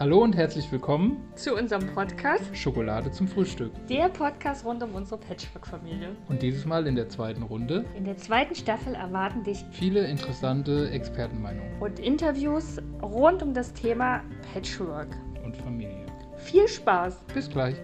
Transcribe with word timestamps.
Hallo 0.00 0.22
und 0.22 0.36
herzlich 0.36 0.70
willkommen 0.70 1.16
zu 1.34 1.56
unserem 1.56 1.84
Podcast 1.92 2.56
Schokolade 2.56 3.10
zum 3.10 3.26
Frühstück. 3.26 3.72
Der 3.88 4.08
Podcast 4.08 4.64
rund 4.64 4.80
um 4.80 4.94
unsere 4.94 5.18
Patchwork-Familie. 5.18 6.14
Und 6.28 6.40
dieses 6.40 6.64
Mal 6.64 6.86
in 6.86 6.94
der 6.94 7.08
zweiten 7.08 7.42
Runde. 7.42 7.84
In 7.96 8.04
der 8.04 8.16
zweiten 8.16 8.54
Staffel 8.54 8.94
erwarten 8.94 9.42
dich 9.42 9.64
viele 9.72 10.06
interessante 10.06 10.88
Expertenmeinungen 10.90 11.82
und 11.82 11.98
Interviews 11.98 12.76
rund 13.02 13.42
um 13.42 13.52
das 13.52 13.72
Thema 13.72 14.22
Patchwork 14.52 15.08
und 15.44 15.56
Familie. 15.56 16.06
Viel 16.36 16.68
Spaß! 16.68 17.18
Bis 17.34 17.50
gleich! 17.50 17.74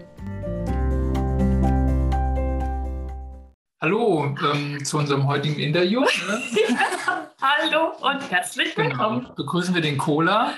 Hallo 3.81 4.33
ähm, 4.53 4.85
zu 4.85 4.99
unserem 4.99 5.27
heutigen 5.27 5.59
Interview. 5.59 5.99
Ne? 5.99 6.41
Hallo 7.41 7.91
und 7.99 8.31
herzlich 8.31 8.73
genau. 8.73 8.87
willkommen. 8.87 9.19
Genau. 9.19 9.33
Begrüßen 9.33 9.75
wir 9.75 9.81
den 9.81 9.97
Cola 9.97 10.53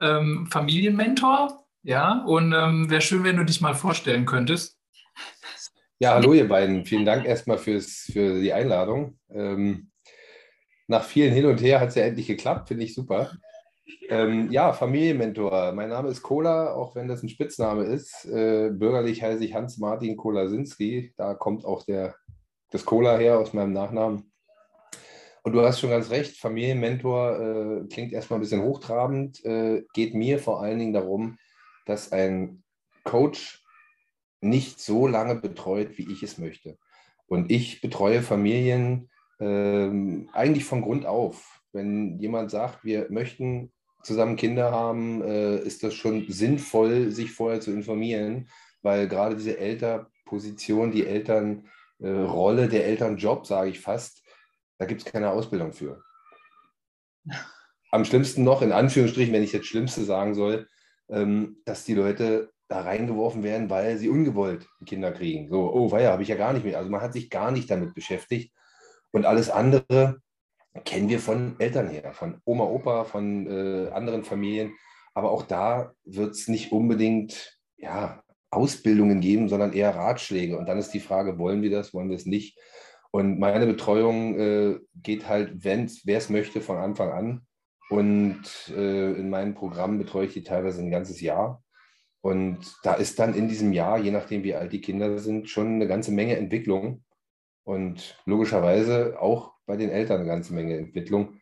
ähm, 0.00 0.48
Familienmentor. 0.50 1.64
Ja, 1.82 2.24
und 2.24 2.52
ähm, 2.52 2.88
wäre 2.88 3.02
schön, 3.02 3.24
wenn 3.24 3.36
du 3.36 3.44
dich 3.44 3.60
mal 3.60 3.74
vorstellen 3.74 4.24
könntest. 4.24 4.78
Ja, 5.98 6.14
hallo 6.14 6.32
ihr 6.32 6.48
beiden. 6.48 6.84
Vielen 6.84 7.04
Dank 7.04 7.24
erstmal 7.24 7.58
fürs, 7.58 8.10
für 8.12 8.40
die 8.40 8.52
Einladung. 8.52 9.18
Ähm, 9.30 9.90
nach 10.86 11.04
vielen 11.04 11.32
Hin 11.32 11.46
und 11.46 11.62
Her 11.62 11.80
hat 11.80 11.90
es 11.90 11.94
ja 11.94 12.04
endlich 12.04 12.26
geklappt, 12.26 12.68
finde 12.68 12.84
ich 12.84 12.94
super. 12.94 13.32
Ähm, 14.08 14.50
ja, 14.50 14.72
Familienmentor. 14.72 15.72
Mein 15.72 15.88
Name 15.88 16.08
ist 16.08 16.22
Kola, 16.22 16.74
auch 16.74 16.94
wenn 16.94 17.08
das 17.08 17.22
ein 17.22 17.28
Spitzname 17.28 17.84
ist. 17.84 18.24
Äh, 18.26 18.70
bürgerlich 18.70 19.22
heiße 19.22 19.44
ich 19.44 19.54
Hans-Martin 19.54 20.16
Kolasinski. 20.16 21.14
Da 21.16 21.34
kommt 21.34 21.64
auch 21.64 21.84
der, 21.84 22.14
das 22.70 22.84
Cola 22.84 23.16
her 23.16 23.38
aus 23.38 23.52
meinem 23.52 23.72
Nachnamen. 23.72 24.32
Und 25.44 25.52
du 25.52 25.60
hast 25.60 25.78
schon 25.78 25.90
ganz 25.90 26.08
recht, 26.08 26.38
Familienmentor 26.38 27.38
äh, 27.38 27.88
klingt 27.92 28.14
erstmal 28.14 28.38
ein 28.38 28.40
bisschen 28.40 28.62
hochtrabend, 28.62 29.44
äh, 29.44 29.84
geht 29.92 30.14
mir 30.14 30.38
vor 30.38 30.62
allen 30.62 30.78
Dingen 30.78 30.94
darum, 30.94 31.36
dass 31.84 32.12
ein 32.12 32.62
Coach 33.04 33.62
nicht 34.40 34.80
so 34.80 35.06
lange 35.06 35.34
betreut, 35.34 35.98
wie 35.98 36.10
ich 36.10 36.22
es 36.22 36.38
möchte. 36.38 36.78
Und 37.26 37.50
ich 37.50 37.82
betreue 37.82 38.22
Familien 38.22 39.10
äh, 39.38 39.90
eigentlich 40.32 40.64
von 40.64 40.80
Grund 40.80 41.04
auf. 41.04 41.60
Wenn 41.72 42.18
jemand 42.18 42.50
sagt, 42.50 42.82
wir 42.82 43.08
möchten 43.10 43.70
zusammen 44.02 44.36
Kinder 44.36 44.72
haben, 44.72 45.20
äh, 45.20 45.58
ist 45.58 45.82
das 45.82 45.92
schon 45.92 46.24
sinnvoll, 46.30 47.10
sich 47.10 47.32
vorher 47.32 47.60
zu 47.60 47.70
informieren, 47.70 48.48
weil 48.80 49.08
gerade 49.08 49.36
diese 49.36 49.58
Elternposition, 49.58 50.90
die 50.90 51.06
Elternrolle, 51.06 52.68
der 52.68 52.86
Elternjob, 52.86 53.46
sage 53.46 53.68
ich 53.68 53.80
fast, 53.80 54.23
da 54.84 54.88
gibt 54.88 55.06
es 55.06 55.10
keine 55.10 55.30
Ausbildung 55.30 55.72
für. 55.72 56.02
Am 57.90 58.04
schlimmsten 58.04 58.44
noch, 58.44 58.60
in 58.60 58.70
Anführungsstrichen, 58.70 59.32
wenn 59.32 59.42
ich 59.42 59.52
jetzt 59.52 59.66
Schlimmste 59.66 60.04
sagen 60.04 60.34
soll, 60.34 60.68
ähm, 61.08 61.56
dass 61.64 61.86
die 61.86 61.94
Leute 61.94 62.50
da 62.68 62.82
reingeworfen 62.82 63.42
werden, 63.42 63.70
weil 63.70 63.96
sie 63.96 64.10
ungewollt 64.10 64.66
Kinder 64.84 65.10
kriegen. 65.10 65.48
So, 65.48 65.72
oh, 65.72 65.90
weia, 65.90 66.12
habe 66.12 66.22
ich 66.22 66.28
ja 66.28 66.36
gar 66.36 66.52
nicht 66.52 66.66
mehr. 66.66 66.76
Also 66.76 66.90
man 66.90 67.00
hat 67.00 67.14
sich 67.14 67.30
gar 67.30 67.50
nicht 67.50 67.70
damit 67.70 67.94
beschäftigt. 67.94 68.52
Und 69.10 69.24
alles 69.24 69.48
andere 69.48 70.18
kennen 70.84 71.08
wir 71.08 71.20
von 71.20 71.56
Eltern 71.58 71.88
her, 71.88 72.12
von 72.12 72.42
Oma, 72.44 72.64
Opa, 72.64 73.04
von 73.04 73.46
äh, 73.46 73.88
anderen 73.90 74.22
Familien. 74.22 74.74
Aber 75.14 75.30
auch 75.30 75.44
da 75.44 75.94
wird 76.04 76.32
es 76.32 76.46
nicht 76.48 76.72
unbedingt 76.72 77.58
ja, 77.78 78.22
Ausbildungen 78.50 79.22
geben, 79.22 79.48
sondern 79.48 79.72
eher 79.72 79.94
Ratschläge. 79.94 80.58
Und 80.58 80.66
dann 80.66 80.78
ist 80.78 80.90
die 80.90 81.00
Frage, 81.00 81.38
wollen 81.38 81.62
wir 81.62 81.70
das, 81.70 81.94
wollen 81.94 82.10
wir 82.10 82.16
es 82.16 82.26
nicht? 82.26 82.58
Und 83.14 83.38
meine 83.38 83.64
Betreuung 83.64 84.36
äh, 84.40 84.80
geht 84.96 85.28
halt, 85.28 85.62
wer 85.62 86.18
es 86.18 86.30
möchte, 86.30 86.60
von 86.60 86.78
Anfang 86.78 87.12
an. 87.12 87.46
Und 87.88 88.42
äh, 88.70 89.12
in 89.12 89.30
meinem 89.30 89.54
Programm 89.54 89.98
betreue 89.98 90.26
ich 90.26 90.32
die 90.32 90.42
teilweise 90.42 90.82
ein 90.82 90.90
ganzes 90.90 91.20
Jahr. 91.20 91.62
Und 92.22 92.58
da 92.82 92.94
ist 92.94 93.20
dann 93.20 93.34
in 93.34 93.46
diesem 93.46 93.72
Jahr, 93.72 94.00
je 94.00 94.10
nachdem 94.10 94.42
wie 94.42 94.56
alt 94.56 94.72
die 94.72 94.80
Kinder 94.80 95.16
sind, 95.20 95.48
schon 95.48 95.74
eine 95.76 95.86
ganze 95.86 96.10
Menge 96.10 96.36
Entwicklung. 96.36 97.04
Und 97.62 98.20
logischerweise 98.26 99.16
auch 99.20 99.52
bei 99.64 99.76
den 99.76 99.90
Eltern 99.90 100.18
eine 100.18 100.28
ganze 100.28 100.52
Menge 100.52 100.76
Entwicklung. 100.76 101.36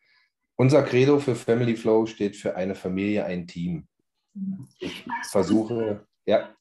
Unser 0.56 0.82
Credo 0.82 1.20
für 1.20 1.34
Family 1.34 1.74
Flow 1.74 2.04
steht 2.04 2.36
für 2.36 2.54
eine 2.54 2.74
Familie, 2.74 3.24
ein 3.24 3.46
Team. 3.46 3.88
Ich 4.78 5.06
versuche, 5.22 6.06
ja. 6.26 6.54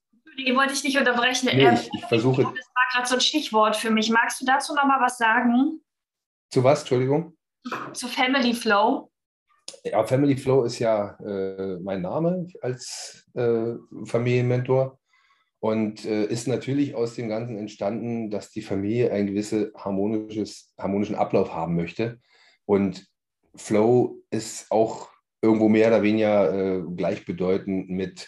Die 0.46 0.56
wollte 0.56 0.74
ich 0.74 0.84
nicht 0.84 0.98
unterbrechen. 0.98 1.50
Nee, 1.54 1.74
ich, 1.74 1.90
ich 1.94 2.06
versuche. 2.06 2.44
Das 2.44 2.52
war 2.54 2.84
gerade 2.94 3.08
so 3.08 3.16
ein 3.16 3.22
Stichwort 3.22 3.76
für 3.76 3.92
mich. 3.92 4.10
Magst 4.10 4.42
du 4.42 4.46
dazu 4.46 4.74
noch 4.74 4.86
mal 4.86 5.00
was 5.02 5.18
sagen? 5.18 5.82
Zu 6.50 6.64
was, 6.64 6.82
Entschuldigung? 6.82 7.38
Zu 7.94 8.08
Family 8.08 8.54
Flow. 8.54 9.12
Ja, 9.84 10.04
Family 10.04 10.36
Flow 10.36 10.64
ist 10.64 10.80
ja 10.80 11.18
äh, 11.20 11.78
mein 11.80 12.02
Name 12.02 12.48
als 12.62 13.26
äh, 13.36 13.74
Familienmentor 14.06 15.00
und 15.60 16.06
äh, 16.06 16.26
ist 16.26 16.48
natürlich 16.48 16.96
aus 16.96 17.16
dem 17.16 17.30
Ganzen 17.30 17.58
entstanden, 17.58 18.32
dass 18.32 18.50
die 18.50 18.64
Familie 18.64 19.12
einen 19.12 19.28
gewissen 19.28 19.72
harmonisches, 19.78 20.74
harmonischen 20.78 21.16
Ablauf 21.16 21.54
haben 21.54 21.76
möchte. 21.76 22.20
Und 22.66 23.06
Flow 23.56 24.22
ist 24.32 24.72
auch 24.72 25.10
irgendwo 25.42 25.70
mehr 25.70 25.88
oder 25.88 26.02
weniger 26.02 26.54
äh, 26.54 26.82
gleichbedeutend 26.96 27.90
mit 27.90 28.28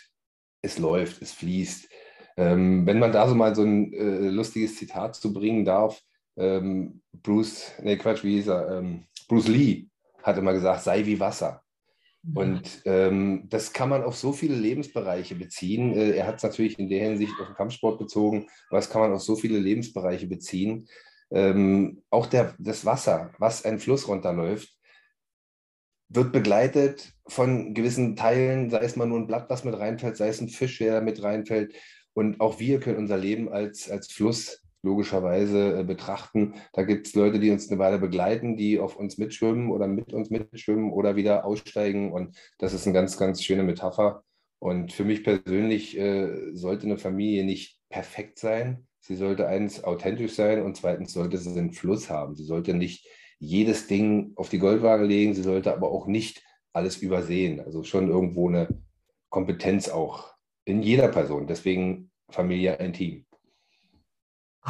es 0.62 0.78
läuft, 0.78 1.22
es 1.22 1.34
fließt. 1.34 1.90
Ähm, 2.38 2.86
wenn 2.86 3.00
man 3.00 3.12
da 3.12 3.28
so 3.28 3.36
mal 3.36 3.56
so 3.56 3.64
ein 3.64 3.94
äh, 3.94 4.30
lustiges 4.30 4.78
Zitat 4.78 5.16
zu 5.16 5.34
bringen 5.34 5.66
darf, 5.66 6.02
ähm, 6.36 7.02
Bruce, 7.12 7.72
nee, 7.82 7.98
Quatsch, 7.98 8.24
wie 8.24 8.36
hieß 8.36 8.48
er? 8.48 8.78
Ähm, 8.78 9.06
Bruce 9.28 9.48
Lee 9.48 9.88
hat 10.24 10.38
immer 10.38 10.54
gesagt, 10.54 10.84
sei 10.84 11.06
wie 11.06 11.20
Wasser. 11.20 11.64
Und 12.34 12.82
ähm, 12.86 13.48
das 13.50 13.74
kann 13.74 13.90
man 13.90 14.04
auf 14.04 14.16
so 14.16 14.32
viele 14.32 14.56
Lebensbereiche 14.56 15.36
beziehen. 15.36 15.94
Äh, 15.94 16.12
er 16.12 16.28
hat 16.28 16.38
es 16.38 16.44
natürlich 16.44 16.80
in 16.80 16.88
der 16.88 17.04
Hinsicht 17.04 17.34
auf 17.40 17.48
den 17.48 17.56
Kampfsport 17.56 18.00
bezogen, 18.00 18.48
aber 18.70 18.78
das 18.78 18.90
kann 18.90 19.02
man 19.02 19.12
auf 19.12 19.22
so 19.22 19.36
viele 19.36 19.60
Lebensbereiche 19.60 20.28
beziehen. 20.28 20.88
Ähm, 21.32 22.02
auch 22.10 22.28
der, 22.28 22.56
das 22.60 22.86
Wasser, 22.86 23.34
was 23.40 23.66
ein 23.66 23.78
Fluss 23.78 24.08
runterläuft, 24.08 24.74
wird 26.08 26.32
begleitet 26.32 27.12
von 27.28 27.74
gewissen 27.74 28.16
Teilen, 28.16 28.70
sei 28.70 28.80
es 28.80 28.96
mal 28.96 29.08
nur 29.08 29.20
ein 29.20 29.28
Blatt, 29.28 29.50
was 29.50 29.66
mit 29.66 29.78
reinfällt, 29.78 30.16
sei 30.16 30.30
es 30.30 30.40
ein 30.40 30.48
Fisch, 30.48 30.78
der 30.78 31.02
mit 31.02 31.22
reinfällt. 31.22 31.74
Und 32.14 32.40
auch 32.40 32.60
wir 32.60 32.80
können 32.80 32.98
unser 32.98 33.18
Leben 33.18 33.50
als, 33.50 33.90
als 33.90 34.12
Fluss 34.12 34.64
logischerweise 34.84 35.80
äh, 35.80 35.84
betrachten. 35.84 36.56
Da 36.74 36.84
gibt 36.84 37.08
es 37.08 37.16
Leute, 37.16 37.40
die 37.40 37.52
uns 37.52 37.70
eine 37.70 37.80
Weile 37.80 37.98
begleiten, 37.98 38.58
die 38.58 38.80
auf 38.80 38.96
uns 38.98 39.18
mitschwimmen 39.18 39.72
oder 39.72 39.88
mit 39.88 40.14
uns 40.14 40.30
mitschwimmen 40.30 40.92
oder 40.92 41.16
wieder 41.16 41.46
aussteigen. 41.46 42.12
Und 42.12 42.38
das 42.60 42.74
ist 42.74 42.86
eine 42.86 42.94
ganz, 42.94 43.18
ganz 43.18 43.42
schöne 43.42 43.64
Metapher. 43.64 44.24
Und 44.60 44.94
für 44.94 45.06
mich 45.06 45.24
persönlich 45.24 45.98
äh, 45.98 46.54
sollte 46.54 46.86
eine 46.86 46.98
Familie 46.98 47.44
nicht 47.46 47.80
perfekt 47.90 48.40
sein. 48.40 48.88
Sie 49.00 49.16
sollte 49.16 49.48
eins 49.48 49.84
authentisch 49.84 50.34
sein 50.34 50.62
und 50.62 50.78
zweitens 50.78 51.14
sollte 51.14 51.38
sie 51.38 51.58
einen 51.58 51.74
Fluss 51.74 52.10
haben. 52.10 52.36
Sie 52.36 52.46
sollte 52.46 52.74
nicht 52.74 53.08
jedes 53.40 53.88
Ding 53.88 54.32
auf 54.36 54.50
die 54.50 54.60
Goldwaage 54.60 55.06
legen. 55.06 55.34
Sie 55.34 55.44
sollte 55.44 55.74
aber 55.74 55.92
auch 55.92 56.08
nicht 56.08 56.44
alles 56.72 56.98
übersehen. 56.98 57.60
Also 57.60 57.84
schon 57.84 58.10
irgendwo 58.10 58.48
eine 58.48 58.70
Kompetenz 59.30 59.90
auch 59.90 60.33
in 60.66 60.82
jeder 60.82 61.08
Person. 61.08 61.48
Deswegen 61.48 62.12
Familie 62.30 62.80
ein 62.80 62.94
Team. 62.94 63.26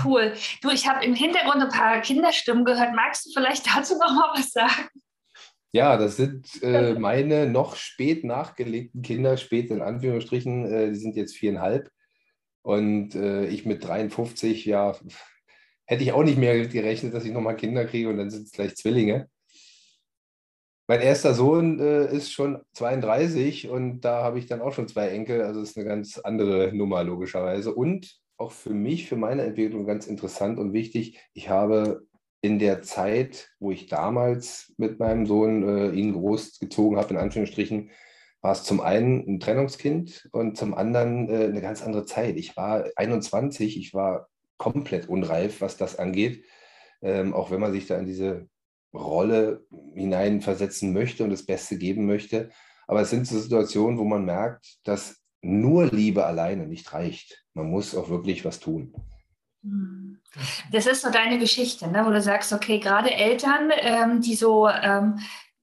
Cool. 0.04 0.34
Du, 0.62 0.70
ich 0.72 0.88
habe 0.88 1.06
im 1.06 1.14
Hintergrund 1.14 1.62
ein 1.62 1.70
paar 1.70 2.02
Kinderstimmen 2.02 2.66
gehört. 2.66 2.96
Magst 2.96 3.26
du 3.26 3.32
vielleicht 3.32 3.68
dazu 3.68 3.94
noch 3.98 4.14
mal 4.14 4.32
was 4.36 4.52
sagen? 4.52 4.90
Ja, 5.72 5.98
das 5.98 6.18
sind 6.18 6.62
äh, 6.62 6.94
meine 6.94 7.48
noch 7.48 7.76
spät 7.76 8.24
nachgelegten 8.24 9.02
Kinder, 9.02 9.38
spät 9.38 9.72
in 9.72 9.82
Anführungsstrichen, 9.82 10.72
äh, 10.72 10.90
die 10.90 11.00
sind 11.00 11.16
jetzt 11.16 11.36
viereinhalb. 11.36 11.90
Und 12.62 13.16
äh, 13.16 13.48
ich 13.48 13.66
mit 13.66 13.84
53, 13.84 14.66
ja, 14.66 14.96
hätte 15.86 16.04
ich 16.04 16.12
auch 16.12 16.24
nicht 16.24 16.38
mehr 16.38 16.68
gerechnet, 16.68 17.14
dass 17.14 17.26
ich 17.26 17.32
nochmal 17.32 17.56
Kinder 17.56 17.86
kriege 17.86 18.10
und 18.10 18.18
dann 18.18 18.30
sind 18.30 18.46
es 18.46 18.52
gleich 18.52 18.76
Zwillinge. 18.76 19.30
Mein 20.94 21.02
erster 21.02 21.34
Sohn 21.34 21.80
äh, 21.80 22.16
ist 22.16 22.32
schon 22.32 22.62
32 22.74 23.68
und 23.68 24.02
da 24.02 24.22
habe 24.22 24.38
ich 24.38 24.46
dann 24.46 24.62
auch 24.62 24.74
schon 24.74 24.88
zwei 24.88 25.08
Enkel. 25.08 25.42
Also 25.42 25.60
ist 25.60 25.76
eine 25.76 25.88
ganz 25.88 26.20
andere 26.20 26.72
Nummer 26.72 27.04
logischerweise. 27.04 27.74
Und 27.74 28.20
auch 28.38 28.52
für 28.52 28.76
mich, 28.76 29.10
für 29.10 29.16
meine 29.16 29.42
Entwicklung 29.42 29.88
ganz 29.88 30.06
interessant 30.06 30.60
und 30.60 30.72
wichtig. 30.72 31.20
Ich 31.34 31.50
habe 31.50 32.06
in 32.42 32.60
der 32.60 32.84
Zeit, 32.84 33.50
wo 33.60 33.72
ich 33.72 33.88
damals 33.88 34.72
mit 34.78 35.00
meinem 35.00 35.26
Sohn 35.26 35.68
äh, 35.68 35.90
ihn 35.90 36.14
großgezogen 36.14 37.00
habe, 37.00 37.16
in 37.16 37.20
Anführungsstrichen, 37.20 37.90
war 38.42 38.52
es 38.52 38.64
zum 38.64 38.80
einen 38.80 39.28
ein 39.28 39.40
Trennungskind 39.40 40.30
und 40.32 40.58
zum 40.58 40.76
anderen 40.76 41.28
äh, 41.28 41.46
eine 41.46 41.62
ganz 41.62 41.82
andere 41.82 42.06
Zeit. 42.06 42.36
Ich 42.36 42.56
war 42.56 42.86
21, 42.98 43.80
ich 43.80 43.96
war 43.96 44.28
komplett 44.58 45.10
unreif, 45.10 45.60
was 45.60 45.76
das 45.76 45.98
angeht. 45.98 46.46
Ähm, 47.02 47.34
auch 47.34 47.50
wenn 47.50 47.62
man 47.62 47.72
sich 47.74 47.88
da 47.88 47.98
in 47.98 48.06
diese 48.06 48.48
Rolle 48.94 49.66
hineinversetzen 49.96 50.94
möchte 50.94 51.24
und 51.24 51.32
das 51.32 51.46
Beste 51.46 51.78
geben 51.78 52.06
möchte. 52.06 52.50
Aber 52.88 53.02
es 53.02 53.10
sind 53.10 53.28
so 53.28 53.40
Situationen, 53.40 53.98
wo 53.98 54.04
man 54.04 54.26
merkt, 54.26 54.78
dass 54.84 55.22
nur 55.42 55.88
Liebe 55.88 56.26
alleine 56.26 56.68
nicht 56.68 56.94
reicht. 56.94 57.44
Man 57.54 57.70
muss 57.70 57.96
auch 57.96 58.10
wirklich 58.10 58.46
was 58.46 58.60
tun. 58.60 58.94
Das 60.72 60.88
ist 60.88 61.02
so 61.02 61.12
deine 61.12 61.40
Geschichte, 61.40 61.88
ne? 61.88 62.06
wo 62.06 62.10
du 62.10 62.22
sagst, 62.22 62.52
okay, 62.54 62.80
gerade 62.80 63.12
Eltern, 63.12 63.72
ähm, 63.82 64.22
die 64.22 64.36
so 64.36 64.68
ähm, 64.68 65.20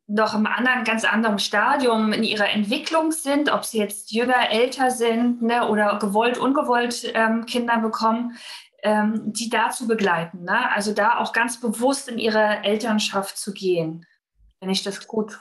noch 0.07 0.35
im 0.35 0.47
anderen, 0.47 0.85
ganz 0.85 1.05
anderen 1.05 1.39
Stadium 1.39 2.13
in 2.13 2.25
ihrer 2.25 2.51
Entwicklung 2.51 3.13
sind, 3.13 3.53
ob 3.53 3.65
sie 3.65 3.79
jetzt 3.79 4.11
jünger, 4.11 4.51
älter 4.51 4.91
sind 4.91 5.41
ne, 5.41 5.69
oder 5.69 5.99
gewollt, 6.01 6.37
ungewollt 6.37 7.13
ähm, 7.15 7.47
Kinder 7.47 7.79
bekommen, 7.79 8.37
ähm, 8.83 9.33
die 9.33 9.49
da 9.49 9.71
zu 9.71 9.87
begleiten. 9.87 10.45
Ne? 10.45 10.71
Also 10.73 10.93
da 10.93 11.19
auch 11.19 11.33
ganz 11.33 11.61
bewusst 11.61 12.09
in 12.09 12.19
ihre 12.19 12.63
Elternschaft 12.65 13.37
zu 13.37 13.53
gehen, 13.53 14.07
wenn 14.61 14.71
ich 14.71 14.83
das 14.83 15.07
gut 15.07 15.39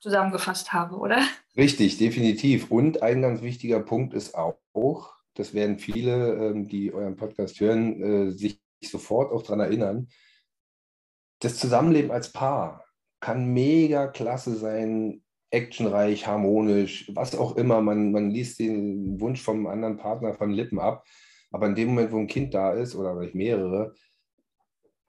zusammengefasst 0.00 0.72
habe, 0.72 0.96
oder? 0.96 1.22
Richtig, 1.56 1.98
definitiv. 1.98 2.70
Und 2.70 3.02
ein 3.02 3.22
ganz 3.22 3.42
wichtiger 3.42 3.80
Punkt 3.80 4.14
ist 4.14 4.34
auch, 4.34 5.14
das 5.34 5.54
werden 5.54 5.78
viele, 5.78 6.34
ähm, 6.34 6.68
die 6.68 6.92
euren 6.92 7.16
Podcast 7.16 7.60
hören, 7.60 8.02
äh, 8.02 8.30
sich 8.30 8.60
sofort 8.82 9.32
auch 9.32 9.42
daran 9.42 9.60
erinnern, 9.60 10.08
das 11.40 11.56
Zusammenleben 11.56 12.10
als 12.10 12.32
Paar 12.32 12.84
kann 13.20 13.52
mega 13.52 14.06
klasse 14.06 14.56
sein, 14.56 15.22
actionreich, 15.50 16.26
harmonisch, 16.26 17.10
was 17.14 17.36
auch 17.36 17.56
immer. 17.56 17.80
Man, 17.80 18.12
man 18.12 18.30
liest 18.30 18.58
den 18.58 19.20
Wunsch 19.20 19.42
vom 19.42 19.66
anderen 19.66 19.96
Partner 19.96 20.34
von 20.34 20.50
Lippen 20.50 20.78
ab. 20.78 21.04
Aber 21.50 21.66
in 21.66 21.74
dem 21.74 21.88
Moment, 21.88 22.12
wo 22.12 22.18
ein 22.18 22.26
Kind 22.26 22.54
da 22.54 22.72
ist 22.72 22.94
oder 22.94 23.16
vielleicht 23.16 23.34
mehrere, 23.34 23.94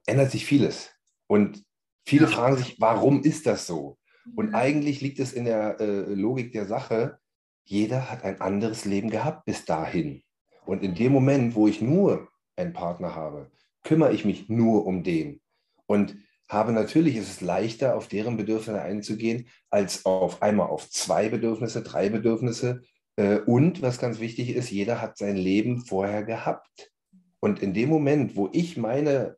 ändert 0.06 0.32
sich 0.32 0.46
vieles. 0.46 0.92
Und 1.28 1.64
viele 2.06 2.28
fragen 2.28 2.58
sich, 2.58 2.80
warum 2.80 3.22
ist 3.24 3.46
das 3.46 3.68
so? 3.68 3.98
Und 4.36 4.50
mhm. 4.50 4.56
eigentlich 4.56 5.02
liegt 5.02 5.20
es 5.20 5.34
in 5.34 5.46
der 5.46 5.80
äh, 5.80 6.14
Logik 6.14 6.52
der 6.52 6.66
Sache, 6.66 7.20
jeder 7.64 8.12
hat 8.12 8.24
ein 8.24 8.42
anderes 8.42 8.86
Leben 8.86 9.10
gehabt 9.10 9.46
bis 9.46 9.66
dahin. 9.66 10.24
Und 10.66 10.84
in 10.84 10.96
dem 10.96 11.12
Moment, 11.12 11.56
wo 11.56 11.68
ich 11.68 11.82
nur 11.82 12.30
einen 12.56 12.74
Partner 12.74 13.16
habe, 13.16 13.52
kümmere 13.84 14.14
ich 14.14 14.26
mich 14.26 14.50
nur 14.50 14.86
um 14.86 15.04
den. 15.04 15.42
Und 15.86 16.18
habe 16.50 16.74
natürlich, 16.74 17.16
ist 17.16 17.30
es 17.30 17.42
leichter, 17.42 17.96
auf 17.96 18.08
deren 18.08 18.36
Bedürfnisse 18.38 18.82
einzugehen, 18.82 19.48
als 19.70 20.06
auf 20.06 20.42
einmal 20.42 20.68
auf 20.68 20.90
zwei 20.90 21.30
Bedürfnisse, 21.30 21.82
drei 21.82 22.10
Bedürfnisse. 22.10 22.82
Äh, 23.16 23.40
und 23.40 23.82
was 23.82 24.00
ganz 24.00 24.20
wichtig 24.20 24.56
ist, 24.56 24.72
jeder 24.72 25.02
hat 25.02 25.18
sein 25.18 25.36
Leben 25.36 25.86
vorher 25.86 26.24
gehabt. 26.24 26.92
Und 27.40 27.62
in 27.62 27.74
dem 27.74 27.90
Moment, 27.90 28.36
wo 28.36 28.50
ich 28.52 28.78
meine 28.78 29.38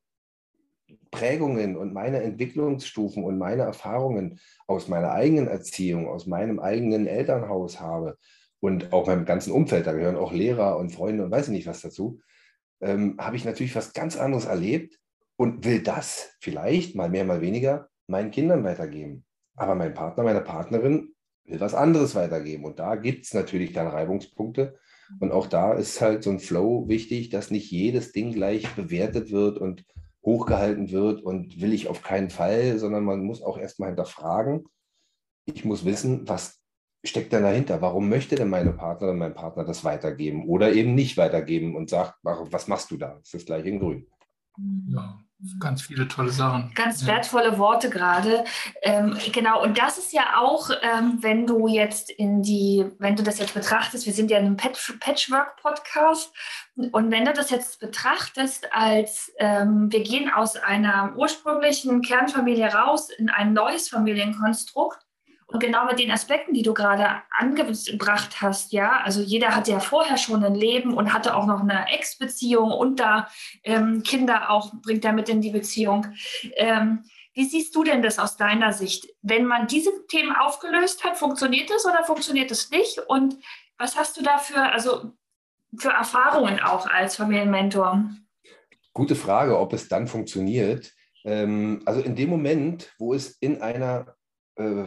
Prägungen 1.12 1.78
und 1.78 1.94
meine 1.94 2.22
Entwicklungsstufen 2.22 3.24
und 3.24 3.38
meine 3.38 3.64
Erfahrungen 3.64 4.40
aus 4.68 4.88
meiner 4.88 5.12
eigenen 5.12 5.48
Erziehung, 5.48 6.08
aus 6.08 6.26
meinem 6.26 6.60
eigenen 6.60 7.08
Elternhaus 7.08 7.80
habe 7.80 8.18
und 8.60 8.92
auch 8.94 9.08
meinem 9.08 9.26
ganzen 9.26 9.52
Umfeld, 9.54 9.88
da 9.88 9.94
gehören 9.94 10.18
auch 10.18 10.34
Lehrer 10.34 10.78
und 10.78 10.90
Freunde 10.90 11.24
und 11.24 11.32
weiß 11.32 11.48
ich 11.48 11.54
nicht 11.54 11.68
was 11.68 11.82
dazu, 11.82 12.20
ähm, 12.82 13.16
habe 13.20 13.36
ich 13.36 13.46
natürlich 13.46 13.76
was 13.76 13.94
ganz 13.94 14.18
anderes 14.18 14.46
erlebt 14.46 15.00
und 15.38 15.66
will 15.66 15.82
das 15.82 16.36
vielleicht 16.40 16.96
mal 16.96 17.10
mehr, 17.10 17.26
mal 17.26 17.42
weniger 17.42 17.90
meinen 18.08 18.32
Kindern 18.32 18.64
weitergeben. 18.64 19.24
Aber 19.56 19.76
mein 19.76 19.94
Partner, 19.94 20.24
meine 20.24 20.42
Partnerin 20.42 21.13
will 21.46 21.60
was 21.60 21.74
anderes 21.74 22.16
weitergeben. 22.16 22.66
Und 22.66 22.80
da 22.80 22.96
gibt 22.96 23.26
es 23.26 23.34
natürlich 23.34 23.74
dann 23.74 23.88
Reibungspunkte. 23.88 24.78
Und 25.20 25.32
auch 25.32 25.48
da 25.48 25.74
ist 25.74 26.02
halt 26.02 26.24
so 26.24 26.30
ein 26.30 26.40
Flow 26.40 26.88
wichtig, 26.88 27.30
dass 27.30 27.52
nicht 27.52 27.72
jedes 27.72 28.14
Ding 28.14 28.32
gleich 28.32 28.74
bewertet 28.76 29.32
wird 29.32 29.58
und 29.58 29.86
hochgehalten 30.24 30.92
wird 30.92 31.22
und 31.22 31.62
will 31.62 31.74
ich 31.74 31.88
auf 31.88 32.02
keinen 32.02 32.30
Fall, 32.30 32.80
sondern 32.80 33.04
man 33.04 33.24
muss 33.24 33.42
auch 33.42 33.58
erstmal 33.58 33.90
hinterfragen. 33.90 34.66
Ich 35.46 35.66
muss 35.66 35.84
wissen, 35.84 36.28
was 36.28 36.62
steckt 37.04 37.34
denn 37.34 37.44
dahinter? 37.44 37.82
Warum 37.82 38.08
möchte 38.08 38.36
denn 38.36 38.50
meine 38.50 38.72
Partnerin, 38.72 39.18
mein 39.18 39.34
Partner 39.34 39.66
das 39.66 39.84
weitergeben 39.84 40.48
oder 40.48 40.72
eben 40.72 40.96
nicht 40.96 41.18
weitergeben 41.18 41.76
und 41.76 41.90
sagt, 41.90 42.16
was 42.24 42.70
machst 42.70 42.90
du 42.92 42.98
da? 42.98 43.18
Das 43.20 43.34
ist 43.34 43.46
gleich 43.46 43.66
in 43.66 43.80
grün. 43.80 44.08
Ja, 44.88 45.20
ganz 45.60 45.82
viele 45.82 46.08
tolle 46.08 46.32
Sachen. 46.32 46.72
Ganz 46.76 47.06
wertvolle 47.06 47.58
Worte 47.58 47.90
gerade. 47.90 48.44
Ähm, 48.82 49.18
genau, 49.32 49.62
und 49.62 49.78
das 49.78 49.98
ist 49.98 50.14
ja 50.14 50.38
auch, 50.38 50.70
ähm, 50.82 51.18
wenn 51.22 51.46
du 51.46 51.68
jetzt 51.68 52.10
in 52.10 52.42
die, 52.42 52.86
wenn 53.00 53.16
du 53.16 53.24
das 53.24 53.40
jetzt 53.40 53.54
betrachtest, 53.54 54.06
wir 54.06 54.14
sind 54.14 54.32
ja 54.32 54.38
in 54.38 54.46
einem 54.46 54.58
Patch 54.58 54.94
Patchwork-Podcast, 55.00 56.34
und 56.76 57.12
wenn 57.12 57.26
du 57.26 57.34
das 57.34 57.52
jetzt 57.52 57.80
betrachtest 57.80 58.74
als, 58.74 59.32
ähm, 59.38 59.92
wir 59.92 60.02
gehen 60.02 60.32
aus 60.32 60.56
einer 60.56 61.14
ursprünglichen 61.16 62.02
Kernfamilie 62.02 62.74
raus 62.74 63.10
in 63.12 63.30
ein 63.30 63.54
neues 63.54 63.90
Familienkonstrukt, 63.90 65.03
und 65.54 65.60
genau 65.60 65.86
mit 65.86 66.00
den 66.00 66.10
Aspekten, 66.10 66.56
die 66.56 66.64
du 66.64 66.74
gerade 66.74 67.22
angebracht 67.30 68.42
hast, 68.42 68.74
ja, 68.74 69.02
also 69.04 69.22
jeder 69.22 69.56
hatte 69.56 69.70
ja 69.70 69.80
vorher 69.80 70.18
schon 70.18 70.44
ein 70.44 70.56
Leben 70.56 70.96
und 70.96 71.14
hatte 71.14 71.36
auch 71.36 71.46
noch 71.46 71.62
eine 71.62 71.86
Ex-Beziehung 71.94 72.72
und 72.72 73.00
da 73.00 73.28
ähm, 73.64 74.02
Kinder 74.02 74.50
auch 74.50 74.74
bringt 74.82 75.06
er 75.06 75.14
mit 75.14 75.30
in 75.30 75.42
die 75.42 75.52
Beziehung. 75.52 76.08
Ähm, 76.56 77.04
wie 77.36 77.46
siehst 77.46 77.76
du 77.76 77.84
denn 77.84 78.02
das 78.02 78.18
aus 78.18 78.36
deiner 78.36 78.74
Sicht? 78.74 79.08
Wenn 79.22 79.46
man 79.46 79.68
diese 79.68 79.92
Themen 80.08 80.36
aufgelöst 80.36 81.04
hat, 81.04 81.18
funktioniert 81.18 81.70
das 81.70 81.86
oder 81.86 82.04
funktioniert 82.04 82.50
es 82.50 82.72
nicht? 82.72 82.98
Und 83.08 83.38
was 83.78 83.96
hast 83.96 84.18
du 84.18 84.24
da 84.24 84.40
für, 84.40 84.60
also 84.60 85.14
für 85.78 85.90
Erfahrungen 85.90 86.62
auch 86.62 86.88
als 86.88 87.16
Familienmentor? 87.18 88.10
Gute 88.92 89.16
Frage, 89.16 89.60
ob 89.60 89.74
es 89.74 89.88
dann 89.88 90.08
funktioniert. 90.08 90.92
Ähm, 91.26 91.84
also 91.86 92.02
in 92.02 92.16
dem 92.16 92.32
Moment, 92.32 92.92
wo 92.98 93.14
es 93.14 93.38
in 93.40 93.62
einer 93.62 94.16
äh, 94.56 94.86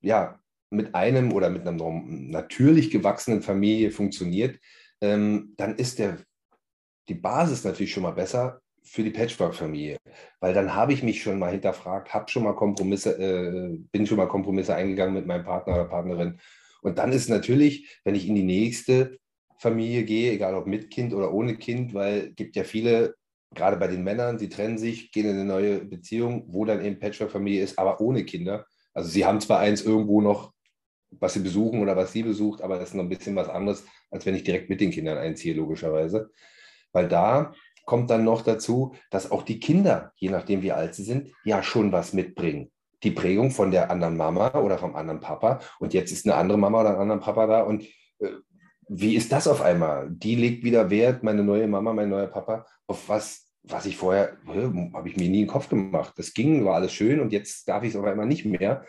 ja, 0.00 0.40
mit 0.70 0.94
einem 0.94 1.32
oder 1.32 1.50
mit 1.50 1.66
einer 1.66 1.76
natürlich 2.02 2.90
gewachsenen 2.90 3.42
Familie 3.42 3.90
funktioniert, 3.90 4.58
ähm, 5.00 5.54
dann 5.56 5.76
ist 5.76 5.98
der, 5.98 6.18
die 7.08 7.14
Basis 7.14 7.64
natürlich 7.64 7.92
schon 7.92 8.02
mal 8.02 8.12
besser 8.12 8.60
für 8.82 9.02
die 9.02 9.10
Patchwork-Familie, 9.10 9.98
weil 10.40 10.54
dann 10.54 10.74
habe 10.74 10.92
ich 10.92 11.02
mich 11.02 11.22
schon 11.22 11.38
mal 11.38 11.52
hinterfragt, 11.52 12.12
habe 12.14 12.30
schon 12.30 12.44
mal 12.44 12.54
Kompromisse, 12.54 13.18
äh, 13.18 13.78
bin 13.92 14.06
schon 14.06 14.16
mal 14.16 14.28
Kompromisse 14.28 14.74
eingegangen 14.74 15.14
mit 15.14 15.26
meinem 15.26 15.44
Partner 15.44 15.74
oder 15.74 15.84
Partnerin. 15.84 16.40
Und 16.82 16.98
dann 16.98 17.12
ist 17.12 17.28
natürlich, 17.28 18.00
wenn 18.04 18.14
ich 18.14 18.26
in 18.26 18.34
die 18.34 18.44
nächste 18.44 19.18
Familie 19.58 20.04
gehe, 20.04 20.32
egal 20.32 20.54
ob 20.54 20.66
mit 20.66 20.90
Kind 20.90 21.12
oder 21.12 21.32
ohne 21.32 21.56
Kind, 21.56 21.92
weil 21.92 22.28
es 22.28 22.36
gibt 22.36 22.56
ja 22.56 22.64
viele, 22.64 23.14
gerade 23.54 23.76
bei 23.76 23.88
den 23.88 24.04
Männern, 24.04 24.38
die 24.38 24.48
trennen 24.48 24.78
sich, 24.78 25.10
gehen 25.10 25.26
in 25.26 25.32
eine 25.32 25.44
neue 25.44 25.84
Beziehung, 25.84 26.44
wo 26.48 26.64
dann 26.64 26.84
eben 26.84 26.98
Patchwork-Familie 26.98 27.62
ist, 27.62 27.78
aber 27.78 28.00
ohne 28.00 28.24
Kinder. 28.24 28.66
Also 28.98 29.10
sie 29.10 29.24
haben 29.24 29.40
zwar 29.40 29.60
eins 29.60 29.82
irgendwo 29.82 30.20
noch, 30.20 30.52
was 31.10 31.34
sie 31.34 31.38
besuchen 31.38 31.80
oder 31.80 31.96
was 31.96 32.12
sie 32.12 32.24
besucht, 32.24 32.62
aber 32.62 32.80
das 32.80 32.88
ist 32.88 32.94
noch 32.96 33.04
ein 33.04 33.08
bisschen 33.08 33.36
was 33.36 33.48
anderes, 33.48 33.86
als 34.10 34.26
wenn 34.26 34.34
ich 34.34 34.42
direkt 34.42 34.68
mit 34.68 34.80
den 34.80 34.90
Kindern 34.90 35.18
einziehe, 35.18 35.54
logischerweise. 35.54 36.32
Weil 36.92 37.06
da 37.06 37.52
kommt 37.86 38.10
dann 38.10 38.24
noch 38.24 38.42
dazu, 38.42 38.96
dass 39.12 39.30
auch 39.30 39.44
die 39.44 39.60
Kinder, 39.60 40.10
je 40.16 40.30
nachdem 40.30 40.62
wie 40.62 40.72
alt 40.72 40.96
sie 40.96 41.04
sind, 41.04 41.30
ja 41.44 41.62
schon 41.62 41.92
was 41.92 42.12
mitbringen. 42.12 42.72
Die 43.04 43.12
Prägung 43.12 43.52
von 43.52 43.70
der 43.70 43.88
anderen 43.92 44.16
Mama 44.16 44.52
oder 44.54 44.78
vom 44.78 44.96
anderen 44.96 45.20
Papa. 45.20 45.60
Und 45.78 45.94
jetzt 45.94 46.10
ist 46.10 46.26
eine 46.26 46.34
andere 46.34 46.58
Mama 46.58 46.80
oder 46.80 46.90
ein 46.90 47.00
anderer 47.02 47.20
Papa 47.20 47.46
da. 47.46 47.62
Und 47.62 47.84
äh, 48.18 48.32
wie 48.88 49.14
ist 49.14 49.30
das 49.30 49.46
auf 49.46 49.62
einmal? 49.62 50.10
Die 50.10 50.34
legt 50.34 50.64
wieder 50.64 50.90
Wert, 50.90 51.22
meine 51.22 51.44
neue 51.44 51.68
Mama, 51.68 51.92
mein 51.92 52.08
neuer 52.08 52.26
Papa, 52.26 52.66
auf 52.88 53.08
was 53.08 53.47
was 53.68 53.86
ich 53.86 53.96
vorher, 53.96 54.36
habe 54.46 55.08
ich 55.08 55.16
mir 55.16 55.28
nie 55.28 55.40
in 55.40 55.46
den 55.46 55.46
Kopf 55.46 55.68
gemacht. 55.68 56.14
Das 56.16 56.32
ging, 56.34 56.64
war 56.64 56.76
alles 56.76 56.92
schön 56.92 57.20
und 57.20 57.32
jetzt 57.32 57.68
darf 57.68 57.82
ich 57.82 57.90
es 57.90 57.96
auf 57.96 58.04
einmal 58.04 58.26
nicht 58.26 58.44
mehr. 58.44 58.84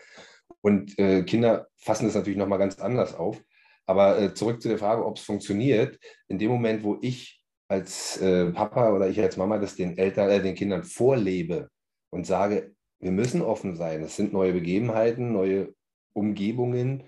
Und 0.62 0.98
äh, 0.98 1.22
Kinder 1.22 1.68
fassen 1.76 2.06
das 2.06 2.14
natürlich 2.14 2.38
nochmal 2.38 2.58
ganz 2.58 2.78
anders 2.78 3.14
auf. 3.14 3.42
Aber 3.86 4.20
äh, 4.20 4.34
zurück 4.34 4.62
zu 4.62 4.68
der 4.68 4.78
Frage, 4.78 5.04
ob 5.04 5.16
es 5.16 5.22
funktioniert. 5.22 5.98
In 6.28 6.38
dem 6.38 6.50
Moment, 6.50 6.84
wo 6.84 6.98
ich 7.00 7.42
als 7.68 8.20
äh, 8.20 8.50
Papa 8.50 8.92
oder 8.92 9.08
ich 9.08 9.20
als 9.20 9.36
Mama 9.36 9.58
das 9.58 9.76
den 9.76 9.96
Eltern, 9.96 10.28
äh, 10.28 10.42
den 10.42 10.54
Kindern 10.54 10.84
vorlebe 10.84 11.70
und 12.10 12.26
sage, 12.26 12.74
wir 12.98 13.12
müssen 13.12 13.42
offen 13.42 13.76
sein, 13.76 14.02
es 14.02 14.16
sind 14.16 14.32
neue 14.32 14.52
Begebenheiten, 14.52 15.32
neue 15.32 15.74
Umgebungen, 16.12 17.04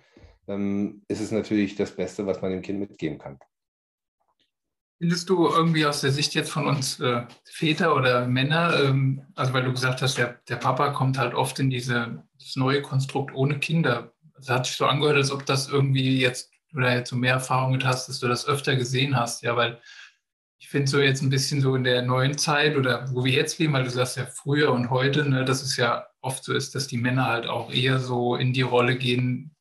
ähm, 0.49 1.03
ist 1.09 1.21
es 1.21 1.33
natürlich 1.33 1.77
das 1.77 1.91
Beste, 1.95 2.27
was 2.27 2.41
man 2.41 2.53
dem 2.53 2.63
Kind 2.63 2.79
mitgeben 2.79 3.19
kann. 3.19 3.39
Findest 5.03 5.29
du 5.31 5.49
irgendwie 5.49 5.85
aus 5.85 6.01
der 6.01 6.13
Sicht 6.13 6.33
jetzt 6.35 6.53
von 6.53 6.69
uns 6.69 7.01
äh, 7.01 7.23
Väter 7.43 7.97
oder 7.97 8.25
Männer, 8.29 8.85
ähm, 8.85 9.27
also 9.35 9.53
weil 9.53 9.65
du 9.65 9.73
gesagt 9.73 10.01
hast, 10.01 10.17
der, 10.17 10.39
der 10.49 10.55
Papa 10.55 10.91
kommt 10.91 11.19
halt 11.19 11.35
oft 11.35 11.59
in 11.59 11.71
diese, 11.71 12.23
das 12.39 12.55
neue 12.55 12.83
Konstrukt 12.83 13.35
ohne 13.35 13.59
Kinder. 13.59 14.13
Das 14.37 14.49
hat 14.49 14.67
sich 14.67 14.77
so 14.77 14.87
angehört, 14.87 15.17
als 15.17 15.33
ob 15.33 15.45
das 15.45 15.69
irgendwie 15.69 16.21
jetzt, 16.21 16.53
oder 16.73 16.95
jetzt 16.95 17.11
so 17.11 17.17
mehr 17.17 17.33
Erfahrung 17.33 17.73
mit 17.73 17.85
hast, 17.85 18.09
dass 18.09 18.21
du 18.21 18.29
das 18.29 18.47
öfter 18.47 18.77
gesehen 18.77 19.17
hast, 19.17 19.43
ja, 19.43 19.57
weil 19.57 19.81
ich 20.61 20.69
finde 20.69 20.89
so 20.89 21.01
jetzt 21.01 21.21
ein 21.21 21.31
bisschen 21.31 21.61
so 21.61 21.75
in 21.75 21.83
der 21.83 22.03
neuen 22.03 22.39
Zeit 22.39 22.77
oder 22.77 23.13
wo 23.13 23.25
wir 23.25 23.33
jetzt 23.33 23.59
leben, 23.59 23.73
weil 23.73 23.83
du 23.83 23.91
sagst 23.91 24.17
ja 24.17 24.27
früher 24.27 24.71
und 24.71 24.89
heute, 24.91 25.29
ne, 25.29 25.45
dass 25.45 25.63
es 25.63 25.77
ja 25.77 26.07
oft 26.21 26.45
so 26.45 26.53
ist, 26.55 26.77
dass 26.77 26.87
die 26.87 26.99
Männer 26.99 27.27
halt 27.27 27.49
auch 27.49 27.73
eher 27.73 27.99
so 27.99 28.37
in 28.37 28.53
die 28.53 28.63
Rolle 28.63 28.97
gehen, 28.97 29.57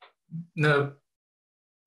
ne, 0.53 1.00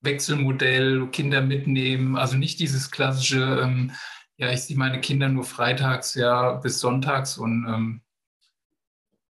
Wechselmodell, 0.04 1.08
Kinder 1.08 1.40
mitnehmen, 1.40 2.16
also 2.16 2.36
nicht 2.36 2.60
dieses 2.60 2.90
klassische, 2.90 3.60
ähm, 3.62 3.92
ja, 4.36 4.50
ich 4.50 4.62
sehe 4.62 4.76
meine 4.76 5.00
Kinder 5.00 5.28
nur 5.28 5.44
freitags, 5.44 6.14
ja, 6.14 6.52
bis 6.54 6.80
sonntags 6.80 7.38
und 7.38 7.66
ähm, 7.68 8.02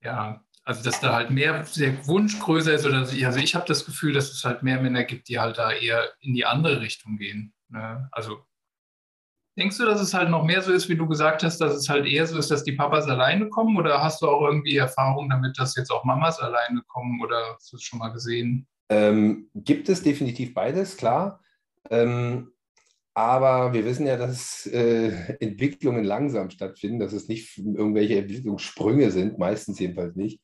ja, 0.02 0.44
also 0.64 0.84
dass 0.84 1.00
da 1.00 1.14
halt 1.14 1.32
mehr 1.32 1.66
der 1.76 2.08
Wunsch 2.08 2.40
größer 2.40 2.74
ist 2.74 2.86
oder 2.86 3.00
also 3.00 3.40
ich 3.40 3.56
habe 3.56 3.66
das 3.66 3.86
Gefühl, 3.86 4.14
dass 4.14 4.32
es 4.32 4.44
halt 4.44 4.64
mehr 4.64 4.82
Männer 4.82 5.04
gibt, 5.04 5.28
die 5.30 5.40
halt 5.40 5.58
da 5.58 5.72
eher 5.72 6.10
in 6.22 6.34
die 6.34 6.46
andere 6.46 6.82
Richtung 6.82 7.18
gehen. 7.18 7.54
Ne? 7.70 8.08
Also 8.12 8.46
Denkst 9.60 9.78
du, 9.78 9.86
dass 9.86 10.00
es 10.00 10.14
halt 10.14 10.30
noch 10.30 10.46
mehr 10.46 10.62
so 10.62 10.72
ist, 10.72 10.88
wie 10.88 10.96
du 10.96 11.06
gesagt 11.06 11.44
hast, 11.44 11.60
dass 11.60 11.74
es 11.74 11.90
halt 11.90 12.06
eher 12.06 12.26
so 12.26 12.38
ist, 12.38 12.50
dass 12.50 12.64
die 12.64 12.72
Papas 12.72 13.08
alleine 13.08 13.50
kommen? 13.50 13.76
Oder 13.76 14.02
hast 14.02 14.22
du 14.22 14.30
auch 14.30 14.42
irgendwie 14.42 14.78
Erfahrung 14.78 15.30
damit, 15.30 15.60
dass 15.60 15.76
jetzt 15.76 15.92
auch 15.92 16.06
Mamas 16.06 16.40
alleine 16.40 16.82
kommen? 16.88 17.22
Oder 17.22 17.56
hast 17.56 17.74
du 17.74 17.76
es 17.76 17.84
schon 17.84 18.00
mal 18.00 18.08
gesehen? 18.14 18.70
Ähm, 18.90 19.50
gibt 19.54 19.88
es 19.90 20.02
definitiv 20.02 20.54
beides, 20.54 20.98
klar. 20.98 21.42
Ähm, 21.90 22.52
aber 23.14 23.74
wir 23.74 23.86
wissen 23.86 24.08
ja, 24.08 24.18
dass 24.18 24.66
äh, 24.68 25.12
Entwicklungen 25.40 26.04
langsam 26.04 26.50
stattfinden, 26.50 27.00
dass 27.00 27.14
es 27.14 27.28
nicht 27.28 27.58
irgendwelche 27.58 28.18
Entwicklungssprünge 28.18 29.12
sind, 29.12 29.38
meistens 29.38 29.80
jedenfalls 29.80 30.16
nicht. 30.16 30.42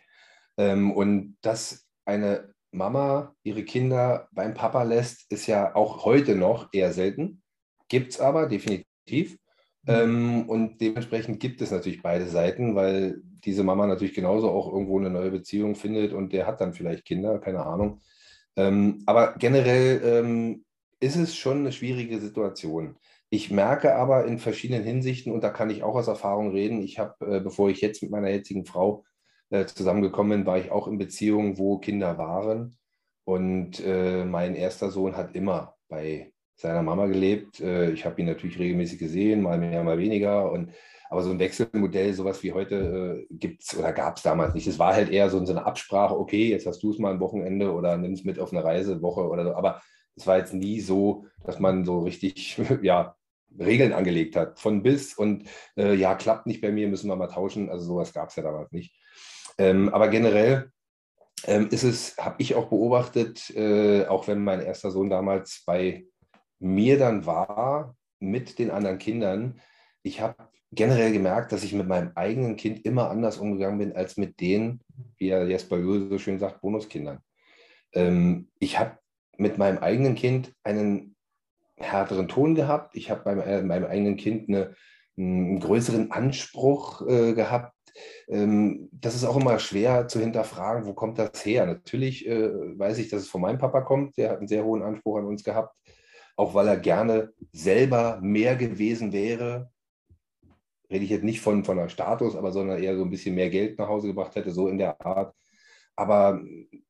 Ähm, 0.58 0.92
und 0.92 1.38
dass 1.42 1.88
eine 2.06 2.54
Mama 2.72 3.34
ihre 3.44 3.64
Kinder 3.64 4.28
beim 4.32 4.54
Papa 4.54 4.84
lässt, 4.84 5.32
ist 5.32 5.48
ja 5.48 5.74
auch 5.76 6.06
heute 6.06 6.36
noch 6.36 6.70
eher 6.74 6.92
selten. 6.92 7.42
Gibt 7.88 8.12
es 8.12 8.20
aber 8.20 8.48
definitiv. 8.48 9.38
Mhm. 9.84 9.88
Ähm, 9.88 10.50
und 10.50 10.82
dementsprechend 10.82 11.40
gibt 11.40 11.62
es 11.62 11.72
natürlich 11.72 12.02
beide 12.02 12.28
Seiten, 12.28 12.76
weil 12.76 13.22
diese 13.46 13.64
Mama 13.64 13.88
natürlich 13.88 14.14
genauso 14.14 14.50
auch 14.50 14.72
irgendwo 14.72 15.00
eine 15.00 15.10
neue 15.10 15.32
Beziehung 15.32 15.76
findet 15.76 16.14
und 16.14 16.34
der 16.34 16.48
hat 16.48 16.60
dann 16.60 16.74
vielleicht 16.74 17.06
Kinder, 17.06 17.40
keine 17.40 17.66
Ahnung. 17.66 18.02
Ähm, 18.56 19.04
aber 19.06 19.36
generell 19.38 20.02
ähm, 20.04 20.66
ist 21.00 21.16
es 21.16 21.36
schon 21.36 21.60
eine 21.60 21.72
schwierige 21.72 22.20
Situation. 22.20 22.98
Ich 23.30 23.52
merke 23.52 23.96
aber 23.96 24.26
in 24.26 24.40
verschiedenen 24.40 24.84
Hinsichten, 24.84 25.34
und 25.34 25.44
da 25.44 25.50
kann 25.50 25.70
ich 25.70 25.84
auch 25.84 25.96
aus 25.96 26.08
Erfahrung 26.08 26.52
reden, 26.52 26.82
ich 26.82 27.00
habe, 27.00 27.38
äh, 27.38 27.40
bevor 27.40 27.70
ich 27.70 27.82
jetzt 27.82 28.02
mit 28.02 28.12
meiner 28.12 28.30
jetzigen 28.30 28.66
Frau 28.66 29.04
äh, 29.50 29.66
zusammengekommen 29.66 30.40
bin, 30.40 30.46
war 30.46 30.58
ich 30.58 30.72
auch 30.72 30.88
in 30.88 30.98
Beziehungen, 30.98 31.58
wo 31.58 31.78
Kinder 31.80 32.18
waren. 32.18 32.78
Und 33.26 33.80
äh, 33.84 34.24
mein 34.26 34.56
erster 34.56 34.92
Sohn 34.92 35.18
hat 35.18 35.36
immer 35.36 35.76
bei 35.90 36.32
seiner 36.56 36.84
Mama 36.84 37.06
gelebt. 37.08 37.60
Äh, 37.60 37.92
ich 37.92 38.06
habe 38.06 38.20
ihn 38.22 38.28
natürlich 38.28 38.60
regelmäßig 38.60 39.00
gesehen, 39.00 39.42
mal 39.42 39.58
mehr, 39.58 39.84
mal 39.84 39.98
weniger. 39.98 40.52
Und, 40.52 40.72
aber 41.10 41.24
so 41.24 41.32
ein 41.32 41.40
Wechselmodell, 41.40 42.14
sowas 42.14 42.44
wie 42.44 42.54
heute, 42.54 43.26
äh, 43.30 43.36
gibt 43.36 43.64
es 43.64 43.78
oder 43.78 43.92
gab 43.94 44.18
es 44.18 44.24
damals 44.24 44.54
nicht. 44.54 44.68
Es 44.68 44.80
war 44.80 44.94
halt 44.94 45.10
eher 45.10 45.30
so, 45.30 45.40
eine 45.40 45.66
Absprache, 45.66 46.18
okay, 46.18 46.50
jetzt 46.50 46.66
hast 46.66 46.82
du 46.82 46.92
es 46.92 47.00
mal 47.00 47.14
ein 47.14 47.20
Wochenende 47.20 47.74
oder 47.74 47.98
nimm 47.98 48.14
es 48.14 48.24
mit 48.24 48.40
auf 48.40 48.52
eine 48.52 48.64
Reisewoche 48.64 49.28
oder 49.28 49.44
so. 49.44 49.56
Aber 49.56 49.82
es 50.16 50.26
war 50.26 50.38
jetzt 50.38 50.54
nie 50.54 50.80
so, 50.80 51.26
dass 51.44 51.60
man 51.60 51.86
so 51.86 52.00
richtig, 52.00 52.60
ja, 52.82 53.16
Regeln 53.58 53.94
angelegt 53.94 54.36
hat, 54.36 54.60
von 54.60 54.84
bis 54.84 55.14
und 55.14 55.48
äh, 55.78 55.94
ja, 55.94 56.16
klappt 56.16 56.46
nicht 56.46 56.62
bei 56.62 56.72
mir, 56.72 56.88
müssen 56.88 57.08
wir 57.08 57.16
mal 57.16 57.28
tauschen. 57.28 57.70
Also 57.70 57.86
sowas 57.86 58.14
gab 58.14 58.30
es 58.30 58.36
ja 58.36 58.44
damals 58.44 58.72
nicht. 58.72 58.94
Ähm, 59.58 59.90
aber 59.90 60.10
generell 60.10 60.72
ähm, 61.46 61.70
ist 61.70 61.84
es, 61.84 62.18
habe 62.18 62.36
ich 62.40 62.56
auch 62.56 62.68
beobachtet, 62.68 63.50
äh, 63.56 64.06
auch 64.08 64.28
wenn 64.28 64.44
mein 64.44 64.62
erster 64.62 64.92
Sohn 64.92 65.10
damals 65.10 65.64
bei 65.66 66.06
mir 66.66 66.98
dann 66.98 67.26
war 67.26 67.96
mit 68.20 68.60
den 68.60 68.72
anderen 68.72 68.98
Kindern, 68.98 69.62
ich 70.02 70.20
habe 70.20 70.36
generell 70.72 71.14
gemerkt, 71.14 71.52
dass 71.52 71.64
ich 71.64 71.74
mit 71.74 71.88
meinem 71.88 72.12
eigenen 72.16 72.56
Kind 72.58 72.86
immer 72.86 73.10
anders 73.10 73.38
umgegangen 73.38 73.78
bin 73.78 73.96
als 73.96 74.18
mit 74.18 74.40
den, 74.40 74.82
wie 75.18 75.30
er 75.30 75.48
Jesper 75.48 75.78
Juhl 75.78 76.10
so 76.10 76.18
schön 76.18 76.40
sagt, 76.40 76.62
Bonuskindern. 76.62 77.20
Ähm, 77.94 78.50
ich 78.60 78.80
habe 78.80 78.98
mit 79.38 79.58
meinem 79.58 79.78
eigenen 79.78 80.16
Kind 80.16 80.54
einen 80.64 81.16
härteren 81.78 82.28
Ton 82.28 82.56
gehabt. 82.56 82.96
Ich 82.96 83.10
habe 83.10 83.22
bei 83.24 83.34
äh, 83.34 83.62
meinem 83.62 83.86
eigenen 83.86 84.18
Kind 84.18 84.50
eine, 84.50 84.76
einen 85.18 85.60
größeren 85.60 86.12
Anspruch 86.12 87.08
äh, 87.08 87.34
gehabt. 87.34 87.74
Ähm, 88.28 88.90
das 88.92 89.16
ist 89.16 89.24
auch 89.24 89.38
immer 89.38 89.60
schwer 89.60 90.08
zu 90.08 90.20
hinterfragen, 90.20 90.86
wo 90.86 90.94
kommt 90.94 91.20
das 91.20 91.46
her? 91.46 91.66
Natürlich 91.66 92.28
äh, 92.28 92.50
weiß 92.78 92.98
ich, 92.98 93.10
dass 93.10 93.22
es 93.22 93.30
von 93.30 93.42
meinem 93.42 93.60
Papa 93.60 93.82
kommt. 93.82 94.18
Der 94.18 94.32
hat 94.32 94.40
einen 94.40 94.48
sehr 94.48 94.66
hohen 94.66 94.82
Anspruch 94.82 95.20
an 95.20 95.26
uns 95.26 95.44
gehabt 95.44 95.76
auch 96.36 96.54
weil 96.54 96.68
er 96.68 96.78
gerne 96.78 97.34
selber 97.52 98.20
mehr 98.22 98.56
gewesen 98.56 99.14
wäre. 99.14 99.72
Rede 100.90 101.04
ich 101.04 101.10
jetzt 101.10 101.24
nicht 101.24 101.42
von, 101.42 101.64
von 101.64 101.80
einem 101.80 101.90
Status, 101.90 102.36
aber 102.36 102.52
sondern 102.52 102.82
eher 102.82 102.96
so 102.96 103.04
ein 103.04 103.10
bisschen 103.10 103.36
mehr 103.36 103.50
Geld 103.50 103.80
nach 103.80 103.88
Hause 103.88 104.08
gebracht 104.08 104.36
hätte, 104.36 104.52
so 104.52 104.68
in 104.68 104.78
der 104.78 105.04
Art. 105.06 105.36
Aber 105.96 106.42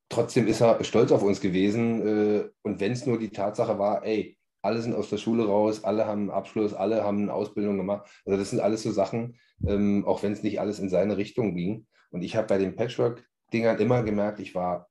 trotzdem 0.09 0.47
ist 0.47 0.61
er 0.61 0.83
stolz 0.83 1.11
auf 1.11 1.23
uns 1.23 1.39
gewesen. 1.39 2.01
Äh, 2.07 2.49
und 2.63 2.79
wenn 2.79 2.91
es 2.91 3.05
nur 3.05 3.19
die 3.19 3.29
Tatsache 3.29 3.79
war, 3.79 4.03
ey, 4.05 4.37
alle 4.61 4.81
sind 4.81 4.95
aus 4.95 5.11
der 5.11 5.17
Schule 5.17 5.45
raus, 5.45 5.83
alle 5.83 6.07
haben 6.07 6.21
einen 6.21 6.29
Abschluss, 6.31 6.73
alle 6.73 7.03
haben 7.03 7.21
eine 7.21 7.33
Ausbildung 7.33 7.77
gemacht. 7.77 8.09
Also 8.25 8.37
das 8.37 8.49
sind 8.49 8.59
alles 8.59 8.81
so 8.81 8.91
Sachen, 8.91 9.37
ähm, 9.65 10.03
auch 10.07 10.23
wenn 10.23 10.33
es 10.33 10.41
nicht 10.41 10.59
alles 10.59 10.79
in 10.79 10.89
seine 10.89 11.17
Richtung 11.17 11.55
ging. 11.55 11.85
Und 12.09 12.23
ich 12.23 12.35
habe 12.35 12.47
bei 12.47 12.57
den 12.57 12.75
Patchwork-Dingern 12.75 13.77
immer 13.77 14.01
gemerkt, 14.01 14.39
ich 14.39 14.55
war 14.55 14.89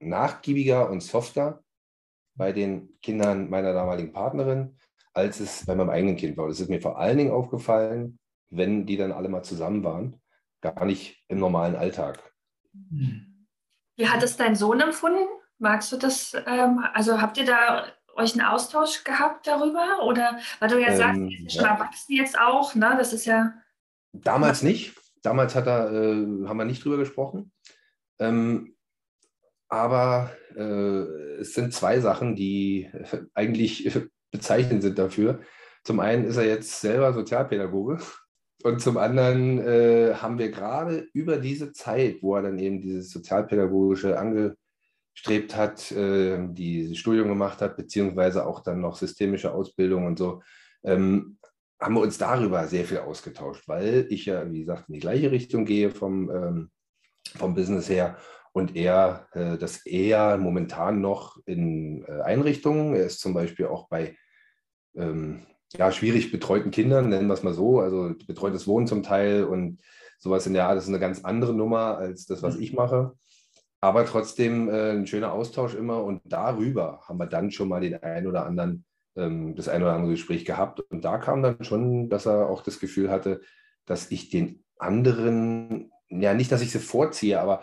nachgiebiger 0.00 0.90
und 0.90 1.02
softer 1.02 1.63
bei 2.34 2.52
den 2.52 2.98
Kindern 3.00 3.48
meiner 3.48 3.72
damaligen 3.72 4.12
Partnerin, 4.12 4.76
als 5.12 5.40
es 5.40 5.64
bei 5.66 5.74
meinem 5.74 5.90
eigenen 5.90 6.16
Kind 6.16 6.36
war. 6.36 6.48
Das 6.48 6.60
ist 6.60 6.68
mir 6.68 6.80
vor 6.80 6.98
allen 6.98 7.18
Dingen 7.18 7.30
aufgefallen, 7.30 8.18
wenn 8.50 8.86
die 8.86 8.96
dann 8.96 9.12
alle 9.12 9.28
mal 9.28 9.42
zusammen 9.42 9.84
waren, 9.84 10.20
gar 10.60 10.84
nicht 10.84 11.24
im 11.28 11.38
normalen 11.38 11.76
Alltag. 11.76 12.32
Wie 13.96 14.08
hat 14.08 14.22
es 14.22 14.36
dein 14.36 14.56
Sohn 14.56 14.80
empfunden? 14.80 15.26
Magst 15.58 15.92
du 15.92 15.96
das? 15.96 16.34
Ähm, 16.46 16.84
also 16.92 17.20
habt 17.20 17.38
ihr 17.38 17.44
da 17.46 17.86
euch 18.16 18.32
einen 18.32 18.46
Austausch 18.46 19.04
gehabt 19.04 19.46
darüber? 19.46 20.04
Oder 20.04 20.38
weil 20.58 20.68
du 20.68 20.80
ja 20.80 20.88
ähm, 20.88 20.96
sagst, 20.96 21.20
ihr 21.20 21.46
ist 21.46 21.54
ja 21.54 21.60
schon 21.60 21.70
erwachsen 21.70 22.12
jetzt 22.14 22.38
auch, 22.38 22.74
ne? 22.74 22.94
Das 22.98 23.12
ist 23.12 23.26
ja. 23.26 23.54
Damals 24.12 24.62
nicht. 24.62 24.96
Damals 25.22 25.54
hat 25.54 25.66
er, 25.66 25.92
äh, 25.92 26.46
haben 26.46 26.56
wir 26.56 26.64
nicht 26.64 26.84
drüber 26.84 26.98
gesprochen. 26.98 27.52
Ähm, 28.18 28.73
aber 29.68 30.30
äh, 30.56 31.40
es 31.40 31.54
sind 31.54 31.72
zwei 31.72 32.00
Sachen, 32.00 32.36
die 32.36 32.90
eigentlich 33.34 33.90
bezeichnend 34.30 34.82
sind 34.82 34.98
dafür. 34.98 35.40
Zum 35.84 36.00
einen 36.00 36.24
ist 36.24 36.36
er 36.36 36.46
jetzt 36.46 36.80
selber 36.80 37.12
Sozialpädagoge 37.12 37.98
und 38.64 38.80
zum 38.80 38.96
anderen 38.96 39.58
äh, 39.58 40.14
haben 40.14 40.38
wir 40.38 40.50
gerade 40.50 41.06
über 41.12 41.36
diese 41.36 41.72
Zeit, 41.72 42.22
wo 42.22 42.36
er 42.36 42.42
dann 42.42 42.58
eben 42.58 42.80
dieses 42.80 43.10
Sozialpädagogische 43.10 44.18
angestrebt 44.18 45.54
hat, 45.54 45.92
äh, 45.92 46.48
dieses 46.48 46.96
Studium 46.96 47.28
gemacht 47.28 47.60
hat, 47.60 47.76
beziehungsweise 47.76 48.46
auch 48.46 48.60
dann 48.60 48.80
noch 48.80 48.96
systemische 48.96 49.52
Ausbildung 49.52 50.06
und 50.06 50.18
so, 50.18 50.42
ähm, 50.82 51.36
haben 51.78 51.94
wir 51.94 52.00
uns 52.00 52.16
darüber 52.16 52.66
sehr 52.66 52.84
viel 52.84 52.98
ausgetauscht, 52.98 53.68
weil 53.68 54.06
ich 54.08 54.24
ja, 54.24 54.50
wie 54.50 54.60
gesagt, 54.60 54.88
in 54.88 54.94
die 54.94 55.00
gleiche 55.00 55.30
Richtung 55.30 55.66
gehe 55.66 55.90
vom, 55.90 56.30
ähm, 56.30 56.70
vom 57.36 57.54
Business 57.54 57.90
her 57.90 58.16
und 58.54 58.76
er 58.76 59.26
äh, 59.32 59.58
das 59.58 59.84
eher 59.84 60.38
momentan 60.38 61.00
noch 61.00 61.38
in 61.44 62.04
äh, 62.04 62.20
Einrichtungen. 62.22 62.94
Er 62.94 63.04
ist 63.04 63.18
zum 63.18 63.34
Beispiel 63.34 63.66
auch 63.66 63.88
bei 63.88 64.16
ähm, 64.94 65.44
ja, 65.76 65.90
schwierig 65.90 66.30
betreuten 66.30 66.70
Kindern, 66.70 67.08
nennen 67.08 67.26
wir 67.26 67.34
es 67.34 67.42
mal 67.42 67.52
so, 67.52 67.80
also 67.80 68.14
betreutes 68.28 68.68
Wohnen 68.68 68.86
zum 68.86 69.02
Teil 69.02 69.42
und 69.42 69.80
sowas 70.20 70.46
in 70.46 70.54
der 70.54 70.68
Art. 70.68 70.76
Das 70.76 70.84
ist 70.84 70.90
eine 70.90 71.00
ganz 71.00 71.24
andere 71.24 71.52
Nummer 71.52 71.98
als 71.98 72.26
das, 72.26 72.44
was 72.44 72.56
mhm. 72.56 72.62
ich 72.62 72.72
mache. 72.72 73.14
Aber 73.80 74.06
trotzdem 74.06 74.68
äh, 74.68 74.92
ein 74.92 75.08
schöner 75.08 75.32
Austausch 75.32 75.74
immer 75.74 76.04
und 76.04 76.22
darüber 76.24 77.00
haben 77.08 77.18
wir 77.18 77.26
dann 77.26 77.50
schon 77.50 77.68
mal 77.68 77.80
den 77.80 78.00
ein 78.04 78.28
oder 78.28 78.46
anderen, 78.46 78.84
ähm, 79.16 79.56
das 79.56 79.68
ein 79.68 79.82
oder 79.82 79.94
andere 79.94 80.12
Gespräch 80.12 80.44
gehabt. 80.44 80.78
Und 80.78 81.04
da 81.04 81.18
kam 81.18 81.42
dann 81.42 81.64
schon, 81.64 82.08
dass 82.08 82.26
er 82.26 82.48
auch 82.48 82.62
das 82.62 82.78
Gefühl 82.78 83.10
hatte, 83.10 83.40
dass 83.84 84.12
ich 84.12 84.30
den 84.30 84.62
anderen, 84.78 85.90
ja 86.08 86.34
nicht, 86.34 86.52
dass 86.52 86.62
ich 86.62 86.70
sie 86.70 86.78
vorziehe, 86.78 87.40
aber 87.40 87.62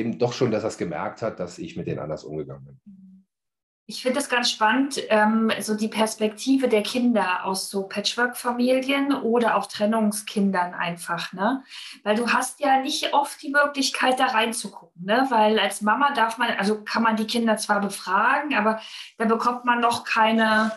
eben 0.00 0.18
doch 0.18 0.32
schon, 0.32 0.50
dass 0.50 0.64
er 0.64 0.68
es 0.68 0.78
gemerkt 0.78 1.22
hat, 1.22 1.38
dass 1.38 1.58
ich 1.58 1.76
mit 1.76 1.86
denen 1.86 2.00
anders 2.00 2.24
umgegangen 2.24 2.64
bin. 2.64 2.80
Ich 3.90 4.02
finde 4.02 4.20
es 4.20 4.28
ganz 4.28 4.48
spannend, 4.48 5.02
ähm, 5.08 5.50
so 5.58 5.74
die 5.74 5.88
Perspektive 5.88 6.68
der 6.68 6.84
Kinder 6.84 7.44
aus 7.44 7.70
so 7.70 7.88
Patchwork-Familien 7.88 9.12
oder 9.12 9.56
auch 9.56 9.66
Trennungskindern 9.66 10.74
einfach, 10.74 11.32
ne? 11.32 11.64
Weil 12.04 12.14
du 12.14 12.32
hast 12.32 12.60
ja 12.60 12.80
nicht 12.80 13.12
oft 13.12 13.42
die 13.42 13.50
Möglichkeit, 13.50 14.20
da 14.20 14.26
reinzugucken, 14.26 15.04
ne? 15.04 15.26
Weil 15.30 15.58
als 15.58 15.80
Mama 15.80 16.14
darf 16.14 16.38
man, 16.38 16.50
also 16.50 16.84
kann 16.84 17.02
man 17.02 17.16
die 17.16 17.26
Kinder 17.26 17.56
zwar 17.56 17.80
befragen, 17.80 18.54
aber 18.54 18.80
da 19.18 19.24
bekommt 19.24 19.64
man 19.64 19.80
noch 19.80 20.04
keine 20.04 20.70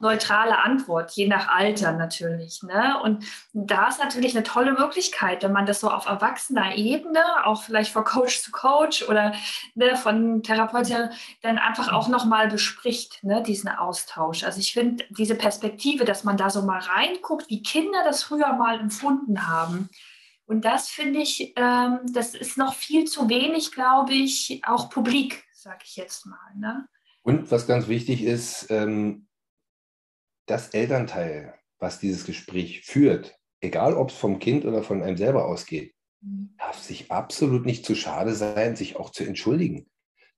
neutrale 0.00 0.58
Antwort, 0.58 1.12
je 1.12 1.28
nach 1.28 1.48
Alter 1.48 1.92
natürlich. 1.92 2.62
Ne? 2.62 3.00
Und 3.02 3.24
da 3.52 3.88
ist 3.88 3.98
natürlich 3.98 4.34
eine 4.34 4.44
tolle 4.44 4.72
Möglichkeit, 4.72 5.42
wenn 5.42 5.52
man 5.52 5.66
das 5.66 5.80
so 5.80 5.90
auf 5.90 6.06
erwachsener 6.06 6.76
Ebene, 6.76 7.20
auch 7.44 7.62
vielleicht 7.62 7.92
von 7.92 8.04
Coach 8.04 8.42
zu 8.42 8.50
Coach 8.50 9.08
oder 9.08 9.34
ne, 9.74 9.96
von 9.96 10.42
Therapeuten, 10.42 11.10
dann 11.42 11.58
einfach 11.58 11.92
auch 11.92 12.08
nochmal 12.08 12.48
bespricht, 12.48 13.22
ne, 13.22 13.42
diesen 13.42 13.68
Austausch. 13.68 14.44
Also 14.44 14.60
ich 14.60 14.72
finde 14.72 15.04
diese 15.10 15.34
Perspektive, 15.34 16.04
dass 16.04 16.24
man 16.24 16.36
da 16.36 16.50
so 16.50 16.62
mal 16.62 16.80
reinguckt, 16.80 17.50
wie 17.50 17.62
Kinder 17.62 18.02
das 18.04 18.22
früher 18.22 18.52
mal 18.54 18.80
empfunden 18.80 19.48
haben. 19.48 19.90
Und 20.46 20.64
das 20.64 20.88
finde 20.88 21.20
ich, 21.20 21.52
ähm, 21.56 22.00
das 22.12 22.34
ist 22.34 22.56
noch 22.58 22.74
viel 22.74 23.04
zu 23.04 23.28
wenig, 23.28 23.70
glaube 23.70 24.14
ich, 24.14 24.62
auch 24.66 24.90
publik, 24.90 25.44
sage 25.52 25.84
ich 25.84 25.94
jetzt 25.94 26.26
mal. 26.26 26.38
Ne? 26.56 26.88
Und 27.22 27.50
was 27.52 27.68
ganz 27.68 27.86
wichtig 27.86 28.24
ist, 28.24 28.66
ähm, 28.70 29.28
das 30.50 30.70
Elternteil, 30.70 31.54
was 31.78 32.00
dieses 32.00 32.24
Gespräch 32.24 32.82
führt, 32.84 33.38
egal 33.60 33.94
ob 33.94 34.10
es 34.10 34.16
vom 34.16 34.38
Kind 34.38 34.64
oder 34.64 34.82
von 34.82 35.02
einem 35.02 35.16
selber 35.16 35.46
ausgeht, 35.46 35.94
mhm. 36.20 36.54
darf 36.58 36.78
sich 36.78 37.10
absolut 37.10 37.64
nicht 37.66 37.84
zu 37.86 37.94
schade 37.94 38.34
sein, 38.34 38.76
sich 38.76 38.96
auch 38.96 39.10
zu 39.10 39.24
entschuldigen. 39.24 39.88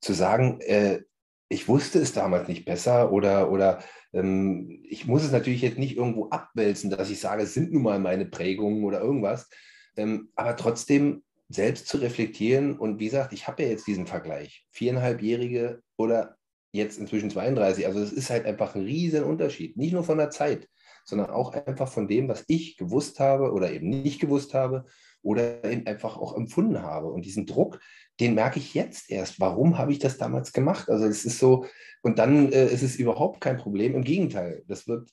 Zu 0.00 0.12
sagen, 0.12 0.60
äh, 0.60 1.00
ich 1.48 1.68
wusste 1.68 1.98
es 1.98 2.12
damals 2.12 2.48
nicht 2.48 2.64
besser 2.64 3.12
oder, 3.12 3.50
oder 3.50 3.82
ähm, 4.12 4.82
ich 4.84 5.06
muss 5.06 5.22
es 5.22 5.32
natürlich 5.32 5.62
jetzt 5.62 5.78
nicht 5.78 5.96
irgendwo 5.96 6.28
abwälzen, 6.30 6.90
dass 6.90 7.10
ich 7.10 7.20
sage, 7.20 7.42
es 7.42 7.54
sind 7.54 7.72
nun 7.72 7.82
mal 7.82 7.98
meine 7.98 8.26
Prägungen 8.26 8.84
oder 8.84 9.00
irgendwas. 9.00 9.48
Ähm, 9.96 10.30
aber 10.34 10.56
trotzdem 10.56 11.22
selbst 11.48 11.86
zu 11.88 11.98
reflektieren 11.98 12.78
und 12.78 12.98
wie 12.98 13.06
gesagt, 13.06 13.32
ich 13.32 13.46
habe 13.46 13.62
ja 13.62 13.68
jetzt 13.68 13.86
diesen 13.86 14.06
Vergleich. 14.06 14.66
Viereinhalbjährige 14.70 15.82
oder 15.96 16.36
jetzt 16.72 16.98
inzwischen 16.98 17.30
32. 17.30 17.86
Also 17.86 18.00
es 18.00 18.12
ist 18.12 18.30
halt 18.30 18.46
einfach 18.46 18.74
ein 18.74 18.82
riesen 18.82 19.24
Unterschied. 19.24 19.76
Nicht 19.76 19.92
nur 19.92 20.04
von 20.04 20.18
der 20.18 20.30
Zeit, 20.30 20.68
sondern 21.04 21.30
auch 21.30 21.52
einfach 21.52 21.88
von 21.88 22.08
dem, 22.08 22.28
was 22.28 22.44
ich 22.48 22.76
gewusst 22.76 23.20
habe 23.20 23.52
oder 23.52 23.70
eben 23.70 23.88
nicht 23.88 24.20
gewusst 24.20 24.54
habe 24.54 24.84
oder 25.22 25.64
eben 25.64 25.86
einfach 25.86 26.16
auch 26.16 26.36
empfunden 26.36 26.82
habe. 26.82 27.08
Und 27.08 27.24
diesen 27.24 27.46
Druck, 27.46 27.78
den 28.20 28.34
merke 28.34 28.58
ich 28.58 28.74
jetzt 28.74 29.10
erst. 29.10 29.38
Warum 29.40 29.78
habe 29.78 29.92
ich 29.92 29.98
das 29.98 30.18
damals 30.18 30.52
gemacht? 30.52 30.88
Also 30.88 31.06
es 31.06 31.24
ist 31.24 31.38
so, 31.38 31.66
und 32.02 32.18
dann 32.18 32.50
äh, 32.52 32.66
ist 32.66 32.82
es 32.82 32.96
überhaupt 32.96 33.40
kein 33.40 33.58
Problem. 33.58 33.94
Im 33.94 34.04
Gegenteil, 34.04 34.64
das 34.66 34.88
wird 34.88 35.10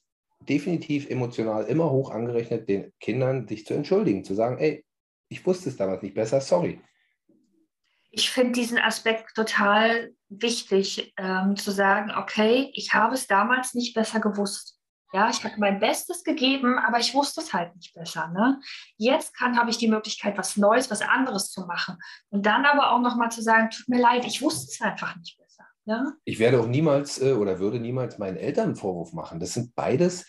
definitiv 0.48 1.10
emotional 1.10 1.66
immer 1.66 1.92
hoch 1.92 2.12
angerechnet, 2.12 2.70
den 2.70 2.92
Kindern 3.00 3.48
sich 3.48 3.66
zu 3.66 3.74
entschuldigen, 3.74 4.24
zu 4.24 4.34
sagen, 4.34 4.58
ey, 4.58 4.86
ich 5.28 5.46
wusste 5.46 5.70
es 5.70 5.78
damals 5.78 6.02
nicht 6.02 6.16
besser, 6.16 6.42
sorry. 6.42 6.80
Ich 8.12 8.32
finde 8.32 8.54
diesen 8.54 8.80
Aspekt 8.80 9.36
total 9.36 10.12
wichtig, 10.30 11.14
ähm, 11.18 11.56
zu 11.56 11.72
sagen, 11.72 12.12
okay, 12.12 12.72
ich 12.74 12.94
habe 12.94 13.14
es 13.14 13.28
damals 13.28 13.74
nicht 13.74 13.94
besser 13.94 14.20
gewusst. 14.20 14.80
Ja, 15.12 15.30
ich 15.30 15.44
habe 15.44 15.56
mein 15.58 15.80
Bestes 15.80 16.24
gegeben, 16.24 16.78
aber 16.78 17.00
ich 17.00 17.16
wusste 17.16 17.42
es 17.42 17.52
halt 17.52 17.76
nicht 17.76 17.96
besser. 17.96 18.28
Ne? 18.28 18.60
Jetzt 18.98 19.34
habe 19.40 19.72
ich 19.72 19.78
die 19.78 19.88
Möglichkeit, 19.88 20.38
was 20.38 20.56
Neues, 20.56 20.92
was 20.92 21.02
anderes 21.02 21.50
zu 21.50 21.66
machen. 21.66 21.98
Und 22.30 22.46
dann 22.46 22.66
aber 22.66 22.92
auch 22.92 23.00
nochmal 23.00 23.32
zu 23.32 23.42
sagen, 23.42 23.72
tut 23.72 23.90
mir 23.90 24.00
leid, 24.00 24.26
ich 24.26 24.42
wusste 24.42 24.68
es 24.72 24.82
einfach 24.82 25.16
nicht 25.16 25.36
besser. 25.40 25.66
Ne? 25.86 26.14
Ich 26.26 26.38
werde 26.38 26.60
auch 26.60 26.68
niemals 26.68 27.20
äh, 27.20 27.34
oder 27.34 27.58
würde 27.60 27.80
niemals 27.80 28.20
meinen 28.20 28.38
Eltern 28.38 28.66
einen 28.66 28.76
Vorwurf 28.76 29.14
machen. 29.14 29.40
Das 29.40 29.54
sind 29.54 29.74
beides 29.74 30.28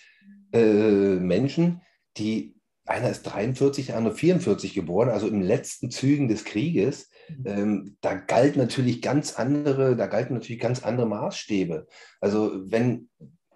äh, 0.53 1.17
Menschen, 1.17 1.83
die, 2.17 2.60
einer 2.91 3.11
ist 3.11 3.23
43, 3.23 3.87
der 3.87 3.97
andere 3.97 4.15
44 4.15 4.75
geboren, 4.75 5.09
also 5.09 5.29
im 5.29 5.41
letzten 5.41 5.91
Zügen 5.91 6.29
des 6.29 6.45
Krieges. 6.45 7.09
Mhm. 7.29 7.47
Ähm, 7.47 7.97
da 8.01 8.15
galt 8.15 8.57
natürlich 8.57 9.01
ganz 9.01 9.35
andere, 9.35 9.97
da 9.97 10.07
galten 10.07 10.35
natürlich 10.35 10.61
ganz 10.61 10.83
andere 10.83 11.07
Maßstäbe. 11.07 11.87
Also 12.21 12.53
wenn 12.65 13.09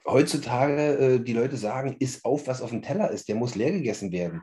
heutzutage 0.06 0.98
äh, 0.98 1.20
die 1.20 1.32
Leute 1.32 1.56
sagen, 1.56 1.96
isst 1.98 2.24
auf, 2.24 2.46
was 2.46 2.62
auf 2.62 2.70
dem 2.70 2.82
Teller 2.82 3.10
ist, 3.10 3.28
der 3.28 3.34
muss 3.34 3.54
leer 3.54 3.72
gegessen 3.72 4.12
werden. 4.12 4.42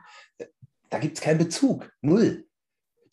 Da 0.89 0.99
gibt 0.99 1.17
es 1.17 1.23
keinen 1.23 1.37
Bezug, 1.37 1.91
null. 2.01 2.45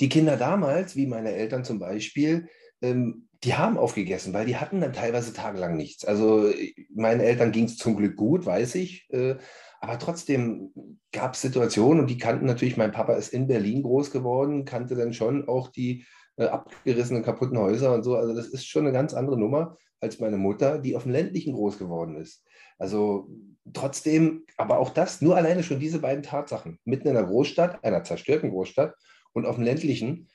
Die 0.00 0.08
Kinder 0.08 0.36
damals, 0.36 0.96
wie 0.96 1.06
meine 1.06 1.32
Eltern 1.32 1.64
zum 1.64 1.78
Beispiel, 1.78 2.48
ähm, 2.82 3.28
die 3.44 3.54
haben 3.54 3.78
aufgegessen, 3.78 4.32
weil 4.32 4.46
die 4.46 4.56
hatten 4.56 4.80
dann 4.80 4.92
teilweise 4.92 5.32
tagelang 5.32 5.76
nichts. 5.76 6.04
Also 6.04 6.50
meinen 6.92 7.20
Eltern 7.20 7.52
ging 7.52 7.64
es 7.64 7.76
zum 7.76 7.96
Glück 7.96 8.16
gut, 8.16 8.46
weiß 8.46 8.74
ich. 8.74 9.08
Äh, 9.10 9.36
aber 9.80 9.98
trotzdem 9.98 10.72
gab 11.12 11.34
es 11.34 11.42
Situationen 11.42 12.00
und 12.00 12.10
die 12.10 12.18
kannten 12.18 12.46
natürlich, 12.46 12.76
mein 12.76 12.92
Papa 12.92 13.14
ist 13.14 13.32
in 13.32 13.46
Berlin 13.46 13.82
groß 13.82 14.10
geworden, 14.10 14.64
kannte 14.64 14.96
dann 14.96 15.12
schon 15.12 15.48
auch 15.48 15.68
die 15.68 16.04
äh, 16.36 16.46
abgerissenen, 16.46 17.22
kaputten 17.22 17.58
Häuser 17.58 17.94
und 17.94 18.02
so. 18.02 18.16
Also 18.16 18.34
das 18.34 18.48
ist 18.48 18.66
schon 18.66 18.84
eine 18.84 18.92
ganz 18.92 19.14
andere 19.14 19.38
Nummer 19.38 19.76
als 20.00 20.20
meine 20.20 20.36
Mutter, 20.36 20.78
die 20.78 20.96
auf 20.96 21.04
dem 21.04 21.12
ländlichen 21.12 21.52
groß 21.54 21.78
geworden 21.78 22.16
ist. 22.16 22.44
Also 22.78 23.28
trotzdem, 23.72 24.44
aber 24.56 24.78
auch 24.78 24.90
das, 24.90 25.20
nur 25.20 25.36
alleine 25.36 25.62
schon 25.62 25.80
diese 25.80 25.98
beiden 25.98 26.22
Tatsachen, 26.22 26.78
mitten 26.84 27.08
in 27.08 27.16
einer 27.16 27.26
Großstadt, 27.26 27.84
einer 27.84 28.04
zerstörten 28.04 28.50
Großstadt 28.50 28.94
und 29.32 29.46
auf 29.46 29.56
dem 29.56 29.64
ländlichen, 29.64 30.28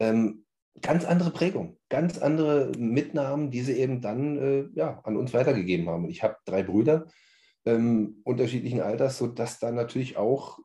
ähm, 0.00 0.44
ganz 0.80 1.04
andere 1.04 1.30
Prägung, 1.30 1.76
ganz 1.88 2.18
andere 2.18 2.70
Mitnahmen, 2.78 3.50
die 3.50 3.62
sie 3.62 3.72
eben 3.72 4.00
dann 4.00 4.38
äh, 4.38 4.64
ja, 4.74 5.00
an 5.02 5.16
uns 5.16 5.34
weitergegeben 5.34 5.88
haben. 5.88 6.08
ich 6.08 6.22
habe 6.22 6.36
drei 6.44 6.62
Brüder 6.62 7.06
ähm, 7.64 8.20
unterschiedlichen 8.24 8.80
Alters, 8.80 9.18
sodass 9.18 9.58
da 9.58 9.70
natürlich 9.70 10.16
auch 10.16 10.58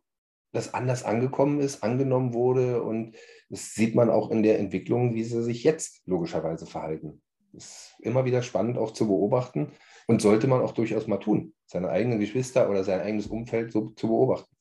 das 0.51 0.73
anders 0.73 1.03
angekommen 1.03 1.59
ist, 1.59 1.83
angenommen 1.83 2.34
wurde 2.34 2.84
und 2.84 3.15
das 3.49 3.73
sieht 3.73 3.95
man 3.95 4.10
auch 4.10 4.32
in 4.32 4.43
der 4.43 4.60
Entwicklung, 4.60 5.13
wie 5.15 5.23
sie 5.23 5.43
sich 5.43 5.63
jetzt 5.63 6.01
logischerweise 6.06 6.65
verhalten. 6.65 7.21
Das 7.51 7.65
ist 7.65 7.95
immer 7.99 8.25
wieder 8.25 8.41
spannend 8.41 8.77
auch 8.77 8.91
zu 8.91 9.08
beobachten 9.08 9.71
und 10.08 10.21
sollte 10.21 10.47
man 10.47 10.62
auch 10.62 10.71
durchaus 10.71 11.08
mal 11.08 11.17
tun, 11.17 11.53
seine 11.65 11.89
eigenen 11.89 12.19
Geschwister 12.19 12.69
oder 12.69 12.84
sein 12.84 13.01
eigenes 13.01 13.27
Umfeld 13.27 13.71
so 13.71 13.89
zu 13.89 14.08
beobachten. 14.08 14.56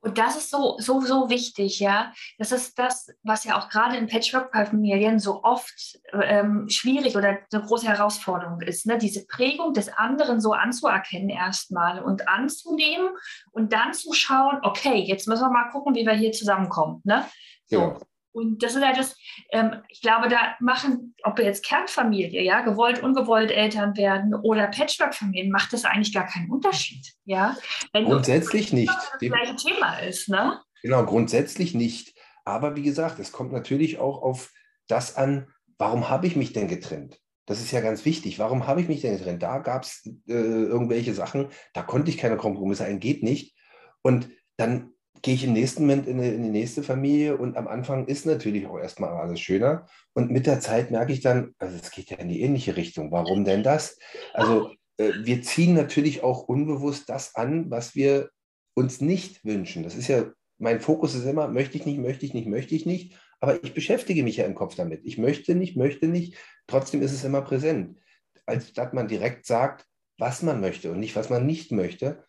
Und 0.00 0.18
das 0.18 0.36
ist 0.36 0.50
so, 0.50 0.76
so, 0.78 1.00
so 1.00 1.28
wichtig, 1.28 1.80
ja. 1.80 2.12
Das 2.38 2.52
ist 2.52 2.78
das, 2.78 3.10
was 3.22 3.44
ja 3.44 3.58
auch 3.58 3.68
gerade 3.68 3.96
in 3.96 4.06
Patchwork-Familien 4.06 5.18
so 5.18 5.42
oft 5.42 5.98
ähm, 6.12 6.68
schwierig 6.68 7.16
oder 7.16 7.38
eine 7.52 7.62
große 7.62 7.88
Herausforderung 7.88 8.60
ist, 8.60 8.86
ne? 8.86 8.96
diese 8.96 9.26
Prägung 9.26 9.72
des 9.72 9.88
anderen 9.88 10.40
so 10.40 10.52
anzuerkennen 10.52 11.30
erstmal 11.30 12.02
und 12.02 12.28
anzunehmen 12.28 13.08
und 13.50 13.72
dann 13.72 13.92
zu 13.92 14.12
schauen, 14.12 14.60
okay, 14.62 14.98
jetzt 14.98 15.26
müssen 15.26 15.42
wir 15.42 15.50
mal 15.50 15.70
gucken, 15.70 15.94
wie 15.94 16.06
wir 16.06 16.14
hier 16.14 16.32
zusammenkommen. 16.32 17.00
Ne? 17.04 17.26
So. 17.66 17.78
Genau. 17.78 18.00
Und 18.32 18.62
das 18.62 18.74
ist 18.74 18.82
ja 18.82 18.92
das, 18.92 19.16
ähm, 19.50 19.82
ich 19.88 20.00
glaube, 20.00 20.28
da 20.28 20.56
machen, 20.60 21.14
ob 21.22 21.38
wir 21.38 21.44
jetzt 21.44 21.64
Kernfamilie, 21.64 22.42
ja, 22.42 22.60
gewollt, 22.60 23.02
ungewollt 23.02 23.50
Eltern 23.50 23.96
werden 23.96 24.34
oder 24.34 24.68
Patchwork-Familien, 24.68 25.50
macht 25.50 25.72
das 25.72 25.84
eigentlich 25.84 26.14
gar 26.14 26.26
keinen 26.26 26.50
Unterschied, 26.50 27.14
ja. 27.24 27.56
Wenn 27.92 28.04
grundsätzlich 28.04 28.72
nicht. 28.72 28.88
Das 28.88 29.18
gleiche 29.20 29.56
Thema 29.56 29.98
ist, 29.98 30.28
ne? 30.28 30.60
Genau, 30.82 31.04
grundsätzlich 31.04 31.74
nicht. 31.74 32.14
Aber 32.44 32.76
wie 32.76 32.82
gesagt, 32.82 33.18
es 33.18 33.32
kommt 33.32 33.52
natürlich 33.52 33.98
auch 33.98 34.22
auf 34.22 34.52
das 34.86 35.16
an, 35.16 35.48
warum 35.76 36.08
habe 36.08 36.26
ich 36.26 36.36
mich 36.36 36.52
denn 36.52 36.68
getrennt? 36.68 37.20
Das 37.46 37.60
ist 37.60 37.72
ja 37.72 37.80
ganz 37.80 38.04
wichtig. 38.04 38.38
Warum 38.38 38.66
habe 38.66 38.80
ich 38.82 38.88
mich 38.88 39.00
denn 39.00 39.16
getrennt? 39.16 39.42
Da 39.42 39.58
gab 39.58 39.82
es 39.82 40.04
äh, 40.26 40.32
irgendwelche 40.32 41.14
Sachen, 41.14 41.48
da 41.72 41.82
konnte 41.82 42.10
ich 42.10 42.18
keine 42.18 42.36
Kompromisse 42.36 42.84
ein, 42.84 43.00
geht 43.00 43.22
nicht. 43.22 43.56
Und 44.02 44.28
dann 44.56 44.92
gehe 45.22 45.34
ich 45.34 45.44
im 45.44 45.52
nächsten 45.52 45.82
Moment 45.82 46.06
in, 46.06 46.18
in 46.20 46.42
die 46.42 46.50
nächste 46.50 46.82
Familie 46.82 47.36
und 47.36 47.56
am 47.56 47.68
Anfang 47.68 48.06
ist 48.06 48.26
natürlich 48.26 48.66
auch 48.66 48.78
erstmal 48.78 49.10
alles 49.10 49.40
schöner. 49.40 49.86
Und 50.14 50.30
mit 50.30 50.46
der 50.46 50.60
Zeit 50.60 50.90
merke 50.90 51.12
ich 51.12 51.20
dann, 51.20 51.54
also 51.58 51.76
es 51.76 51.90
geht 51.90 52.10
ja 52.10 52.18
in 52.18 52.28
die 52.28 52.42
ähnliche 52.42 52.76
Richtung. 52.76 53.10
Warum 53.12 53.44
denn 53.44 53.62
das? 53.62 53.98
Also 54.34 54.72
äh, 54.98 55.12
wir 55.22 55.42
ziehen 55.42 55.74
natürlich 55.74 56.22
auch 56.22 56.42
unbewusst 56.42 57.08
das 57.08 57.34
an, 57.34 57.70
was 57.70 57.94
wir 57.94 58.30
uns 58.74 59.00
nicht 59.00 59.44
wünschen. 59.44 59.82
Das 59.82 59.94
ist 59.94 60.08
ja, 60.08 60.30
mein 60.58 60.80
Fokus 60.80 61.14
ist 61.14 61.24
immer, 61.24 61.48
möchte 61.48 61.78
ich 61.78 61.86
nicht, 61.86 61.98
möchte 61.98 62.26
ich 62.26 62.34
nicht, 62.34 62.46
möchte 62.46 62.74
ich 62.74 62.86
nicht. 62.86 63.16
Aber 63.40 63.62
ich 63.62 63.74
beschäftige 63.74 64.22
mich 64.22 64.36
ja 64.36 64.46
im 64.46 64.54
Kopf 64.54 64.74
damit. 64.74 65.02
Ich 65.04 65.18
möchte 65.18 65.54
nicht, 65.54 65.76
möchte 65.76 66.08
nicht. 66.08 66.36
Trotzdem 66.66 67.02
ist 67.02 67.12
es 67.12 67.24
immer 67.24 67.42
präsent. 67.42 67.98
Als 68.46 68.68
statt 68.68 68.94
man 68.94 69.08
direkt 69.08 69.46
sagt, 69.46 69.86
was 70.18 70.42
man 70.42 70.60
möchte 70.60 70.90
und 70.90 70.98
nicht, 70.98 71.14
was 71.14 71.30
man 71.30 71.46
nicht 71.46 71.70
möchte, 71.70 72.24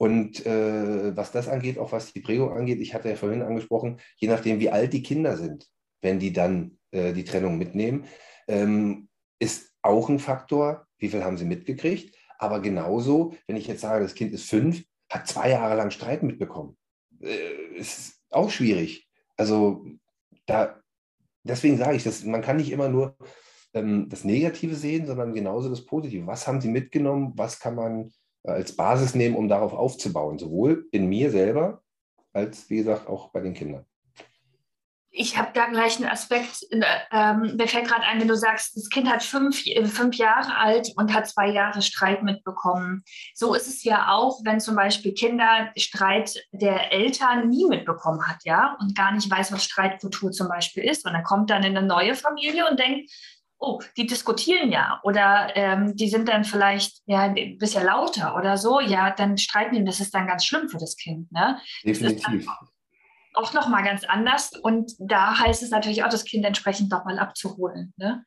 und 0.00 0.46
äh, 0.46 1.14
was 1.14 1.30
das 1.30 1.46
angeht, 1.46 1.78
auch 1.78 1.92
was 1.92 2.14
die 2.14 2.20
Prägung 2.20 2.52
angeht, 2.52 2.80
ich 2.80 2.94
hatte 2.94 3.10
ja 3.10 3.16
vorhin 3.16 3.42
angesprochen, 3.42 4.00
je 4.16 4.28
nachdem, 4.28 4.58
wie 4.58 4.70
alt 4.70 4.94
die 4.94 5.02
Kinder 5.02 5.36
sind, 5.36 5.66
wenn 6.00 6.18
die 6.18 6.32
dann 6.32 6.78
äh, 6.90 7.12
die 7.12 7.24
Trennung 7.24 7.58
mitnehmen, 7.58 8.06
ähm, 8.48 9.10
ist 9.38 9.74
auch 9.82 10.08
ein 10.08 10.18
Faktor, 10.18 10.86
wie 10.96 11.10
viel 11.10 11.22
haben 11.22 11.36
sie 11.36 11.44
mitgekriegt. 11.44 12.16
Aber 12.38 12.60
genauso, 12.60 13.34
wenn 13.46 13.56
ich 13.56 13.66
jetzt 13.66 13.82
sage, 13.82 14.02
das 14.02 14.14
Kind 14.14 14.32
ist 14.32 14.48
fünf, 14.48 14.82
hat 15.10 15.28
zwei 15.28 15.50
Jahre 15.50 15.76
lang 15.76 15.90
Streit 15.90 16.22
mitbekommen, 16.22 16.78
äh, 17.20 17.76
ist 17.76 18.22
auch 18.30 18.48
schwierig. 18.48 19.06
Also 19.36 19.84
da, 20.46 20.80
deswegen 21.42 21.76
sage 21.76 21.96
ich, 21.96 22.04
das, 22.04 22.24
man 22.24 22.40
kann 22.40 22.56
nicht 22.56 22.72
immer 22.72 22.88
nur 22.88 23.18
ähm, 23.74 24.08
das 24.08 24.24
Negative 24.24 24.76
sehen, 24.76 25.06
sondern 25.06 25.34
genauso 25.34 25.68
das 25.68 25.84
Positive. 25.84 26.26
Was 26.26 26.46
haben 26.46 26.62
sie 26.62 26.70
mitgenommen? 26.70 27.34
Was 27.36 27.60
kann 27.60 27.74
man 27.74 28.10
als 28.44 28.74
Basis 28.74 29.14
nehmen, 29.14 29.36
um 29.36 29.48
darauf 29.48 29.72
aufzubauen, 29.72 30.38
sowohl 30.38 30.86
in 30.92 31.08
mir 31.08 31.30
selber 31.30 31.82
als, 32.32 32.70
wie 32.70 32.76
gesagt, 32.76 33.08
auch 33.08 33.30
bei 33.30 33.40
den 33.40 33.54
Kindern. 33.54 33.84
Ich 35.12 35.36
habe 35.36 35.50
da 35.52 35.66
gleich 35.66 35.96
einen 35.96 36.08
Aspekt, 36.08 36.64
ähm, 36.70 37.56
mir 37.56 37.66
fällt 37.66 37.88
gerade 37.88 38.04
ein, 38.04 38.20
wenn 38.20 38.28
du 38.28 38.36
sagst, 38.36 38.76
das 38.76 38.88
Kind 38.88 39.10
hat 39.10 39.24
fünf, 39.24 39.66
äh, 39.66 39.84
fünf 39.84 40.14
Jahre 40.14 40.56
alt 40.56 40.92
und 40.94 41.12
hat 41.12 41.26
zwei 41.26 41.48
Jahre 41.48 41.82
Streit 41.82 42.22
mitbekommen. 42.22 43.02
So 43.34 43.54
ist 43.54 43.66
es 43.66 43.82
ja 43.82 44.12
auch, 44.12 44.38
wenn 44.44 44.60
zum 44.60 44.76
Beispiel 44.76 45.12
Kinder 45.12 45.72
Streit 45.76 46.40
der 46.52 46.92
Eltern 46.92 47.48
nie 47.48 47.66
mitbekommen 47.66 48.24
hat, 48.24 48.44
ja, 48.44 48.76
und 48.80 48.94
gar 48.94 49.12
nicht 49.12 49.28
weiß, 49.28 49.50
was 49.50 49.64
Streitkultur 49.64 50.30
zum 50.30 50.46
Beispiel 50.46 50.84
ist. 50.84 51.04
Und 51.04 51.12
dann 51.12 51.24
kommt 51.24 51.50
dann 51.50 51.64
in 51.64 51.76
eine 51.76 51.86
neue 51.86 52.14
Familie 52.14 52.70
und 52.70 52.78
denkt, 52.78 53.10
oh, 53.60 53.80
die 53.96 54.06
diskutieren 54.06 54.72
ja 54.72 55.00
oder 55.04 55.54
ähm, 55.54 55.94
die 55.94 56.08
sind 56.08 56.28
dann 56.28 56.44
vielleicht 56.44 57.02
ja, 57.04 57.20
ein 57.20 57.58
bisschen 57.58 57.84
lauter 57.84 58.34
oder 58.36 58.56
so, 58.56 58.80
ja, 58.80 59.10
dann 59.10 59.38
streiten 59.38 59.76
die, 59.76 59.84
das 59.84 60.00
ist 60.00 60.14
dann 60.14 60.26
ganz 60.26 60.44
schlimm 60.44 60.68
für 60.68 60.78
das 60.78 60.96
Kind. 60.96 61.30
Ne? 61.30 61.58
Definitiv. 61.84 62.48
auch 63.34 63.52
nochmal 63.52 63.84
ganz 63.84 64.04
anders 64.04 64.50
und 64.62 64.92
da 64.98 65.38
heißt 65.38 65.62
es 65.62 65.70
natürlich 65.70 66.02
auch, 66.02 66.08
das 66.08 66.24
Kind 66.24 66.44
entsprechend 66.44 66.90
nochmal 66.90 67.18
abzuholen. 67.18 67.92
Ne? 67.96 68.24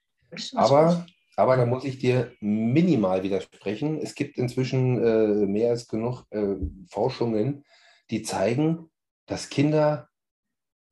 Aber, 0.53 1.05
aber 1.35 1.57
da 1.57 1.65
muss 1.65 1.83
ich 1.83 1.97
dir 1.97 2.31
minimal 2.39 3.23
widersprechen. 3.23 3.99
Es 3.99 4.15
gibt 4.15 4.37
inzwischen 4.37 5.03
äh, 5.03 5.45
mehr 5.47 5.71
als 5.71 5.87
genug 5.87 6.25
äh, 6.29 6.55
Forschungen, 6.89 7.65
die 8.11 8.21
zeigen, 8.21 8.89
dass 9.25 9.49
Kinder 9.49 10.09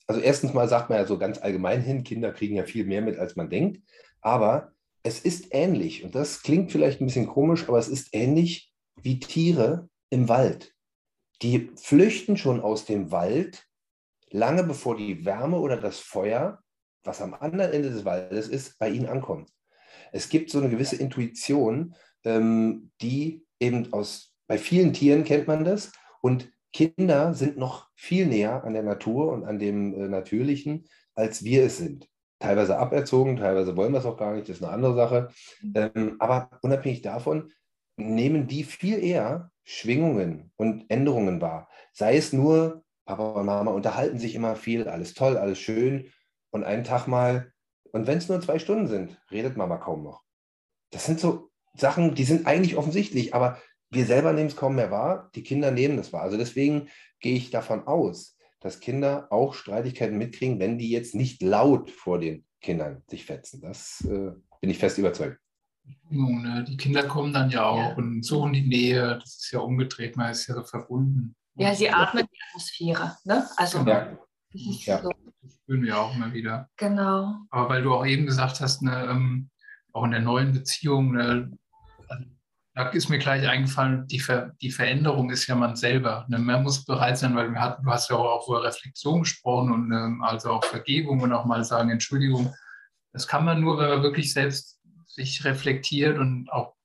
also 0.08 0.20
erstens 0.20 0.54
mal 0.54 0.68
sagt 0.68 0.90
man 0.90 1.00
ja 1.00 1.06
so 1.06 1.18
ganz 1.18 1.42
allgemein 1.42 1.82
hin, 1.82 2.04
Kinder 2.04 2.34
kriegen 2.34 2.58
ja 2.58 2.66
viel 2.66 2.86
mehr 2.86 3.02
mit, 3.02 3.18
als 3.18 3.38
man 3.38 3.50
denkt. 3.50 3.82
Aber 4.22 4.74
es 5.04 5.20
ist 5.20 5.48
ähnlich, 5.52 6.04
und 6.04 6.16
das 6.16 6.44
klingt 6.44 6.72
vielleicht 6.72 7.02
ein 7.02 7.08
bisschen 7.08 7.28
komisch, 7.28 7.68
aber 7.68 7.80
es 7.80 7.88
ist 7.88 8.10
ähnlich 8.14 8.72
wie 9.02 9.20
Tiere 9.20 9.90
im 10.10 10.30
Wald. 10.30 10.74
Die 11.42 11.72
flüchten 11.76 12.38
schon 12.38 12.62
aus 12.62 12.86
dem 12.86 13.12
Wald, 13.12 13.68
lange 14.30 14.64
bevor 14.64 14.96
die 14.96 15.26
Wärme 15.26 15.60
oder 15.60 15.78
das 15.78 16.00
Feuer, 16.00 16.60
was 17.04 17.22
am 17.22 17.34
anderen 17.34 17.74
Ende 17.74 17.90
des 17.90 18.06
Waldes 18.06 18.48
ist, 18.48 18.78
bei 18.78 18.90
ihnen 18.90 19.08
ankommt. 19.08 19.50
Es 20.12 20.30
gibt 20.30 20.52
so 20.52 20.60
eine 20.60 20.70
gewisse 20.70 20.98
Intuition, 20.98 21.96
ähm, 22.24 22.92
die 23.02 23.44
eben 23.60 23.92
aus, 23.92 24.36
bei 24.48 24.60
vielen 24.60 24.94
Tieren 24.94 25.24
kennt 25.24 25.48
man 25.48 25.64
das, 25.64 25.92
und 26.22 26.52
Kinder 26.74 27.34
sind 27.34 27.58
noch 27.58 27.90
viel 27.96 28.28
näher 28.28 28.64
an 28.64 28.74
der 28.74 28.84
Natur 28.84 29.32
und 29.32 29.46
an 29.46 29.58
dem 29.58 29.94
äh, 29.96 30.08
Natürlichen, 30.08 30.88
als 31.16 31.44
wir 31.44 31.64
es 31.66 31.78
sind 31.78 32.08
teilweise 32.42 32.78
aberzogen, 32.78 33.38
teilweise 33.38 33.78
wollen 33.78 33.94
wir 33.94 34.00
es 34.00 34.06
auch 34.06 34.18
gar 34.18 34.34
nicht, 34.34 34.50
das 34.50 34.58
ist 34.58 34.64
eine 34.64 34.74
andere 34.74 34.96
Sache. 34.96 35.30
Mhm. 35.62 35.74
Ähm, 35.76 36.16
aber 36.20 36.50
unabhängig 36.62 37.02
davon 37.02 37.52
nehmen 37.98 38.48
die 38.48 38.64
viel 38.64 39.02
eher 39.02 39.52
Schwingungen 39.64 40.52
und 40.58 40.86
Änderungen 40.90 41.40
wahr. 41.40 41.70
Sei 41.94 42.18
es 42.18 42.34
nur, 42.34 42.84
Papa 43.06 43.32
und 43.32 43.46
Mama 43.46 43.72
unterhalten 43.72 44.20
sich 44.20 44.36
immer 44.36 44.56
viel, 44.56 44.88
alles 44.88 45.14
toll, 45.14 45.38
alles 45.38 45.60
schön. 45.60 46.12
Und 46.52 46.64
einen 46.64 46.84
Tag 46.84 47.08
mal, 47.08 47.52
und 47.92 48.08
wenn 48.08 48.18
es 48.18 48.28
nur 48.28 48.42
zwei 48.42 48.60
Stunden 48.60 48.88
sind, 48.88 49.22
redet 49.32 49.58
Mama 49.58 49.78
kaum 49.78 50.04
noch. 50.04 50.24
Das 50.92 51.06
sind 51.06 51.20
so 51.20 51.50
Sachen, 51.76 52.16
die 52.16 52.24
sind 52.24 52.48
eigentlich 52.48 52.76
offensichtlich, 52.76 53.34
aber 53.34 53.58
wir 53.90 54.06
selber 54.06 54.34
nehmen 54.34 54.48
es 54.48 54.56
kaum 54.56 54.76
mehr 54.76 54.92
wahr, 54.92 55.30
die 55.36 55.44
Kinder 55.44 55.72
nehmen 55.72 55.98
das 55.98 56.12
wahr. 56.12 56.24
Also 56.24 56.38
deswegen 56.38 56.90
gehe 57.20 57.36
ich 57.36 57.52
davon 57.52 57.88
aus, 57.88 58.38
dass 58.62 58.80
Kinder 58.80 59.28
auch 59.32 59.54
Streitigkeiten 59.54 60.18
mitkriegen, 60.18 60.60
wenn 60.60 60.78
die 60.78 60.90
jetzt 60.90 61.16
nicht 61.16 61.42
laut 61.42 61.92
vor 61.92 62.20
den 62.20 62.46
Kindern 62.62 63.04
sich 63.08 63.26
fetzen. 63.26 63.62
Das 63.62 64.02
äh, 64.06 64.32
bin 64.62 64.70
ich 64.70 64.78
fest 64.78 64.98
überzeugt. 64.98 65.40
Ne? 66.10 66.64
Die 66.68 66.78
Kinder 66.78 67.04
kommen 67.04 67.34
dann 67.34 67.50
ja 67.50 67.66
auch 67.66 67.78
ja. 67.78 67.96
und 67.96 68.24
suchen 68.24 68.54
die 68.54 68.68
Nähe. 68.68 69.18
Das 69.20 69.38
ist 69.38 69.52
ja 69.52 69.60
umgedreht, 69.60 70.16
man 70.16 70.32
ist 70.32 70.48
ja 70.48 70.56
so 70.56 70.64
verbunden. 70.64 71.36
Ja, 71.56 71.74
sie 71.74 71.90
atmen 71.90 72.26
die 72.32 72.40
Atmosphäre. 72.50 73.18
Ne? 73.26 73.48
Also, 73.58 73.80
ja. 73.80 74.18
ja. 74.54 75.02
So. 75.02 75.12
Das 75.42 75.54
spüren 75.54 75.84
wir 75.84 75.98
auch 75.98 76.16
immer 76.16 76.32
wieder. 76.32 76.70
Genau. 76.78 77.36
Aber 77.50 77.70
weil 77.70 77.82
du 77.82 77.94
auch 77.94 78.06
eben 78.06 78.28
gesagt 78.28 78.62
hast, 78.62 78.84
ne, 78.84 79.08
ähm, 79.10 79.50
auch 79.92 80.04
in 80.04 80.12
der 80.12 80.22
neuen 80.22 80.54
Beziehung, 80.54 81.14
ne, 81.14 81.52
ist 82.94 83.10
mir 83.10 83.20
gleich 83.20 83.48
eingefallen, 83.48 84.08
die, 84.08 84.20
Ver 84.20 84.52
die 84.62 84.72
Veränderung 84.72 85.30
ist 85.30 85.48
ja 85.48 85.56
man 85.56 85.76
selber. 85.76 86.26
Ne? 86.30 86.40
Man 86.40 86.64
muss 86.64 86.86
bereit 86.86 87.18
sein, 87.18 87.36
weil 87.36 87.54
hatten, 87.60 87.84
du 87.84 87.92
hast 87.92 88.10
ja 88.10 88.16
auch 88.16 88.48
über 88.48 88.64
Reflexion 88.64 89.22
gesprochen 89.22 89.72
und 89.72 89.92
ähm, 89.92 90.24
also 90.24 90.52
auch 90.52 90.64
Vergebung 90.64 91.22
und 91.22 91.34
auch 91.34 91.46
mal 91.46 91.64
sagen, 91.64 91.90
Entschuldigung. 91.90 92.54
Das 93.14 93.28
kann 93.28 93.46
man 93.46 93.62
nur, 93.62 93.78
wenn 93.78 93.90
man 93.90 94.04
wirklich 94.04 94.34
selbst 94.34 94.80
sich 95.06 95.44
reflektiert 95.44 96.18
und 96.18 96.52
auch 96.52 96.76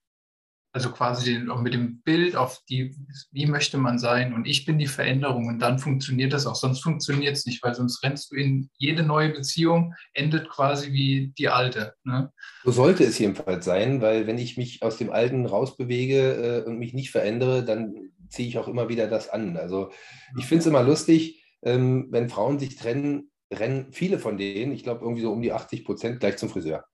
also 0.77 0.91
quasi 0.91 1.43
auch 1.49 1.59
mit 1.59 1.73
dem 1.73 2.01
Bild 2.01 2.35
auf 2.35 2.61
die, 2.69 2.95
wie 3.31 3.47
möchte 3.47 3.79
man 3.79 3.97
sein 3.97 4.35
und 4.35 4.45
ich 4.45 4.63
bin 4.63 4.77
die 4.77 4.85
Veränderung 4.85 5.47
und 5.47 5.57
dann 5.57 5.79
funktioniert 5.79 6.33
das 6.33 6.45
auch. 6.45 6.53
Sonst 6.53 6.83
funktioniert 6.83 7.35
es 7.35 7.47
nicht, 7.47 7.63
weil 7.63 7.73
sonst 7.73 8.03
rennst 8.03 8.31
du 8.31 8.35
in 8.35 8.69
jede 8.77 9.01
neue 9.01 9.29
Beziehung, 9.29 9.95
endet 10.13 10.49
quasi 10.49 10.91
wie 10.93 11.33
die 11.35 11.49
alte. 11.49 11.95
Ne? 12.03 12.31
So 12.63 12.71
sollte 12.71 13.05
es 13.05 13.17
jedenfalls 13.17 13.65
sein, 13.65 14.01
weil 14.01 14.27
wenn 14.27 14.37
ich 14.37 14.55
mich 14.55 14.83
aus 14.83 14.97
dem 14.97 15.09
Alten 15.09 15.47
rausbewege 15.47 16.63
äh, 16.63 16.69
und 16.69 16.77
mich 16.77 16.93
nicht 16.93 17.09
verändere, 17.09 17.65
dann 17.65 18.11
ziehe 18.29 18.47
ich 18.47 18.59
auch 18.59 18.67
immer 18.67 18.87
wieder 18.87 19.07
das 19.07 19.29
an. 19.29 19.57
Also 19.57 19.89
ich 20.37 20.45
finde 20.45 20.59
es 20.61 20.67
immer 20.67 20.83
lustig, 20.83 21.43
ähm, 21.63 22.05
wenn 22.11 22.29
Frauen 22.29 22.59
sich 22.59 22.75
trennen, 22.75 23.31
rennen 23.51 23.87
viele 23.91 24.19
von 24.19 24.37
denen, 24.37 24.73
ich 24.73 24.83
glaube 24.83 25.01
irgendwie 25.03 25.23
so 25.23 25.31
um 25.31 25.41
die 25.41 25.53
80 25.53 25.85
Prozent, 25.85 26.19
gleich 26.19 26.37
zum 26.37 26.49
Friseur. 26.49 26.85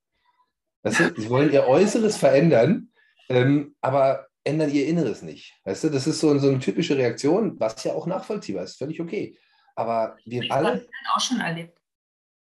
Sie 0.85 1.29
wollen 1.29 1.51
ihr 1.51 1.67
Äußeres 1.67 2.15
verändern 2.15 2.92
ähm, 3.29 3.75
aber 3.81 4.27
ändern 4.43 4.71
ihr 4.71 4.87
Inneres 4.87 5.21
nicht. 5.21 5.55
Weißt 5.63 5.85
du, 5.85 5.89
das 5.89 6.07
ist 6.07 6.19
so, 6.19 6.37
so 6.37 6.49
eine 6.49 6.59
typische 6.59 6.97
Reaktion, 6.97 7.59
was 7.59 7.83
ja 7.83 7.93
auch 7.93 8.07
nachvollziehbar 8.07 8.63
ist, 8.63 8.77
völlig 8.77 8.99
okay. 8.99 9.37
Aber 9.75 10.17
wir 10.25 10.43
ich 10.43 10.51
alle. 10.51 10.69
habe 10.69 10.87
auch 11.15 11.21
schon 11.21 11.39
erlebt. 11.39 11.77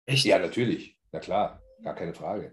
Echt? 0.07 0.25
Ja, 0.25 0.39
natürlich. 0.39 0.99
Na 1.13 1.21
klar, 1.21 1.63
gar 1.83 1.95
keine 1.95 2.15
Frage. 2.15 2.53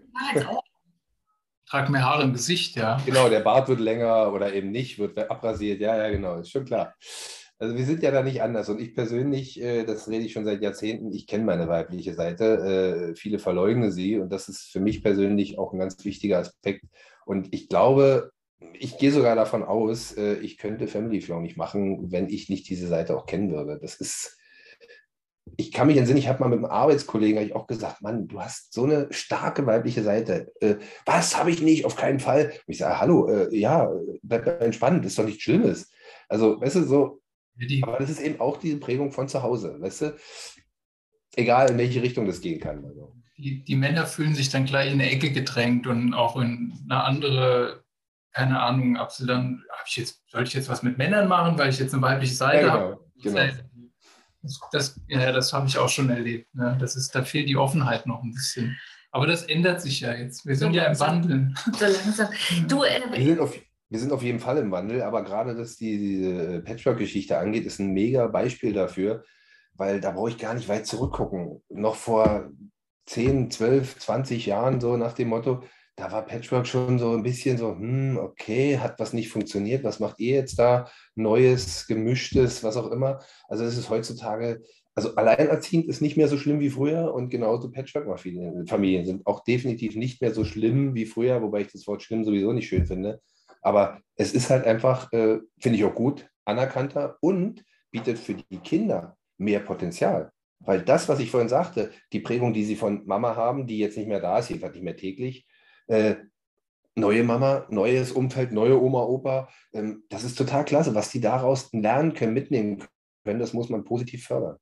Trag 1.66 1.90
mehr 1.90 2.04
Haare 2.04 2.24
im 2.24 2.32
Gesicht, 2.32 2.76
ja. 2.76 3.00
Genau, 3.06 3.28
der 3.28 3.40
Bart 3.40 3.68
wird 3.68 3.80
länger 3.80 4.32
oder 4.32 4.52
eben 4.52 4.70
nicht, 4.70 4.98
wird 4.98 5.18
abrasiert. 5.18 5.80
Ja, 5.80 5.96
ja, 5.96 6.10
genau, 6.10 6.38
ist 6.38 6.50
schon 6.50 6.64
klar. 6.64 6.94
Also 7.58 7.76
wir 7.76 7.84
sind 7.84 8.02
ja 8.02 8.10
da 8.10 8.22
nicht 8.22 8.42
anders. 8.42 8.68
Und 8.68 8.80
ich 8.80 8.94
persönlich, 8.94 9.60
äh, 9.60 9.84
das 9.84 10.08
rede 10.08 10.24
ich 10.24 10.32
schon 10.32 10.44
seit 10.44 10.62
Jahrzehnten, 10.62 11.12
ich 11.12 11.26
kenne 11.26 11.44
meine 11.44 11.68
weibliche 11.68 12.12
Seite. 12.14 13.12
Äh, 13.12 13.16
viele 13.16 13.38
verleugnen 13.38 13.92
sie 13.92 14.18
und 14.18 14.30
das 14.30 14.48
ist 14.48 14.70
für 14.72 14.80
mich 14.80 15.02
persönlich 15.02 15.58
auch 15.58 15.72
ein 15.72 15.78
ganz 15.78 16.04
wichtiger 16.04 16.38
Aspekt. 16.38 16.84
Und 17.24 17.52
ich 17.54 17.68
glaube, 17.68 18.32
ich 18.74 18.98
gehe 18.98 19.12
sogar 19.12 19.34
davon 19.34 19.62
aus, 19.62 20.16
äh, 20.16 20.34
ich 20.34 20.58
könnte 20.58 20.86
Family 20.86 21.20
Flow 21.20 21.40
nicht 21.40 21.56
machen, 21.56 22.10
wenn 22.10 22.28
ich 22.28 22.48
nicht 22.48 22.68
diese 22.68 22.88
Seite 22.88 23.16
auch 23.16 23.26
kennen 23.26 23.50
würde. 23.50 23.78
Das 23.80 23.96
ist, 23.96 24.38
ich 25.56 25.72
kann 25.72 25.86
mich 25.86 25.96
entsinnen, 25.96 26.18
ich 26.18 26.28
habe 26.28 26.40
mal 26.40 26.48
mit 26.48 26.58
einem 26.58 26.66
Arbeitskollegen 26.66 27.42
ich 27.42 27.54
auch 27.54 27.66
gesagt, 27.66 28.02
Mann, 28.02 28.28
du 28.28 28.40
hast 28.40 28.72
so 28.72 28.84
eine 28.84 29.08
starke 29.12 29.66
weibliche 29.66 30.02
Seite. 30.02 30.52
Äh, 30.60 30.76
was 31.04 31.36
habe 31.36 31.50
ich 31.50 31.62
nicht? 31.62 31.84
Auf 31.84 31.96
keinen 31.96 32.20
Fall. 32.20 32.52
Und 32.66 32.72
ich 32.72 32.78
sage, 32.78 33.00
hallo, 33.00 33.28
äh, 33.28 33.56
ja, 33.56 33.90
bleib 34.22 34.46
entspannt, 34.60 35.04
ist 35.04 35.18
doch 35.18 35.24
nichts 35.24 35.42
Schlimmes. 35.42 35.90
Also, 36.28 36.60
weißt 36.60 36.76
du, 36.76 36.82
so, 36.84 37.22
aber 37.82 37.98
das 37.98 38.10
ist 38.10 38.20
eben 38.20 38.40
auch 38.40 38.56
diese 38.56 38.78
Prägung 38.78 39.12
von 39.12 39.28
zu 39.28 39.42
Hause, 39.42 39.76
weißt 39.78 40.00
du? 40.02 40.16
Egal 41.36 41.70
in 41.70 41.78
welche 41.78 42.02
Richtung 42.02 42.26
das 42.26 42.40
gehen 42.40 42.60
kann. 42.60 42.84
Also. 42.84 43.14
Die, 43.38 43.64
die 43.64 43.76
Männer 43.76 44.06
fühlen 44.06 44.34
sich 44.34 44.50
dann 44.50 44.66
gleich 44.66 44.92
in 44.92 45.00
eine 45.00 45.10
Ecke 45.10 45.32
gedrängt 45.32 45.86
und 45.86 46.14
auch 46.14 46.36
in 46.36 46.78
eine 46.84 47.02
andere, 47.04 47.84
keine 48.32 48.60
Ahnung, 48.60 48.98
ob 48.98 49.10
sie 49.10 49.26
dann, 49.26 49.64
ich 49.86 49.96
jetzt, 49.96 50.22
soll 50.28 50.44
ich 50.44 50.54
jetzt 50.54 50.68
was 50.68 50.82
mit 50.82 50.98
Männern 50.98 51.28
machen, 51.28 51.58
weil 51.58 51.70
ich 51.70 51.78
jetzt 51.78 51.94
eine 51.94 52.02
weibliche 52.02 52.34
Seite 52.34 52.66
ja, 52.66 52.74
genau, 52.74 52.84
habe? 52.84 53.10
Genau. 53.22 53.72
Das, 54.42 54.60
das, 54.72 55.00
ja, 55.08 55.32
das 55.32 55.52
habe 55.52 55.66
ich 55.68 55.78
auch 55.78 55.88
schon 55.88 56.10
erlebt. 56.10 56.52
Ne? 56.54 56.76
Das 56.80 56.96
ist, 56.96 57.14
da 57.14 57.22
fehlt 57.22 57.48
die 57.48 57.56
Offenheit 57.56 58.06
noch 58.06 58.22
ein 58.22 58.32
bisschen. 58.32 58.76
Aber 59.12 59.26
das 59.26 59.44
ändert 59.44 59.80
sich 59.80 60.00
ja 60.00 60.14
jetzt. 60.14 60.46
Wir 60.46 60.56
sind 60.56 60.72
so 60.72 60.78
ja 60.78 60.86
im 60.86 60.98
Wandel. 60.98 61.54
So 61.78 61.84
langsam. 61.84 62.28
Du, 62.66 62.82
äh, 62.82 63.00
wir, 63.12 63.24
sind 63.24 63.40
auf, 63.40 63.54
wir 63.88 63.98
sind 63.98 64.10
auf 64.10 64.22
jeden 64.22 64.40
Fall 64.40 64.56
im 64.58 64.70
Wandel, 64.70 65.02
aber 65.02 65.22
gerade 65.22 65.56
was 65.56 65.76
die, 65.76 65.98
diese 65.98 66.60
Patchwork-Geschichte 66.60 67.38
angeht, 67.38 67.66
ist 67.66 67.78
ein 67.78 67.92
mega 67.92 68.26
Beispiel 68.26 68.72
dafür, 68.72 69.22
weil 69.74 70.00
da 70.00 70.10
brauche 70.12 70.30
ich 70.30 70.38
gar 70.38 70.54
nicht 70.54 70.68
weit 70.68 70.86
zurückgucken. 70.86 71.62
Noch 71.68 71.94
vor 71.94 72.50
10, 73.06 73.50
12, 73.50 73.98
20 73.98 74.46
Jahren 74.46 74.80
so 74.80 74.96
nach 74.96 75.12
dem 75.12 75.28
Motto, 75.28 75.62
da 75.96 76.10
war 76.10 76.24
Patchwork 76.24 76.66
schon 76.66 76.98
so 76.98 77.12
ein 77.12 77.22
bisschen 77.22 77.58
so, 77.58 77.76
hm, 77.76 78.18
okay, 78.18 78.78
hat 78.78 78.98
was 78.98 79.12
nicht 79.12 79.28
funktioniert, 79.28 79.84
was 79.84 80.00
macht 80.00 80.20
ihr 80.20 80.36
jetzt 80.36 80.58
da? 80.58 80.88
Neues, 81.14 81.86
gemischtes, 81.86 82.64
was 82.64 82.76
auch 82.76 82.90
immer. 82.90 83.20
Also 83.48 83.64
das 83.64 83.76
ist 83.76 83.90
heutzutage, 83.90 84.62
also 84.94 85.14
alleinerziehend 85.16 85.86
ist 85.86 86.00
nicht 86.00 86.16
mehr 86.16 86.28
so 86.28 86.38
schlimm 86.38 86.60
wie 86.60 86.70
früher 86.70 87.12
und 87.14 87.28
genauso 87.28 87.70
Patchwork-Familien 87.70 89.04
sind 89.04 89.26
auch 89.26 89.44
definitiv 89.44 89.96
nicht 89.96 90.20
mehr 90.20 90.32
so 90.32 90.44
schlimm 90.44 90.94
wie 90.94 91.06
früher, 91.06 91.42
wobei 91.42 91.62
ich 91.62 91.72
das 91.72 91.86
Wort 91.86 92.02
schlimm 92.02 92.24
sowieso 92.24 92.52
nicht 92.52 92.68
schön 92.68 92.86
finde. 92.86 93.20
Aber 93.62 94.00
es 94.16 94.32
ist 94.32 94.50
halt 94.50 94.66
einfach, 94.66 95.12
äh, 95.12 95.38
finde 95.60 95.78
ich 95.78 95.84
auch 95.84 95.94
gut, 95.94 96.28
anerkannter 96.44 97.16
und 97.20 97.64
bietet 97.90 98.18
für 98.18 98.34
die 98.34 98.58
Kinder 98.58 99.16
mehr 99.38 99.60
Potenzial. 99.60 100.32
Weil 100.64 100.82
das, 100.82 101.08
was 101.08 101.18
ich 101.20 101.30
vorhin 101.30 101.48
sagte, 101.48 101.90
die 102.12 102.20
Prägung, 102.20 102.52
die 102.52 102.64
sie 102.64 102.76
von 102.76 103.04
Mama 103.06 103.36
haben, 103.36 103.66
die 103.66 103.78
jetzt 103.78 103.96
nicht 103.96 104.08
mehr 104.08 104.20
da 104.20 104.38
ist, 104.38 104.48
jedenfalls 104.48 104.74
nicht 104.74 104.84
mehr 104.84 104.96
täglich, 104.96 105.46
äh, 105.88 106.16
neue 106.94 107.24
Mama, 107.24 107.66
neues 107.70 108.12
Umfeld, 108.12 108.52
neue 108.52 108.80
Oma, 108.80 109.02
Opa, 109.02 109.48
ähm, 109.72 110.04
das 110.08 110.24
ist 110.24 110.36
total 110.36 110.64
klasse. 110.64 110.94
Was 110.94 111.10
die 111.10 111.20
daraus 111.20 111.72
lernen 111.72 112.14
können, 112.14 112.34
mitnehmen 112.34 112.84
können, 113.24 113.40
das 113.40 113.52
muss 113.52 113.70
man 113.70 113.84
positiv 113.84 114.24
fördern. 114.26 114.58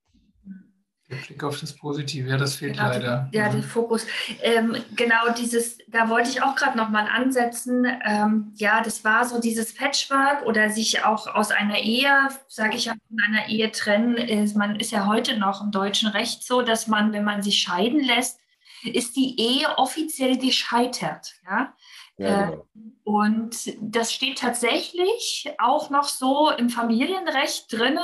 Der 1.10 1.16
Blick 1.16 1.42
auf 1.42 1.58
das 1.58 1.74
Positive, 1.74 2.28
ja, 2.28 2.36
das 2.36 2.54
fehlt 2.54 2.76
genau, 2.76 2.88
leider. 2.88 3.28
ja, 3.32 3.48
der 3.48 3.64
Fokus. 3.64 4.06
Ähm, 4.42 4.76
genau 4.94 5.32
dieses, 5.36 5.78
da 5.88 6.08
wollte 6.08 6.30
ich 6.30 6.40
auch 6.40 6.54
gerade 6.54 6.78
nochmal 6.78 7.08
ansetzen. 7.08 7.84
Ähm, 8.04 8.52
ja, 8.54 8.80
das 8.80 9.02
war 9.02 9.24
so 9.24 9.40
dieses 9.40 9.74
Patchwork 9.74 10.46
oder 10.46 10.70
sich 10.70 11.04
auch 11.04 11.26
aus 11.26 11.50
einer 11.50 11.78
Ehe, 11.78 12.28
sage 12.46 12.76
ich 12.76 12.84
ja, 12.84 12.92
von 12.92 13.18
einer 13.26 13.48
Ehe 13.48 13.72
trennen. 13.72 14.16
Ist, 14.16 14.56
man 14.56 14.78
ist 14.78 14.92
ja 14.92 15.06
heute 15.06 15.36
noch 15.36 15.64
im 15.64 15.72
deutschen 15.72 16.08
Recht 16.10 16.44
so, 16.44 16.62
dass 16.62 16.86
man, 16.86 17.12
wenn 17.12 17.24
man 17.24 17.42
sich 17.42 17.58
scheiden 17.58 18.04
lässt, 18.04 18.38
ist 18.84 19.16
die 19.16 19.38
Ehe 19.40 19.78
offiziell 19.78 20.38
gescheitert. 20.38 21.34
Ja? 21.44 21.74
Ja, 22.18 22.26
äh, 22.28 22.46
genau. 22.46 22.66
Und 23.02 23.56
das 23.80 24.12
steht 24.12 24.38
tatsächlich 24.38 25.50
auch 25.58 25.90
noch 25.90 26.04
so 26.04 26.50
im 26.50 26.70
Familienrecht 26.70 27.72
drin, 27.72 27.98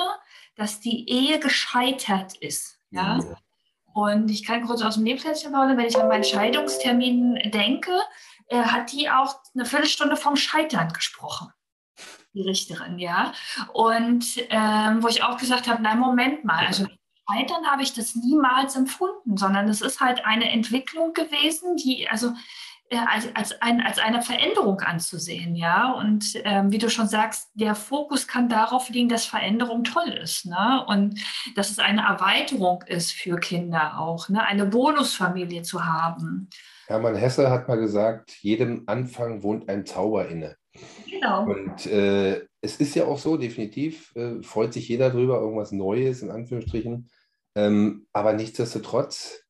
dass 0.57 0.81
die 0.81 1.09
Ehe 1.09 1.39
gescheitert 1.39 2.37
ist. 2.39 2.76
Ja? 2.91 3.21
Und 3.95 4.31
ich 4.31 4.45
kann 4.45 4.67
kurz 4.67 4.83
aus 4.83 4.95
dem 4.95 5.05
Nebenskästchen 5.05 5.53
plaudern, 5.53 5.79
wenn 5.79 5.87
ich 5.87 5.99
an 5.99 6.09
meinen 6.09 6.25
Scheidungstermin 6.25 7.51
denke, 7.51 7.93
äh, 8.49 8.63
hat 8.63 8.93
die 8.93 9.09
auch 9.09 9.37
eine 9.55 9.65
Viertelstunde 9.65 10.17
vom 10.17 10.37
Scheitern 10.37 10.93
gesprochen, 10.93 11.49
die 12.35 12.43
Richterin, 12.43 12.99
ja. 12.99 13.33
Und 13.73 14.27
ähm, 14.51 15.03
wo 15.03 15.09
ich 15.09 15.23
auch 15.23 15.39
gesagt 15.39 15.67
habe, 15.67 15.83
nein, 15.83 15.99
Moment 15.99 16.45
mal, 16.45 16.67
also 16.67 16.87
Scheitern 17.29 17.67
habe 17.67 17.83
ich 17.83 17.95
das 17.95 18.15
niemals 18.15 18.77
empfunden, 18.77 19.37
sondern 19.37 19.69
es 19.69 19.81
ist 19.81 20.01
halt 20.01 20.25
eine 20.25 20.51
Entwicklung 20.51 21.13
gewesen, 21.13 21.77
die, 21.77 22.09
also 22.09 22.33
als, 22.91 23.29
als, 23.35 23.61
ein, 23.63 23.81
als 23.81 23.99
eine 23.99 24.23
Veränderung 24.23 24.81
anzusehen, 24.81 25.55
ja. 25.55 25.93
Und 25.93 26.33
ähm, 26.45 26.71
wie 26.71 26.79
du 26.79 26.89
schon 26.89 27.09
sagst, 27.09 27.51
der 27.55 27.75
Fokus 27.75 28.27
kann 28.29 28.49
darauf 28.49 28.89
liegen, 28.91 29.09
dass 29.09 29.27
Veränderung 29.27 29.85
toll 29.85 30.09
ist, 30.23 30.47
ne? 30.47 30.85
Und 30.87 31.21
dass 31.55 31.71
es 31.71 31.79
eine 31.79 32.03
Erweiterung 32.03 32.83
ist 32.87 33.13
für 33.13 33.39
Kinder 33.39 33.99
auch, 33.99 34.29
ne? 34.29 34.43
Eine 34.43 34.67
Bonusfamilie 34.67 35.63
zu 35.63 35.85
haben. 35.85 36.49
Hermann 36.87 37.17
Hesse 37.17 37.51
hat 37.51 37.67
mal 37.69 37.79
gesagt, 37.79 38.31
jedem 38.43 38.85
Anfang 38.87 39.43
wohnt 39.43 39.69
ein 39.69 39.85
Zauber 39.85 40.29
inne. 40.29 40.57
Genau. 41.11 41.45
Und 41.45 41.87
äh, 41.87 42.47
es 42.61 42.77
ist 42.77 42.95
ja 42.95 43.07
auch 43.07 43.19
so, 43.19 43.37
definitiv, 43.37 44.15
äh, 44.15 44.43
freut 44.43 44.73
sich 44.73 44.89
jeder 44.89 45.11
drüber, 45.11 45.41
irgendwas 45.41 45.73
Neues 45.73 46.23
in 46.23 46.31
Anführungsstrichen. 46.31 47.09
Ähm, 47.57 48.07
aber 48.13 48.35
nichtsdestotrotz, 48.35 49.46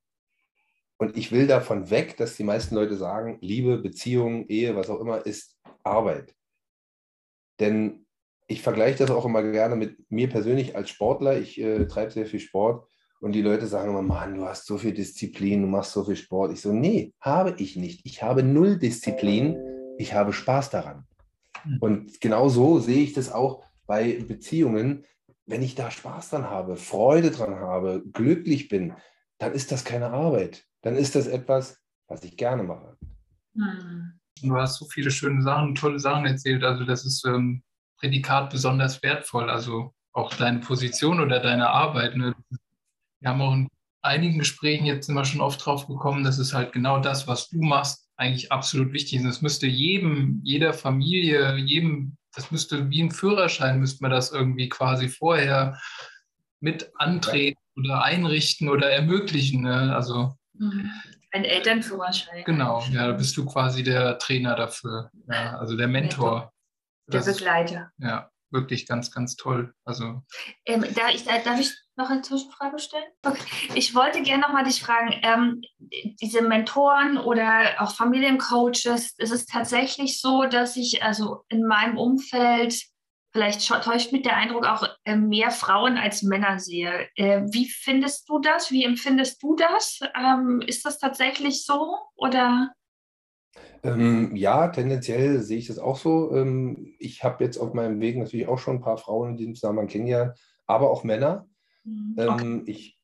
und 0.98 1.16
ich 1.16 1.32
will 1.32 1.46
davon 1.46 1.90
weg, 1.90 2.16
dass 2.16 2.36
die 2.36 2.44
meisten 2.44 2.74
Leute 2.74 2.96
sagen, 2.96 3.38
Liebe, 3.40 3.78
Beziehung, 3.78 4.46
Ehe, 4.48 4.76
was 4.76 4.88
auch 4.88 5.00
immer, 5.00 5.24
ist 5.26 5.56
Arbeit. 5.82 6.34
Denn 7.60 8.06
ich 8.48 8.62
vergleiche 8.62 8.98
das 8.98 9.10
auch 9.10 9.24
immer 9.24 9.42
gerne 9.42 9.76
mit 9.76 10.10
mir 10.10 10.28
persönlich 10.28 10.76
als 10.76 10.90
Sportler. 10.90 11.38
Ich 11.38 11.60
äh, 11.60 11.86
treibe 11.86 12.12
sehr 12.12 12.26
viel 12.26 12.40
Sport 12.40 12.88
und 13.20 13.32
die 13.32 13.42
Leute 13.42 13.66
sagen 13.66 13.90
immer, 13.90 14.02
Mann, 14.02 14.36
du 14.36 14.44
hast 14.44 14.66
so 14.66 14.78
viel 14.78 14.92
Disziplin, 14.92 15.62
du 15.62 15.68
machst 15.68 15.92
so 15.92 16.04
viel 16.04 16.16
Sport. 16.16 16.52
Ich 16.52 16.60
so, 16.60 16.72
nee, 16.72 17.12
habe 17.20 17.54
ich 17.58 17.76
nicht. 17.76 18.04
Ich 18.04 18.22
habe 18.22 18.42
null 18.42 18.78
Disziplin, 18.78 19.56
ich 19.98 20.14
habe 20.14 20.32
Spaß 20.32 20.70
daran. 20.70 21.06
Hm. 21.62 21.78
Und 21.80 22.20
genau 22.20 22.48
so 22.48 22.78
sehe 22.78 23.02
ich 23.02 23.12
das 23.12 23.32
auch 23.32 23.64
bei 23.86 24.18
Beziehungen. 24.26 25.04
Wenn 25.46 25.62
ich 25.62 25.74
da 25.74 25.90
Spaß 25.90 26.30
dran 26.30 26.50
habe, 26.50 26.76
Freude 26.76 27.30
dran 27.30 27.56
habe, 27.56 28.02
glücklich 28.12 28.68
bin, 28.68 28.94
dann 29.38 29.52
ist 29.52 29.72
das 29.72 29.84
keine 29.84 30.10
Arbeit. 30.10 30.66
Dann 30.86 30.94
ist 30.94 31.16
das 31.16 31.26
etwas, 31.26 31.82
was 32.06 32.22
ich 32.22 32.36
gerne 32.36 32.62
mache. 32.62 32.96
Hm. 33.56 34.20
Du 34.40 34.54
hast 34.54 34.78
so 34.78 34.86
viele 34.86 35.10
schöne 35.10 35.42
Sachen, 35.42 35.74
tolle 35.74 35.98
Sachen 35.98 36.26
erzählt. 36.26 36.62
Also 36.62 36.84
das 36.84 37.04
ist 37.04 37.26
ähm, 37.26 37.64
Prädikat 37.98 38.50
besonders 38.50 39.02
wertvoll. 39.02 39.50
Also 39.50 39.92
auch 40.12 40.32
deine 40.34 40.60
Position 40.60 41.18
oder 41.18 41.40
deine 41.40 41.68
Arbeit. 41.68 42.16
Ne? 42.16 42.36
wir 43.18 43.28
haben 43.28 43.42
auch 43.42 43.52
in 43.52 43.68
einigen 44.02 44.38
Gesprächen 44.38 44.86
jetzt 44.86 45.08
immer 45.08 45.24
schon 45.24 45.40
oft 45.40 45.66
drauf 45.66 45.88
gekommen, 45.88 46.22
dass 46.22 46.38
es 46.38 46.54
halt 46.54 46.72
genau 46.72 47.00
das, 47.00 47.26
was 47.26 47.48
du 47.48 47.60
machst, 47.60 48.08
eigentlich 48.16 48.52
absolut 48.52 48.92
wichtig 48.92 49.18
ist. 49.18 49.24
Es 49.24 49.42
müsste 49.42 49.66
jedem, 49.66 50.40
jeder 50.44 50.72
Familie, 50.72 51.56
jedem, 51.56 52.16
das 52.32 52.52
müsste 52.52 52.88
wie 52.90 53.02
ein 53.02 53.10
Führerschein, 53.10 53.80
müsste 53.80 54.02
man 54.02 54.12
das 54.12 54.30
irgendwie 54.30 54.68
quasi 54.68 55.08
vorher 55.08 55.80
mit 56.60 56.92
antreten 56.94 57.58
ja. 57.74 57.82
oder 57.82 58.04
einrichten 58.04 58.68
oder 58.68 58.88
ermöglichen. 58.88 59.62
Ne? 59.62 59.92
Also. 59.92 60.36
Ein 61.32 61.44
Elternführerschein. 61.44 62.44
Genau, 62.44 62.82
ja, 62.90 63.06
da 63.06 63.12
bist 63.12 63.36
du 63.36 63.44
quasi 63.46 63.82
der 63.82 64.18
Trainer 64.18 64.54
dafür, 64.56 65.10
ja, 65.28 65.56
also 65.58 65.76
der 65.76 65.88
Mentor. 65.88 66.52
Der 67.08 67.20
Begleiter. 67.20 67.92
ja, 67.98 68.30
wirklich 68.50 68.86
ganz, 68.86 69.12
ganz 69.12 69.36
toll. 69.36 69.72
Also 69.84 70.22
ähm, 70.64 70.84
da 70.94 71.08
ich, 71.10 71.24
darf 71.24 71.60
ich 71.60 71.72
noch 71.96 72.10
eine 72.10 72.22
Zwischenfrage 72.22 72.78
stellen? 72.78 73.06
Okay. 73.24 73.40
Ich 73.74 73.94
wollte 73.94 74.22
gerne 74.22 74.42
noch 74.42 74.52
mal 74.52 74.64
dich 74.64 74.82
fragen, 74.82 75.14
ähm, 75.22 75.62
diese 76.20 76.42
Mentoren 76.42 77.16
oder 77.18 77.76
auch 77.78 77.94
Familiencoaches, 77.94 79.14
ist 79.16 79.32
es 79.32 79.46
tatsächlich 79.46 80.20
so, 80.20 80.44
dass 80.44 80.76
ich 80.76 81.02
also 81.02 81.44
in 81.48 81.66
meinem 81.66 81.96
Umfeld, 81.96 82.82
vielleicht 83.36 83.68
täuscht 83.84 84.12
mit 84.12 84.24
der 84.24 84.34
Eindruck 84.34 84.64
auch 84.64 84.88
äh, 85.04 85.14
mehr 85.14 85.50
Frauen 85.50 85.98
als 85.98 86.22
Männer 86.22 86.58
sehe. 86.58 87.06
Äh, 87.16 87.42
wie 87.50 87.68
findest 87.68 88.26
du 88.30 88.38
das? 88.38 88.70
Wie 88.70 88.82
empfindest 88.82 89.42
du 89.42 89.54
das? 89.54 90.00
Ähm, 90.18 90.62
ist 90.66 90.86
das 90.86 90.98
tatsächlich 90.98 91.66
so 91.66 91.98
oder? 92.14 92.72
Ähm, 93.82 94.34
ja, 94.34 94.68
tendenziell 94.68 95.40
sehe 95.40 95.58
ich 95.58 95.66
das 95.66 95.78
auch 95.78 95.98
so. 95.98 96.34
Ähm, 96.34 96.94
ich 96.98 97.24
habe 97.24 97.44
jetzt 97.44 97.58
auf 97.58 97.74
meinem 97.74 98.00
Weg 98.00 98.16
natürlich 98.16 98.48
auch 98.48 98.58
schon 98.58 98.76
ein 98.76 98.82
paar 98.82 98.96
Frauen 98.96 99.32
in 99.32 99.36
diesem 99.36 99.54
Zusammenhang 99.54 99.88
kennengelernt, 99.88 100.38
aber 100.66 100.90
auch 100.90 101.04
Männer. 101.04 101.46
Mhm. 101.84 102.14
Okay. 102.16 102.42
Ähm, 102.42 102.62
ich, 102.64 102.98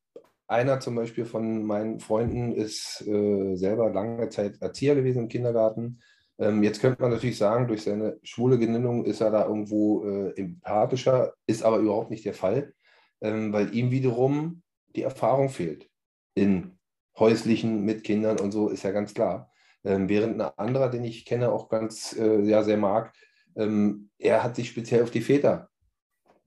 einer 0.47 0.81
zum 0.81 0.95
Beispiel 0.95 1.27
von 1.27 1.62
meinen 1.62 2.01
Freunden 2.01 2.53
ist 2.53 3.07
äh, 3.07 3.55
selber 3.55 3.90
lange 3.90 4.31
Zeit 4.31 4.62
Erzieher 4.62 4.95
gewesen 4.95 5.25
im 5.25 5.29
Kindergarten. 5.29 6.01
Ähm, 6.38 6.62
jetzt 6.62 6.81
könnte 6.81 7.03
man 7.03 7.11
natürlich 7.11 7.38
sagen, 7.38 7.68
durch 7.68 7.83
seine 7.83 8.18
schwule 8.23 8.59
Geninnung 8.59 9.05
ist 9.05 9.21
er 9.21 9.31
da 9.31 9.47
irgendwo 9.47 10.05
äh, 10.05 10.37
empathischer, 10.37 11.35
ist 11.47 11.62
aber 11.62 11.79
überhaupt 11.79 12.11
nicht 12.11 12.25
der 12.25 12.35
Fall, 12.35 12.73
ähm, 13.21 13.53
weil 13.53 13.75
ihm 13.75 13.90
wiederum 13.90 14.62
die 14.95 15.03
Erfahrung 15.03 15.49
fehlt 15.49 15.88
in 16.35 16.79
häuslichen 17.18 17.85
mit 17.85 18.05
Kindern 18.05 18.40
und 18.40 18.53
so, 18.53 18.68
ist 18.68 18.85
ja 18.85 18.90
ganz 18.90 19.14
klar. 19.14 19.51
Ähm, 19.85 20.09
während 20.09 20.40
ein 20.40 20.51
anderer, 20.57 20.88
den 20.88 21.05
ich 21.05 21.25
kenne, 21.25 21.53
auch 21.53 21.68
ganz 21.68 22.16
äh, 22.18 22.40
ja, 22.42 22.62
sehr 22.62 22.77
mag, 22.77 23.12
ähm, 23.57 24.11
er 24.18 24.42
hat 24.42 24.57
sich 24.57 24.68
speziell 24.68 25.03
auf 25.03 25.11
die 25.11 25.21
Väter 25.21 25.68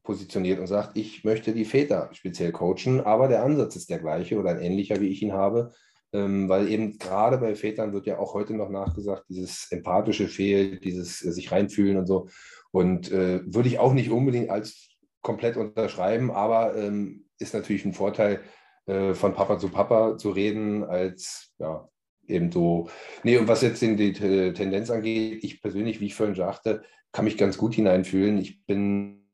positioniert 0.03 0.59
und 0.59 0.67
sagt, 0.67 0.97
ich 0.97 1.23
möchte 1.23 1.53
die 1.53 1.65
Väter 1.65 2.09
speziell 2.13 2.51
coachen, 2.51 3.01
aber 3.01 3.27
der 3.27 3.43
Ansatz 3.43 3.75
ist 3.75 3.89
der 3.89 3.99
gleiche 3.99 4.37
oder 4.39 4.51
ein 4.51 4.61
ähnlicher, 4.61 5.01
wie 5.01 5.09
ich 5.09 5.21
ihn 5.21 5.33
habe, 5.33 5.71
ähm, 6.15 6.49
weil 6.49 6.69
eben 6.69 6.97
gerade 6.97 7.37
bei 7.37 7.55
Vätern 7.55 7.93
wird 7.93 8.05
ja 8.05 8.17
auch 8.17 8.33
heute 8.33 8.53
noch 8.53 8.69
nachgesagt, 8.69 9.25
dieses 9.29 9.71
Empathische 9.71 10.27
fehlt, 10.27 10.83
dieses 10.85 11.23
äh, 11.23 11.31
sich 11.31 11.51
reinfühlen 11.51 11.97
und 11.97 12.07
so. 12.07 12.29
Und 12.71 13.11
äh, 13.11 13.41
würde 13.45 13.69
ich 13.69 13.79
auch 13.79 13.93
nicht 13.93 14.09
unbedingt 14.11 14.49
als 14.49 14.89
komplett 15.21 15.57
unterschreiben, 15.57 16.31
aber 16.31 16.75
ähm, 16.77 17.25
ist 17.39 17.53
natürlich 17.53 17.85
ein 17.85 17.93
Vorteil, 17.93 18.41
äh, 18.85 19.13
von 19.13 19.33
Papa 19.33 19.57
zu 19.59 19.69
Papa 19.69 20.17
zu 20.17 20.29
reden, 20.29 20.83
als 20.83 21.53
ja, 21.57 21.89
eben 22.27 22.51
so. 22.51 22.89
Nee, 23.23 23.37
und 23.37 23.47
was 23.47 23.61
jetzt 23.61 23.81
die, 23.81 23.95
die 23.95 24.13
Tendenz 24.13 24.89
angeht, 24.89 25.43
ich 25.43 25.61
persönlich, 25.61 25.99
wie 25.99 26.07
ich 26.07 26.15
vorhin 26.15 26.35
sagte, 26.35 26.83
kann 27.11 27.25
mich 27.25 27.37
ganz 27.37 27.57
gut 27.57 27.75
hineinfühlen. 27.75 28.37
Ich 28.37 28.65
bin 28.65 29.25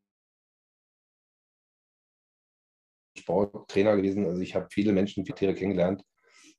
Sporttrainer 3.17 3.95
gewesen. 3.95 4.25
Also 4.25 4.39
ich 4.41 4.55
habe 4.55 4.67
viele 4.71 4.93
Menschen, 4.93 5.25
viele 5.25 5.37
Tiere 5.37 5.55
kennengelernt. 5.55 6.03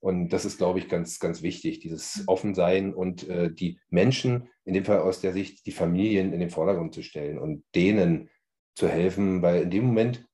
Und 0.02 0.30
das 0.30 0.44
ist, 0.44 0.58
glaube 0.58 0.80
ich, 0.80 0.88
ganz, 0.88 1.20
ganz 1.20 1.42
wichtig, 1.42 1.78
dieses 1.78 2.16
mhm. 2.16 2.24
Offensein 2.26 2.94
und 2.94 3.28
äh, 3.28 3.52
die 3.52 3.78
Menschen, 3.88 4.48
in 4.64 4.74
dem 4.74 4.84
Fall 4.84 4.98
aus 4.98 5.20
der 5.20 5.32
Sicht, 5.32 5.64
die 5.64 5.70
Familien 5.70 6.32
in 6.32 6.40
den 6.40 6.50
Vordergrund 6.50 6.92
zu 6.92 7.02
stellen 7.02 7.38
und 7.38 7.62
denen 7.76 8.28
zu 8.74 8.88
helfen, 8.88 9.42
weil 9.42 9.62
in 9.62 9.70
dem 9.70 9.84
Moment, 9.84 10.26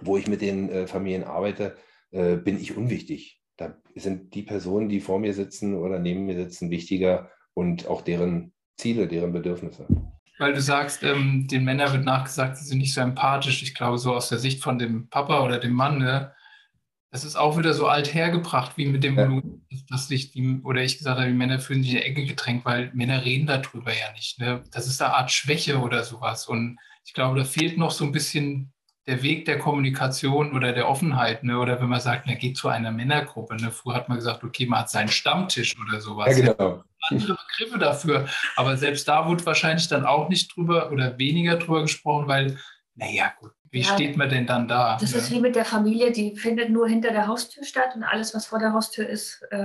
wo 0.00 0.16
ich 0.16 0.28
mit 0.28 0.42
den 0.42 0.70
äh, 0.70 0.86
Familien 0.86 1.24
arbeite, 1.24 1.76
äh, 2.12 2.36
bin 2.36 2.60
ich 2.60 2.76
unwichtig. 2.76 3.40
Da 3.56 3.76
sind 3.96 4.34
die 4.34 4.42
Personen, 4.42 4.88
die 4.88 5.00
vor 5.00 5.18
mir 5.18 5.34
sitzen 5.34 5.74
oder 5.74 5.98
neben 5.98 6.26
mir 6.26 6.36
sitzen, 6.36 6.70
wichtiger 6.70 7.32
und 7.52 7.88
auch 7.88 8.02
deren 8.02 8.52
Ziele, 8.76 9.08
deren 9.08 9.32
Bedürfnisse 9.32 9.88
weil 10.38 10.54
du 10.54 10.62
sagst, 10.62 11.02
ähm, 11.02 11.46
den 11.48 11.64
Männern 11.64 11.92
wird 11.92 12.06
nachgesagt, 12.06 12.56
sie 12.56 12.64
sind 12.64 12.78
nicht 12.78 12.94
so 12.94 13.02
empathisch. 13.02 13.62
Ich 13.62 13.74
glaube, 13.74 13.98
so 13.98 14.14
aus 14.14 14.30
der 14.30 14.38
Sicht 14.38 14.62
von 14.62 14.78
dem 14.78 15.10
Papa 15.10 15.44
oder 15.44 15.58
dem 15.58 15.74
Mann, 15.74 15.98
ne, 15.98 16.32
das 17.10 17.24
ist 17.24 17.36
auch 17.36 17.58
wieder 17.58 17.74
so 17.74 17.88
alt 17.88 18.14
hergebracht, 18.14 18.76
wie 18.76 18.86
mit 18.86 19.02
dem 19.02 19.16
ja. 19.16 19.24
Volumen, 19.24 19.66
dass 19.88 20.08
sich 20.08 20.30
die, 20.30 20.60
oder 20.62 20.82
ich 20.82 20.98
gesagt 20.98 21.18
habe, 21.18 21.28
die 21.28 21.34
Männer 21.34 21.58
fühlen 21.58 21.82
sich 21.82 21.92
in 21.92 21.98
die 21.98 22.04
Ecke 22.04 22.24
gedrängt, 22.24 22.64
weil 22.64 22.90
Männer 22.94 23.24
reden 23.24 23.46
darüber 23.46 23.90
ja 23.90 24.12
nicht. 24.12 24.38
Ne? 24.38 24.62
Das 24.70 24.86
ist 24.86 25.02
eine 25.02 25.14
Art 25.14 25.32
Schwäche 25.32 25.80
oder 25.80 26.04
sowas. 26.04 26.46
Und 26.46 26.78
ich 27.04 27.12
glaube, 27.12 27.38
da 27.38 27.44
fehlt 27.44 27.78
noch 27.78 27.90
so 27.90 28.04
ein 28.04 28.12
bisschen 28.12 28.72
der 29.08 29.22
Weg 29.24 29.44
der 29.44 29.58
Kommunikation 29.58 30.52
oder 30.52 30.72
der 30.72 30.88
Offenheit, 30.88 31.42
ne? 31.42 31.58
oder 31.58 31.80
wenn 31.80 31.88
man 31.88 32.00
sagt, 32.00 32.26
man 32.26 32.38
geht 32.38 32.56
zu 32.56 32.68
einer 32.68 32.92
Männergruppe. 32.92 33.56
Ne? 33.56 33.72
Früher 33.72 33.94
hat 33.94 34.08
man 34.08 34.18
gesagt, 34.18 34.44
okay, 34.44 34.66
man 34.66 34.80
hat 34.80 34.90
seinen 34.90 35.08
Stammtisch 35.08 35.76
oder 35.80 36.00
sowas. 36.00 36.38
Ja, 36.38 36.52
genau. 36.52 36.84
Andere 37.08 37.36
Begriffe 37.48 37.78
dafür. 37.78 38.28
Aber 38.54 38.76
selbst 38.76 39.08
da 39.08 39.26
wurde 39.26 39.44
wahrscheinlich 39.46 39.88
dann 39.88 40.04
auch 40.04 40.28
nicht 40.28 40.54
drüber 40.54 40.92
oder 40.92 41.18
weniger 41.18 41.56
drüber 41.56 41.82
gesprochen, 41.82 42.28
weil, 42.28 42.58
naja, 42.94 43.32
gut, 43.40 43.52
wie 43.70 43.80
ja, 43.80 43.94
steht 43.94 44.16
man 44.16 44.28
denn 44.28 44.46
dann 44.46 44.66
da? 44.66 44.96
Das 45.00 45.12
ne? 45.12 45.18
ist 45.18 45.30
wie 45.30 45.40
mit 45.40 45.54
der 45.54 45.64
Familie, 45.64 46.10
die 46.10 46.36
findet 46.36 46.70
nur 46.70 46.88
hinter 46.88 47.12
der 47.12 47.26
Haustür 47.26 47.64
statt 47.64 47.94
und 47.94 48.02
alles, 48.02 48.34
was 48.34 48.46
vor 48.46 48.58
der 48.58 48.72
Haustür 48.72 49.08
ist, 49.08 49.42
äh, 49.50 49.58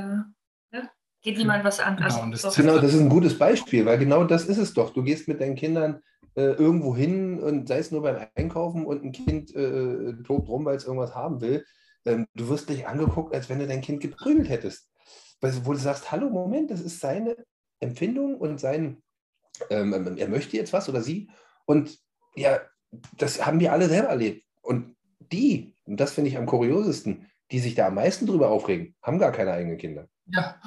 ne? 0.71 0.89
geht 1.21 1.37
niemand 1.37 1.63
was 1.63 1.79
an. 1.79 1.97
Genau, 1.97 2.07
also, 2.07 2.47
das, 2.47 2.55
genau, 2.55 2.77
das 2.77 2.93
ist 2.93 3.01
ein 3.01 3.09
gutes 3.09 3.37
Beispiel, 3.37 3.85
weil 3.85 3.97
genau 3.97 4.23
das 4.23 4.45
ist 4.45 4.57
es 4.59 4.73
doch. 4.73 4.93
Du 4.93 5.03
gehst 5.03 5.27
mit 5.27 5.41
deinen 5.41 5.55
Kindern 5.55 6.01
äh, 6.35 6.51
irgendwo 6.51 6.95
hin 6.95 7.39
und 7.39 7.67
sei 7.67 7.79
es 7.79 7.91
nur 7.91 8.03
beim 8.03 8.27
Einkaufen 8.35 8.85
und 8.85 9.03
ein 9.03 9.11
Kind 9.11 9.55
äh, 9.55 10.13
tobt 10.23 10.49
rum, 10.49 10.65
weil 10.65 10.75
es 10.75 10.85
irgendwas 10.85 11.15
haben 11.15 11.41
will. 11.41 11.65
Ähm, 12.05 12.27
du 12.35 12.47
wirst 12.49 12.69
dich 12.69 12.87
angeguckt, 12.87 13.33
als 13.33 13.49
wenn 13.49 13.59
du 13.59 13.67
dein 13.67 13.81
Kind 13.81 14.01
geprügelt 14.01 14.49
hättest. 14.49 14.91
Weil, 15.41 15.53
wo 15.65 15.73
du 15.73 15.79
sagst, 15.79 16.11
hallo, 16.11 16.29
Moment, 16.29 16.69
das 16.69 16.81
ist 16.81 16.99
seine 16.99 17.35
Empfindung 17.79 18.35
und 18.35 18.59
sein, 18.59 19.01
ähm, 19.69 19.93
ähm, 19.93 20.17
er 20.17 20.27
möchte 20.27 20.57
jetzt 20.57 20.73
was 20.73 20.89
oder 20.89 21.01
sie. 21.01 21.29
Und 21.65 21.97
ja, 22.35 22.59
das 23.17 23.45
haben 23.45 23.59
wir 23.59 23.71
alle 23.71 23.87
selber 23.87 24.09
erlebt. 24.09 24.43
Und 24.61 24.95
die, 25.31 25.73
und 25.85 25.99
das 25.99 26.13
finde 26.13 26.29
ich 26.29 26.37
am 26.37 26.45
kuriosesten, 26.45 27.27
die 27.51 27.59
sich 27.59 27.75
da 27.75 27.87
am 27.87 27.95
meisten 27.95 28.25
drüber 28.25 28.49
aufregen, 28.49 28.95
haben 29.01 29.19
gar 29.19 29.31
keine 29.31 29.51
eigenen 29.51 29.77
Kinder. 29.77 30.07
Ja. 30.27 30.59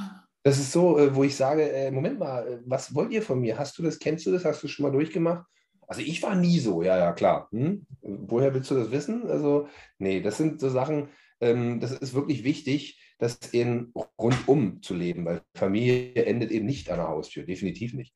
Das 0.42 0.58
ist 0.58 0.72
so, 0.72 0.98
äh, 0.98 1.14
wo 1.14 1.24
ich 1.24 1.36
sage, 1.36 1.70
äh, 1.70 1.90
Moment 1.90 2.18
mal, 2.18 2.46
äh, 2.46 2.58
was 2.64 2.94
wollt 2.94 3.10
ihr 3.10 3.22
von 3.22 3.40
mir? 3.40 3.58
Hast 3.58 3.76
du 3.78 3.82
das, 3.82 3.98
kennst 3.98 4.24
du 4.26 4.32
das, 4.32 4.44
hast 4.44 4.62
du 4.62 4.68
schon 4.68 4.84
mal 4.84 4.92
durchgemacht? 4.92 5.44
Also 5.86 6.02
ich 6.02 6.22
war 6.22 6.34
nie 6.34 6.58
so, 6.58 6.82
ja, 6.82 6.96
ja, 6.96 7.12
klar. 7.12 7.48
Hm? 7.50 7.86
Woher 8.02 8.54
willst 8.54 8.70
du 8.70 8.74
das 8.74 8.90
wissen? 8.90 9.28
Also, 9.28 9.68
nee, 9.98 10.20
das 10.20 10.36
sind 10.36 10.60
so 10.60 10.68
Sachen, 10.68 11.08
ähm, 11.40 11.80
das 11.80 11.92
ist 11.92 12.14
wirklich 12.14 12.44
wichtig, 12.44 13.00
das 13.18 13.52
eben 13.52 13.92
rundum 14.18 14.80
zu 14.82 14.94
leben, 14.94 15.24
weil 15.24 15.42
Familie 15.54 16.24
endet 16.24 16.50
eben 16.50 16.66
nicht 16.66 16.90
an 16.90 16.98
der 16.98 17.08
Haustür, 17.08 17.44
definitiv 17.44 17.94
nicht. 17.94 18.14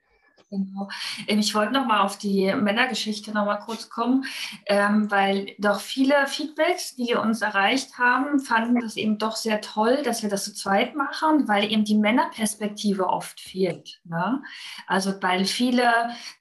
Genau. 0.53 0.88
Ähm, 1.27 1.38
ich 1.38 1.55
wollte 1.55 1.73
noch 1.73 1.87
mal 1.87 2.03
auf 2.03 2.19
die 2.19 2.55
Männergeschichte 2.55 3.33
noch 3.33 3.47
mal 3.47 3.57
kurz 3.57 3.88
kommen, 3.88 4.27
ähm, 4.67 5.11
weil 5.11 5.55
doch 5.59 5.81
viele 5.81 6.27
Feedbacks, 6.27 6.95
die 6.95 7.15
uns 7.15 7.41
erreicht 7.41 7.99
haben, 7.99 8.38
fanden 8.38 8.79
das 8.81 8.97
eben 8.99 9.17
doch 9.17 9.35
sehr 9.35 9.62
toll, 9.62 10.03
dass 10.05 10.23
wir 10.23 10.29
das 10.29 10.45
zu 10.45 10.53
zweit 10.53 10.95
machen, 10.95 11.49
weil 11.49 11.73
eben 11.73 11.85
die 11.85 11.97
Männerperspektive 11.97 13.07
oft 13.07 13.41
fehlt. 13.41 14.03
Ne? 14.05 14.43
Also 14.87 15.15
weil 15.23 15.47
viele 15.47 15.91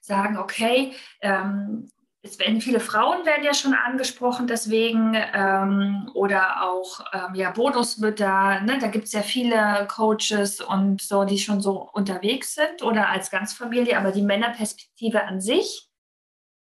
sagen, 0.02 0.36
okay, 0.36 0.92
ähm, 1.22 1.88
es 2.24 2.38
werden 2.38 2.60
viele 2.60 2.78
Frauen 2.78 3.26
werden 3.26 3.42
ja 3.42 3.52
schon 3.52 3.74
angesprochen, 3.74 4.46
deswegen 4.46 5.16
ähm, 5.34 6.08
oder 6.14 6.62
auch 6.62 7.00
ähm, 7.12 7.34
ja 7.34 7.50
Bonusmütter. 7.50 8.60
Ne? 8.60 8.78
Da 8.78 8.86
gibt 8.86 9.06
es 9.06 9.12
ja 9.12 9.22
viele 9.22 9.88
Coaches 9.88 10.60
und 10.60 11.02
so, 11.02 11.24
die 11.24 11.38
schon 11.38 11.60
so 11.60 11.90
unterwegs 11.92 12.54
sind 12.54 12.82
oder 12.82 13.08
als 13.08 13.30
Ganzfamilie. 13.30 13.98
Aber 13.98 14.12
die 14.12 14.22
Männerperspektive 14.22 15.24
an 15.24 15.40
sich, 15.40 15.90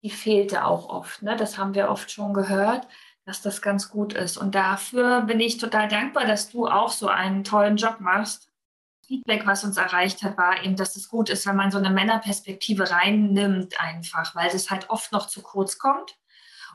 die 0.01 0.09
fehlte 0.09 0.63
auch 0.63 0.87
oft. 0.87 1.21
Ne? 1.23 1.35
Das 1.35 1.57
haben 1.57 1.75
wir 1.75 1.89
oft 1.89 2.09
schon 2.09 2.33
gehört, 2.33 2.87
dass 3.25 3.41
das 3.41 3.61
ganz 3.61 3.89
gut 3.89 4.13
ist. 4.13 4.37
Und 4.37 4.55
dafür 4.55 5.21
bin 5.23 5.41
ich 5.41 5.57
total 5.57 5.89
dankbar, 5.89 6.25
dass 6.25 6.49
du 6.49 6.67
auch 6.67 6.89
so 6.89 7.09
einen 7.09 7.43
tollen 7.43 7.75
Job 7.75 7.97
machst 7.99 8.48
Feedback, 9.09 9.47
was 9.47 9.63
uns 9.63 9.77
erreicht 9.77 10.21
hat, 10.21 10.37
war 10.37 10.63
eben, 10.63 10.75
dass 10.75 10.95
es 10.95 11.09
gut 11.09 11.31
ist, 11.31 11.47
wenn 11.47 11.55
man 11.55 11.71
so 11.71 11.79
eine 11.79 11.89
Männerperspektive 11.89 12.91
reinnimmt, 12.91 13.81
einfach, 13.81 14.35
weil 14.35 14.51
das 14.51 14.69
halt 14.69 14.91
oft 14.91 15.11
noch 15.11 15.25
zu 15.25 15.41
kurz 15.41 15.79
kommt. 15.79 16.15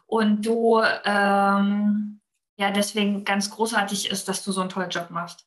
Und 0.07 0.45
du, 0.45 0.83
ähm, 1.05 2.21
ja, 2.57 2.73
deswegen 2.73 3.25
ganz 3.25 3.51
großartig 3.51 4.11
ist, 4.11 4.29
dass 4.29 4.43
du 4.43 4.51
so 4.51 4.63
einen 4.63 4.71
tollen 4.71 4.91
Job 4.91 5.11
machst. 5.11 5.47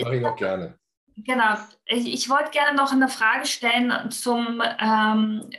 Mache 0.00 0.16
ich 0.16 0.24
auch 0.24 0.36
gerne. 0.36 0.78
Genau. 1.16 1.56
Ich, 1.86 2.06
ich 2.14 2.30
wollte 2.30 2.50
gerne 2.50 2.76
noch 2.76 2.92
eine 2.92 3.08
Frage 3.08 3.46
stellen 3.46 4.12
zum 4.12 4.62
ähm, 4.78 5.50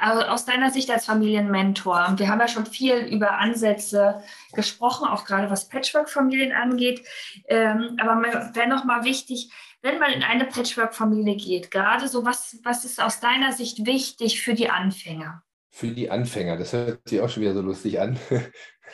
aus 0.00 0.44
deiner 0.44 0.70
Sicht 0.70 0.90
als 0.90 1.06
Familienmentor, 1.06 2.14
wir 2.16 2.28
haben 2.28 2.40
ja 2.40 2.48
schon 2.48 2.66
viel 2.66 2.96
über 2.96 3.38
Ansätze 3.38 4.22
gesprochen, 4.52 5.08
auch 5.08 5.24
gerade 5.24 5.50
was 5.50 5.68
Patchwork-Familien 5.68 6.52
angeht. 6.52 7.06
Ähm, 7.48 7.96
aber 8.00 8.14
mir 8.16 8.50
wäre 8.54 8.68
noch 8.68 8.84
mal 8.84 9.04
wichtig, 9.04 9.50
wenn 9.82 9.98
man 9.98 10.12
in 10.12 10.22
eine 10.22 10.46
Patchwork-Familie 10.46 11.36
geht, 11.36 11.70
gerade 11.70 12.08
so, 12.08 12.24
was, 12.24 12.58
was 12.64 12.84
ist 12.84 13.00
aus 13.00 13.20
deiner 13.20 13.52
Sicht 13.52 13.86
wichtig 13.86 14.42
für 14.42 14.54
die 14.54 14.70
Anfänger? 14.70 15.42
Für 15.76 15.88
die 15.88 16.10
Anfänger, 16.10 16.56
das 16.56 16.72
hört 16.72 17.06
sich 17.06 17.20
auch 17.20 17.28
schon 17.28 17.42
wieder 17.42 17.52
so 17.52 17.60
lustig 17.60 18.00
an. 18.00 18.18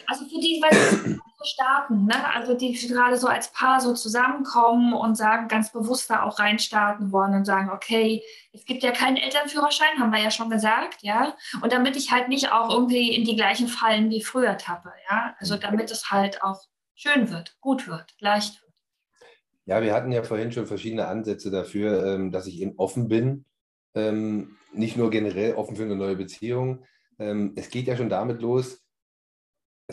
Also 0.06 0.24
für 0.24 0.40
die, 0.40 0.58
weil 0.62 0.74
sie 0.74 1.12
so 1.12 1.44
starten, 1.44 2.06
ne? 2.06 2.34
also 2.34 2.54
die 2.54 2.72
gerade 2.72 3.18
so 3.18 3.26
als 3.26 3.52
Paar 3.52 3.78
so 3.78 3.92
zusammenkommen 3.92 4.94
und 4.94 5.16
sagen, 5.16 5.48
ganz 5.48 5.70
bewusst 5.70 6.08
da 6.08 6.22
auch 6.22 6.38
reinstarten 6.38 7.12
wollen 7.12 7.34
und 7.34 7.44
sagen, 7.44 7.68
okay, 7.70 8.22
es 8.54 8.64
gibt 8.64 8.82
ja 8.82 8.90
keinen 8.90 9.18
Elternführerschein, 9.18 9.98
haben 9.98 10.12
wir 10.12 10.22
ja 10.22 10.30
schon 10.30 10.48
gesagt, 10.48 11.02
ja. 11.02 11.36
Und 11.60 11.74
damit 11.74 11.94
ich 11.96 12.10
halt 12.10 12.28
nicht 12.28 12.50
auch 12.50 12.70
irgendwie 12.70 13.14
in 13.14 13.26
die 13.26 13.36
gleichen 13.36 13.68
Fallen 13.68 14.08
wie 14.08 14.22
früher 14.22 14.56
tappe, 14.56 14.92
ja. 15.10 15.36
Also 15.38 15.58
damit 15.58 15.90
es 15.90 16.10
halt 16.10 16.42
auch 16.42 16.62
schön 16.94 17.30
wird, 17.30 17.58
gut 17.60 17.86
wird, 17.86 18.14
leicht 18.18 18.62
wird. 18.62 18.72
Ja, 19.66 19.82
wir 19.82 19.92
hatten 19.92 20.10
ja 20.10 20.22
vorhin 20.22 20.52
schon 20.52 20.66
verschiedene 20.66 21.06
Ansätze 21.06 21.50
dafür, 21.50 22.14
ähm, 22.14 22.32
dass 22.32 22.46
ich 22.46 22.62
eben 22.62 22.78
offen 22.78 23.08
bin, 23.08 23.44
ähm, 23.94 24.56
nicht 24.72 24.96
nur 24.96 25.10
generell 25.10 25.54
offen 25.54 25.76
für 25.76 25.84
eine 25.84 25.96
neue 25.96 26.16
Beziehung. 26.16 26.84
Ähm, 27.18 27.52
es 27.56 27.70
geht 27.70 27.86
ja 27.86 27.96
schon 27.96 28.08
damit 28.08 28.40
los, 28.40 28.82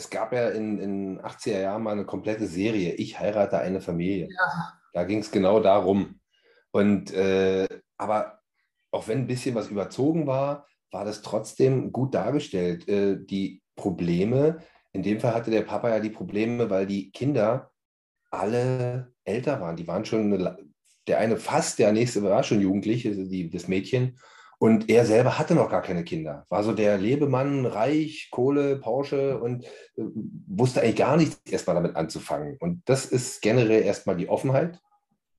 es 0.00 0.08
gab 0.08 0.32
ja 0.32 0.48
in 0.48 0.78
den 0.78 1.20
80er 1.20 1.60
Jahren 1.60 1.82
mal 1.82 1.92
eine 1.92 2.06
komplette 2.06 2.46
Serie, 2.46 2.94
Ich 2.94 3.18
heirate 3.18 3.58
eine 3.58 3.80
Familie. 3.80 4.28
Ja. 4.30 4.72
Da 4.92 5.04
ging 5.04 5.18
es 5.18 5.30
genau 5.30 5.60
darum. 5.60 6.20
Und 6.70 7.12
äh, 7.12 7.66
aber 7.96 8.40
auch 8.92 9.08
wenn 9.08 9.18
ein 9.18 9.26
bisschen 9.26 9.54
was 9.54 9.68
überzogen 9.68 10.26
war, 10.26 10.66
war 10.90 11.04
das 11.04 11.22
trotzdem 11.22 11.92
gut 11.92 12.14
dargestellt. 12.14 12.88
Äh, 12.88 13.18
die 13.20 13.62
Probleme, 13.76 14.58
in 14.92 15.02
dem 15.02 15.20
Fall 15.20 15.34
hatte 15.34 15.50
der 15.50 15.62
Papa 15.62 15.90
ja 15.90 16.00
die 16.00 16.10
Probleme, 16.10 16.70
weil 16.70 16.86
die 16.86 17.10
Kinder 17.12 17.70
alle 18.30 19.12
älter 19.24 19.60
waren. 19.60 19.76
Die 19.76 19.86
waren 19.86 20.04
schon, 20.04 20.32
eine, 20.32 20.58
der 21.06 21.18
eine 21.18 21.36
fast, 21.36 21.78
der 21.78 21.92
nächste 21.92 22.22
war 22.22 22.42
schon 22.42 22.60
jugendlich, 22.60 23.06
also 23.06 23.28
die, 23.28 23.50
das 23.50 23.68
Mädchen. 23.68 24.18
Und 24.62 24.90
er 24.90 25.06
selber 25.06 25.38
hatte 25.38 25.54
noch 25.54 25.70
gar 25.70 25.80
keine 25.80 26.04
Kinder. 26.04 26.44
War 26.50 26.62
so 26.62 26.72
der 26.72 26.98
Lebemann, 26.98 27.64
reich, 27.64 28.28
Kohle, 28.30 28.76
Porsche 28.76 29.40
und 29.40 29.64
äh, 29.64 30.02
wusste 30.46 30.82
eigentlich 30.82 30.96
gar 30.96 31.16
nichts 31.16 31.40
erstmal 31.50 31.76
damit 31.76 31.96
anzufangen. 31.96 32.58
Und 32.60 32.82
das 32.84 33.06
ist 33.06 33.40
generell 33.40 33.82
erstmal 33.82 34.18
die 34.18 34.28
Offenheit, 34.28 34.78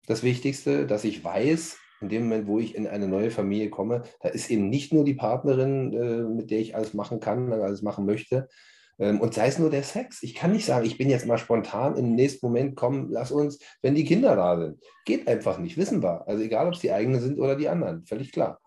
das 0.08 0.24
Wichtigste, 0.24 0.88
dass 0.88 1.04
ich 1.04 1.24
weiß, 1.24 1.78
in 2.02 2.10
dem 2.10 2.24
Moment, 2.24 2.48
wo 2.48 2.58
ich 2.58 2.74
in 2.74 2.88
eine 2.88 3.08
neue 3.08 3.30
Familie 3.30 3.70
komme, 3.70 4.02
da 4.22 4.30
ist 4.30 4.50
eben 4.50 4.70
nicht 4.70 4.92
nur 4.92 5.06
die 5.06 5.14
Partnerin, 5.14 5.94
äh, 5.94 6.24
mit 6.24 6.50
der 6.50 6.58
ich 6.58 6.76
alles 6.76 6.96
machen 6.96 7.20
kann, 7.20 7.54
alles 7.54 7.84
machen 7.84 8.08
möchte. 8.08 8.50
Ähm, 8.98 9.22
und 9.22 9.36
sei 9.36 9.46
es 9.50 9.60
nur 9.60 9.70
der 9.70 9.84
Sex. 9.84 10.24
Ich 10.24 10.34
kann 10.34 10.52
nicht 10.52 10.66
sagen, 10.66 10.88
ich 10.88 10.98
bin 10.98 11.12
jetzt 11.12 11.28
mal 11.28 11.38
spontan 11.38 11.96
im 11.96 12.16
nächsten 12.16 12.44
Moment, 12.44 12.76
komm, 12.76 13.12
lass 13.12 13.32
uns, 13.32 13.60
wenn 13.84 13.94
die 13.94 14.06
Kinder 14.06 14.36
da 14.36 14.60
sind. 14.60 14.80
Geht 15.06 15.28
einfach 15.28 15.60
nicht, 15.60 15.78
wissen 15.78 16.02
wir. 16.02 16.28
Also 16.28 16.44
egal, 16.44 16.66
ob 16.66 16.74
es 16.74 16.80
die 16.80 16.92
eigenen 16.92 17.22
sind 17.22 17.40
oder 17.40 17.56
die 17.56 17.70
anderen, 17.70 18.04
völlig 18.08 18.32
klar. 18.32 18.60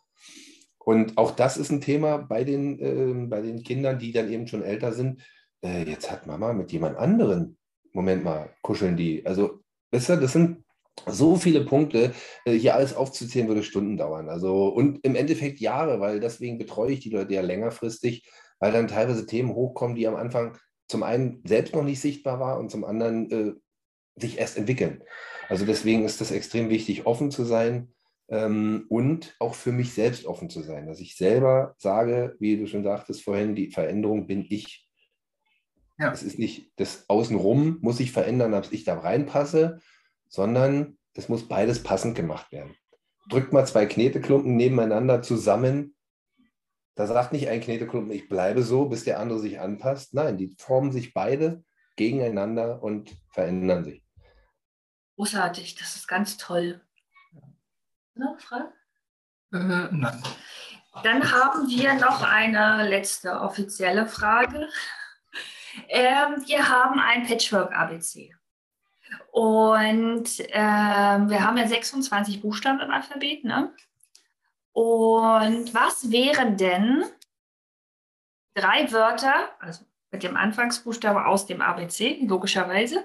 Und 0.84 1.16
auch 1.16 1.30
das 1.30 1.56
ist 1.56 1.70
ein 1.70 1.80
Thema 1.80 2.18
bei 2.18 2.44
den, 2.44 2.78
äh, 2.78 3.26
bei 3.26 3.40
den 3.40 3.62
Kindern, 3.62 3.98
die 3.98 4.12
dann 4.12 4.30
eben 4.30 4.46
schon 4.46 4.62
älter 4.62 4.92
sind. 4.92 5.22
Äh, 5.62 5.84
jetzt 5.84 6.10
hat 6.10 6.26
Mama 6.26 6.52
mit 6.52 6.72
jemand 6.72 6.98
anderen, 6.98 7.56
Moment 7.92 8.24
mal, 8.24 8.50
kuscheln 8.62 8.96
die. 8.96 9.24
Also, 9.24 9.60
weißt 9.92 10.10
du, 10.10 10.16
das 10.16 10.32
sind 10.32 10.64
so 11.06 11.36
viele 11.36 11.64
Punkte. 11.64 12.12
Äh, 12.44 12.52
hier 12.52 12.74
alles 12.74 12.94
aufzuzählen 12.94 13.48
würde 13.48 13.62
Stunden 13.62 13.96
dauern. 13.96 14.28
Also, 14.28 14.68
und 14.68 15.04
im 15.04 15.16
Endeffekt 15.16 15.60
Jahre, 15.60 16.00
weil 16.00 16.20
deswegen 16.20 16.58
betreue 16.58 16.92
ich 16.92 17.00
die 17.00 17.10
Leute 17.10 17.34
ja 17.34 17.42
längerfristig, 17.42 18.28
weil 18.58 18.72
dann 18.72 18.88
teilweise 18.88 19.26
Themen 19.26 19.54
hochkommen, 19.54 19.96
die 19.96 20.06
am 20.06 20.16
Anfang 20.16 20.56
zum 20.88 21.02
einen 21.02 21.42
selbst 21.46 21.74
noch 21.74 21.84
nicht 21.84 22.00
sichtbar 22.00 22.40
waren 22.40 22.60
und 22.60 22.70
zum 22.70 22.84
anderen 22.84 23.30
äh, 23.30 23.52
sich 24.16 24.38
erst 24.38 24.58
entwickeln. 24.58 25.02
Also 25.48 25.64
deswegen 25.64 26.04
ist 26.04 26.20
es 26.20 26.30
extrem 26.30 26.68
wichtig, 26.68 27.06
offen 27.06 27.30
zu 27.30 27.44
sein, 27.44 27.92
ähm, 28.28 28.86
und 28.88 29.34
auch 29.38 29.54
für 29.54 29.72
mich 29.72 29.92
selbst 29.92 30.26
offen 30.26 30.50
zu 30.50 30.62
sein, 30.62 30.86
dass 30.86 31.00
ich 31.00 31.16
selber 31.16 31.74
sage, 31.78 32.36
wie 32.38 32.56
du 32.56 32.66
schon 32.66 32.84
sagtest 32.84 33.22
vorhin, 33.22 33.54
die 33.54 33.70
Veränderung 33.70 34.26
bin 34.26 34.46
ich. 34.48 34.88
Ja. 35.98 36.10
Es 36.12 36.22
ist 36.22 36.38
nicht 36.38 36.72
das 36.76 37.08
Außenrum 37.08 37.78
muss 37.80 38.00
ich 38.00 38.12
verändern, 38.12 38.52
dass 38.52 38.72
ich 38.72 38.84
da 38.84 38.98
reinpasse, 38.98 39.80
sondern 40.28 40.98
es 41.14 41.28
muss 41.28 41.46
beides 41.46 41.82
passend 41.82 42.16
gemacht 42.16 42.50
werden. 42.50 42.74
Drückt 43.28 43.52
mal 43.52 43.66
zwei 43.66 43.86
Kneteklumpen 43.86 44.56
nebeneinander 44.56 45.22
zusammen. 45.22 45.94
Da 46.96 47.06
sagt 47.06 47.32
nicht 47.32 47.48
ein 47.48 47.60
Kneteklumpen, 47.60 48.12
ich 48.12 48.28
bleibe 48.28 48.62
so, 48.62 48.86
bis 48.86 49.04
der 49.04 49.20
andere 49.20 49.38
sich 49.38 49.60
anpasst. 49.60 50.14
Nein, 50.14 50.36
die 50.36 50.54
formen 50.58 50.92
sich 50.92 51.14
beide 51.14 51.64
gegeneinander 51.96 52.82
und 52.82 53.16
verändern 53.30 53.84
sich. 53.84 54.04
Großartig, 55.16 55.76
das 55.76 55.94
ist 55.96 56.08
ganz 56.08 56.36
toll. 56.36 56.80
Ne, 58.14 58.36
Frank? 58.38 58.72
Äh, 59.52 59.88
nein. 59.90 60.22
Dann 61.02 61.32
haben 61.32 61.68
wir 61.68 61.94
noch 61.94 62.22
eine 62.22 62.88
letzte 62.88 63.40
offizielle 63.40 64.06
Frage. 64.06 64.68
Ähm, 65.88 66.44
wir 66.46 66.68
haben 66.68 67.00
ein 67.00 67.26
Patchwork-ABC. 67.26 68.34
Und 69.32 70.28
ähm, 70.50 71.28
wir 71.28 71.44
haben 71.44 71.56
ja 71.56 71.66
26 71.66 72.40
Buchstaben 72.40 72.80
im 72.80 72.90
Alphabet. 72.90 73.44
Ne? 73.44 73.74
Und 74.72 75.74
was 75.74 76.10
wären 76.10 76.56
denn 76.56 77.04
drei 78.54 78.90
Wörter, 78.92 79.50
also 79.58 79.84
mit 80.14 80.22
dem 80.22 80.36
Anfangsbuchstabe 80.36 81.26
aus 81.26 81.46
dem 81.46 81.60
ABC, 81.60 82.20
logischerweise. 82.26 83.02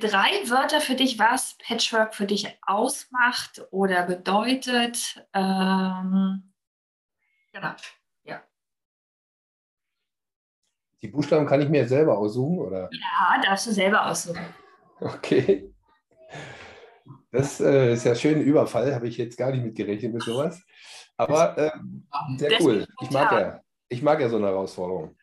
Drei 0.00 0.30
Wörter 0.48 0.80
für 0.80 0.94
dich, 0.94 1.18
was 1.18 1.58
Patchwork 1.58 2.14
für 2.14 2.26
dich 2.26 2.56
ausmacht 2.62 3.66
oder 3.72 4.04
bedeutet. 4.04 5.26
Ähm, 5.34 6.52
genau, 7.52 7.74
ja. 8.22 8.40
Die 11.02 11.08
Buchstaben 11.08 11.46
kann 11.46 11.60
ich 11.60 11.68
mir 11.68 11.88
selber 11.88 12.16
aussuchen, 12.16 12.60
oder? 12.60 12.88
Ja, 12.92 13.42
darfst 13.42 13.66
du 13.66 13.72
selber 13.72 14.06
aussuchen. 14.06 14.44
Okay. 15.00 15.74
Das 17.32 17.60
äh, 17.60 17.94
ist 17.94 18.04
ja 18.04 18.14
schön 18.14 18.40
Überfall, 18.40 18.94
habe 18.94 19.08
ich 19.08 19.16
jetzt 19.16 19.36
gar 19.36 19.50
nicht 19.50 19.64
mitgerechnet 19.64 20.14
mit 20.14 20.22
sowas. 20.22 20.62
Aber 21.16 21.58
äh, 21.58 21.70
sehr 22.38 22.60
cool. 22.60 22.86
Ich 23.02 23.10
mag 23.10 23.32
ja, 23.32 23.60
ich 23.88 24.02
mag 24.02 24.20
ja 24.20 24.28
so 24.28 24.36
eine 24.36 24.46
Herausforderung. 24.46 25.16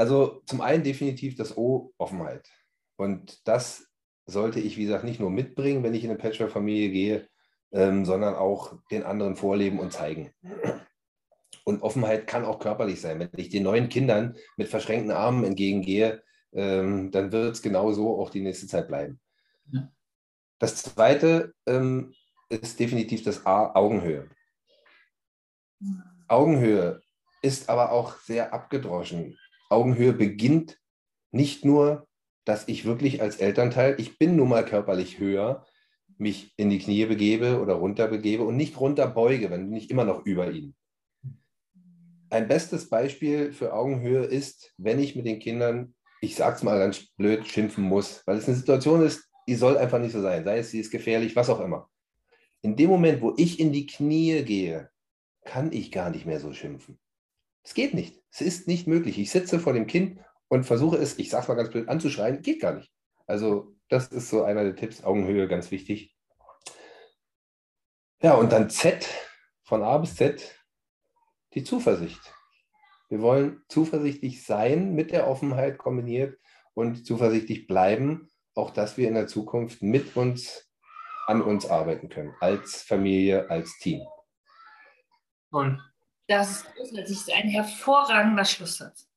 Also 0.00 0.40
zum 0.46 0.62
einen 0.62 0.82
definitiv 0.82 1.36
das 1.36 1.58
O, 1.58 1.92
Offenheit. 1.98 2.48
Und 2.96 3.46
das 3.46 3.86
sollte 4.24 4.58
ich, 4.58 4.78
wie 4.78 4.84
gesagt, 4.84 5.04
nicht 5.04 5.20
nur 5.20 5.28
mitbringen, 5.28 5.82
wenn 5.82 5.92
ich 5.92 6.04
in 6.04 6.08
eine 6.08 6.18
Patchwork-Familie 6.18 6.88
gehe, 6.88 7.28
ähm, 7.70 8.06
sondern 8.06 8.34
auch 8.34 8.78
den 8.90 9.02
anderen 9.02 9.36
vorleben 9.36 9.78
und 9.78 9.92
zeigen. 9.92 10.30
Und 11.64 11.82
Offenheit 11.82 12.26
kann 12.26 12.46
auch 12.46 12.60
körperlich 12.60 13.02
sein. 13.02 13.20
Wenn 13.20 13.28
ich 13.36 13.50
den 13.50 13.62
neuen 13.62 13.90
Kindern 13.90 14.38
mit 14.56 14.68
verschränkten 14.68 15.10
Armen 15.10 15.44
entgegengehe, 15.44 16.22
ähm, 16.54 17.10
dann 17.10 17.30
wird 17.30 17.56
es 17.56 17.60
genau 17.60 17.92
so 17.92 18.18
auch 18.22 18.30
die 18.30 18.40
nächste 18.40 18.68
Zeit 18.68 18.88
bleiben. 18.88 19.20
Ja. 19.70 19.92
Das 20.58 20.76
zweite 20.76 21.52
ähm, 21.66 22.14
ist 22.48 22.80
definitiv 22.80 23.22
das 23.22 23.44
A, 23.44 23.74
Augenhöhe. 23.74 24.30
Mhm. 25.78 26.02
Augenhöhe 26.26 27.02
ist 27.42 27.68
aber 27.68 27.92
auch 27.92 28.16
sehr 28.20 28.54
abgedroschen. 28.54 29.36
Augenhöhe 29.70 30.12
beginnt 30.12 30.78
nicht 31.32 31.64
nur, 31.64 32.06
dass 32.44 32.68
ich 32.68 32.84
wirklich 32.84 33.22
als 33.22 33.36
Elternteil, 33.36 33.94
ich 33.98 34.18
bin 34.18 34.36
nun 34.36 34.48
mal 34.48 34.64
körperlich 34.64 35.18
höher, 35.18 35.64
mich 36.18 36.52
in 36.56 36.68
die 36.68 36.78
Knie 36.78 37.06
begebe 37.06 37.60
oder 37.60 37.74
runter 37.74 38.08
begebe 38.08 38.44
und 38.44 38.56
nicht 38.56 38.78
runterbeuge, 38.78 39.50
wenn 39.50 39.70
nicht 39.70 39.90
immer 39.90 40.04
noch 40.04 40.26
über 40.26 40.50
ihn. 40.50 40.74
Ein 42.28 42.48
bestes 42.48 42.88
Beispiel 42.88 43.52
für 43.52 43.72
Augenhöhe 43.72 44.24
ist, 44.24 44.72
wenn 44.76 44.98
ich 44.98 45.16
mit 45.16 45.26
den 45.26 45.38
Kindern, 45.38 45.94
ich 46.20 46.34
sag's 46.34 46.62
mal 46.62 46.78
ganz 46.78 47.08
blöd, 47.16 47.46
schimpfen 47.46 47.84
muss, 47.84 48.22
weil 48.26 48.36
es 48.36 48.46
eine 48.46 48.56
Situation 48.56 49.02
ist, 49.02 49.28
die 49.48 49.54
soll 49.54 49.78
einfach 49.78 49.98
nicht 49.98 50.12
so 50.12 50.20
sein, 50.20 50.44
sei 50.44 50.58
es, 50.58 50.70
sie 50.70 50.80
ist 50.80 50.90
gefährlich, 50.90 51.34
was 51.34 51.50
auch 51.50 51.60
immer. 51.60 51.88
In 52.62 52.76
dem 52.76 52.90
Moment, 52.90 53.22
wo 53.22 53.34
ich 53.36 53.58
in 53.58 53.72
die 53.72 53.86
Knie 53.86 54.42
gehe, 54.42 54.90
kann 55.44 55.72
ich 55.72 55.90
gar 55.90 56.10
nicht 56.10 56.26
mehr 56.26 56.38
so 56.38 56.52
schimpfen. 56.52 57.00
Es 57.62 57.74
geht 57.74 57.94
nicht. 57.94 58.20
Es 58.32 58.40
ist 58.40 58.68
nicht 58.68 58.86
möglich. 58.86 59.18
Ich 59.18 59.30
sitze 59.30 59.58
vor 59.58 59.72
dem 59.72 59.86
Kind 59.86 60.20
und 60.48 60.64
versuche 60.64 60.96
es, 60.96 61.18
ich 61.18 61.30
sage 61.30 61.42
es 61.42 61.48
mal 61.48 61.54
ganz 61.54 61.70
blöd, 61.70 61.88
anzuschreien. 61.88 62.42
Geht 62.42 62.60
gar 62.60 62.74
nicht. 62.74 62.92
Also 63.26 63.74
das 63.88 64.08
ist 64.08 64.30
so 64.30 64.44
einer 64.44 64.64
der 64.64 64.76
Tipps. 64.76 65.04
Augenhöhe, 65.04 65.48
ganz 65.48 65.70
wichtig. 65.70 66.16
Ja, 68.22 68.34
und 68.34 68.52
dann 68.52 68.70
Z, 68.70 69.08
von 69.62 69.82
A 69.82 69.98
bis 69.98 70.16
Z, 70.16 70.56
die 71.54 71.64
Zuversicht. 71.64 72.20
Wir 73.08 73.20
wollen 73.22 73.62
zuversichtlich 73.68 74.44
sein, 74.44 74.94
mit 74.94 75.10
der 75.10 75.26
Offenheit 75.26 75.78
kombiniert 75.78 76.38
und 76.74 77.04
zuversichtlich 77.06 77.66
bleiben, 77.66 78.28
auch 78.54 78.70
dass 78.70 78.96
wir 78.96 79.08
in 79.08 79.14
der 79.14 79.26
Zukunft 79.26 79.82
mit 79.82 80.16
uns, 80.16 80.70
an 81.26 81.42
uns 81.42 81.66
arbeiten 81.66 82.08
können, 82.08 82.34
als 82.40 82.82
Familie, 82.82 83.50
als 83.50 83.78
Team. 83.78 84.06
Toll. 85.50 85.80
Das 86.30 86.64
ist 87.08 87.32
ein 87.32 87.48
hervorragender 87.48 88.44
Schlusssatz. 88.44 89.08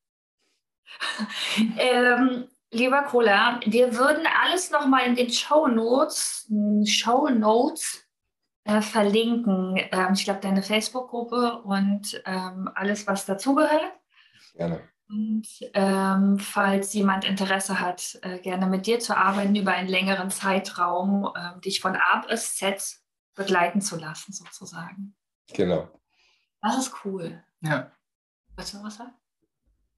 ähm, 1.78 2.48
lieber 2.72 3.04
Cola, 3.04 3.60
wir 3.64 3.96
würden 3.96 4.26
alles 4.42 4.72
nochmal 4.72 5.06
in 5.06 5.14
den 5.14 5.30
Show 5.30 5.68
Notes, 5.68 6.50
Show 6.86 7.28
Notes 7.28 8.04
äh, 8.64 8.80
verlinken. 8.80 9.76
Ähm, 9.92 10.14
ich 10.14 10.24
glaube, 10.24 10.40
deine 10.40 10.64
Facebook-Gruppe 10.64 11.62
und 11.62 12.20
ähm, 12.26 12.68
alles, 12.74 13.06
was 13.06 13.26
dazugehört. 13.26 13.92
Gerne. 14.54 14.80
Und 15.08 15.46
ähm, 15.72 16.40
falls 16.40 16.94
jemand 16.94 17.24
Interesse 17.24 17.78
hat, 17.78 18.18
äh, 18.22 18.40
gerne 18.40 18.66
mit 18.66 18.88
dir 18.88 18.98
zu 18.98 19.16
arbeiten 19.16 19.54
über 19.54 19.70
einen 19.70 19.88
längeren 19.88 20.30
Zeitraum, 20.30 21.30
äh, 21.32 21.60
dich 21.60 21.80
von 21.80 21.94
A 21.94 22.24
bis 22.28 22.56
Z 22.56 22.82
begleiten 23.36 23.80
zu 23.80 24.00
lassen, 24.00 24.32
sozusagen. 24.32 25.14
Genau. 25.52 25.88
Das 26.64 26.78
ist 26.78 26.94
cool. 27.04 27.44
Ja. 27.60 27.92
Willst 28.56 28.72
du 28.72 28.78
noch 28.78 28.84
was 28.86 28.96
sagen? 28.96 29.12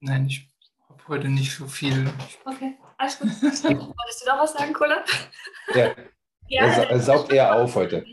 Nein, 0.01 0.25
ich 0.25 0.49
habe 0.89 1.01
heute 1.07 1.29
nicht 1.29 1.55
so 1.55 1.65
viel. 1.65 2.11
Okay, 2.43 2.77
alles 2.97 3.19
gut. 3.19 3.29
Wolltest 3.41 3.63
du 3.63 4.25
noch 4.27 4.39
was 4.39 4.51
sagen, 4.51 4.73
Cola? 4.73 5.01
Ja. 5.73 5.95
ja 6.49 6.65
er, 6.65 6.89
er 6.89 6.99
saugt 6.99 7.31
eher 7.31 7.55
auf 7.55 7.73
heute. 7.73 8.05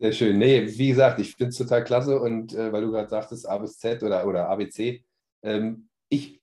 Sehr 0.00 0.12
schön. 0.12 0.38
Nee, 0.38 0.66
wie 0.76 0.88
gesagt, 0.88 1.20
ich 1.20 1.36
finde 1.36 1.50
es 1.50 1.58
total 1.58 1.84
klasse 1.84 2.18
und 2.18 2.52
äh, 2.52 2.72
weil 2.72 2.82
du 2.82 2.90
gerade 2.90 3.08
sagtest, 3.08 3.48
A 3.48 3.58
bis 3.58 3.78
Z 3.78 4.02
oder, 4.02 4.26
oder 4.26 4.48
ABC, 4.48 5.04
ähm, 5.44 5.88
ich 6.08 6.42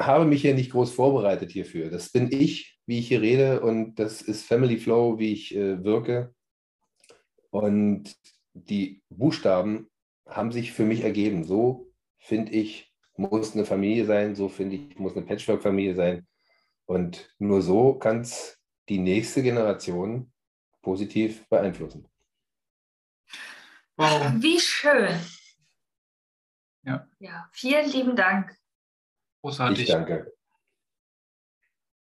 habe 0.00 0.24
mich 0.24 0.42
hier 0.42 0.54
nicht 0.54 0.70
groß 0.70 0.92
vorbereitet 0.92 1.50
hierfür. 1.50 1.90
Das 1.90 2.12
bin 2.12 2.30
ich, 2.30 2.78
wie 2.86 3.00
ich 3.00 3.08
hier 3.08 3.22
rede 3.22 3.60
und 3.60 3.96
das 3.96 4.22
ist 4.22 4.46
Family 4.46 4.78
Flow, 4.78 5.18
wie 5.18 5.32
ich 5.32 5.56
äh, 5.56 5.82
wirke. 5.82 6.32
Und 7.50 8.14
die 8.64 9.02
Buchstaben 9.08 9.90
haben 10.26 10.52
sich 10.52 10.72
für 10.72 10.84
mich 10.84 11.02
ergeben. 11.02 11.44
So 11.44 11.90
finde 12.18 12.52
ich, 12.52 12.92
muss 13.16 13.54
eine 13.54 13.64
Familie 13.64 14.06
sein, 14.06 14.34
so 14.34 14.48
finde 14.48 14.76
ich, 14.76 14.98
muss 14.98 15.16
eine 15.16 15.26
Patchwork-Familie 15.26 15.94
sein. 15.94 16.26
Und 16.86 17.34
nur 17.38 17.62
so 17.62 17.94
kann 17.94 18.20
es 18.20 18.58
die 18.88 18.98
nächste 18.98 19.42
Generation 19.42 20.32
positiv 20.82 21.46
beeinflussen. 21.48 22.08
Wow. 23.96 24.32
Wie 24.36 24.60
schön. 24.60 25.18
Ja. 26.82 27.06
ja. 27.18 27.48
Vielen 27.52 27.90
lieben 27.90 28.16
Dank. 28.16 28.56
Großartig. 29.42 29.80
Ich 29.80 29.88
danke. 29.88 30.32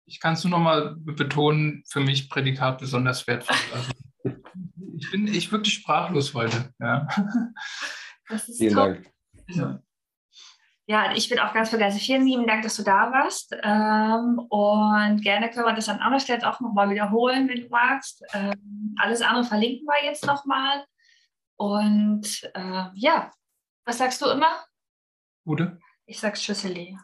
Ich 0.06 0.20
kann 0.20 0.34
es 0.34 0.44
nur 0.44 0.50
noch 0.50 0.58
mal 0.58 0.96
betonen, 0.96 1.82
für 1.88 2.00
mich 2.00 2.28
Prädikat 2.28 2.78
besonders 2.78 3.26
wertvoll. 3.26 3.56
Also 3.72 3.92
ich 5.04 5.10
bin 5.10 5.26
ich 5.26 5.52
wirklich 5.52 5.74
sprachlos 5.74 6.34
heute. 6.34 6.72
Ja. 6.80 7.06
Vielen 8.56 8.74
top. 8.74 8.84
Dank. 8.84 9.10
Ja. 9.48 9.82
ja. 10.86 11.12
ich 11.14 11.28
bin 11.28 11.38
auch 11.38 11.52
ganz 11.52 11.70
begeistert. 11.70 12.02
Vielen 12.02 12.26
lieben 12.26 12.46
Dank, 12.46 12.62
dass 12.62 12.76
du 12.76 12.82
da 12.82 13.12
warst. 13.12 13.54
Ähm, 13.62 14.38
und 14.48 15.22
gerne 15.22 15.50
können 15.50 15.66
wir 15.66 15.74
das 15.74 15.88
an 15.88 16.00
anderer 16.00 16.20
Stelle 16.20 16.48
auch 16.48 16.60
nochmal 16.60 16.90
wiederholen, 16.90 17.48
wenn 17.48 17.62
du 17.62 17.68
magst. 17.68 18.24
Ähm, 18.32 18.94
alles 18.98 19.20
andere 19.20 19.44
verlinken 19.44 19.86
wir 19.86 20.08
jetzt 20.08 20.26
nochmal. 20.26 20.84
Und 21.56 22.50
äh, 22.54 22.84
ja, 22.94 23.30
was 23.84 23.98
sagst 23.98 24.22
du 24.22 24.26
immer? 24.30 24.64
Gute. 25.44 25.78
Ich 26.06 26.18
sag 26.18 26.36
Schüsseli. 26.36 26.98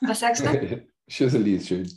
Was 0.00 0.20
sagst 0.20 0.44
du? 0.44 0.86
Schüsseli 1.08 1.56
ist 1.56 1.68
schön. 1.68 1.88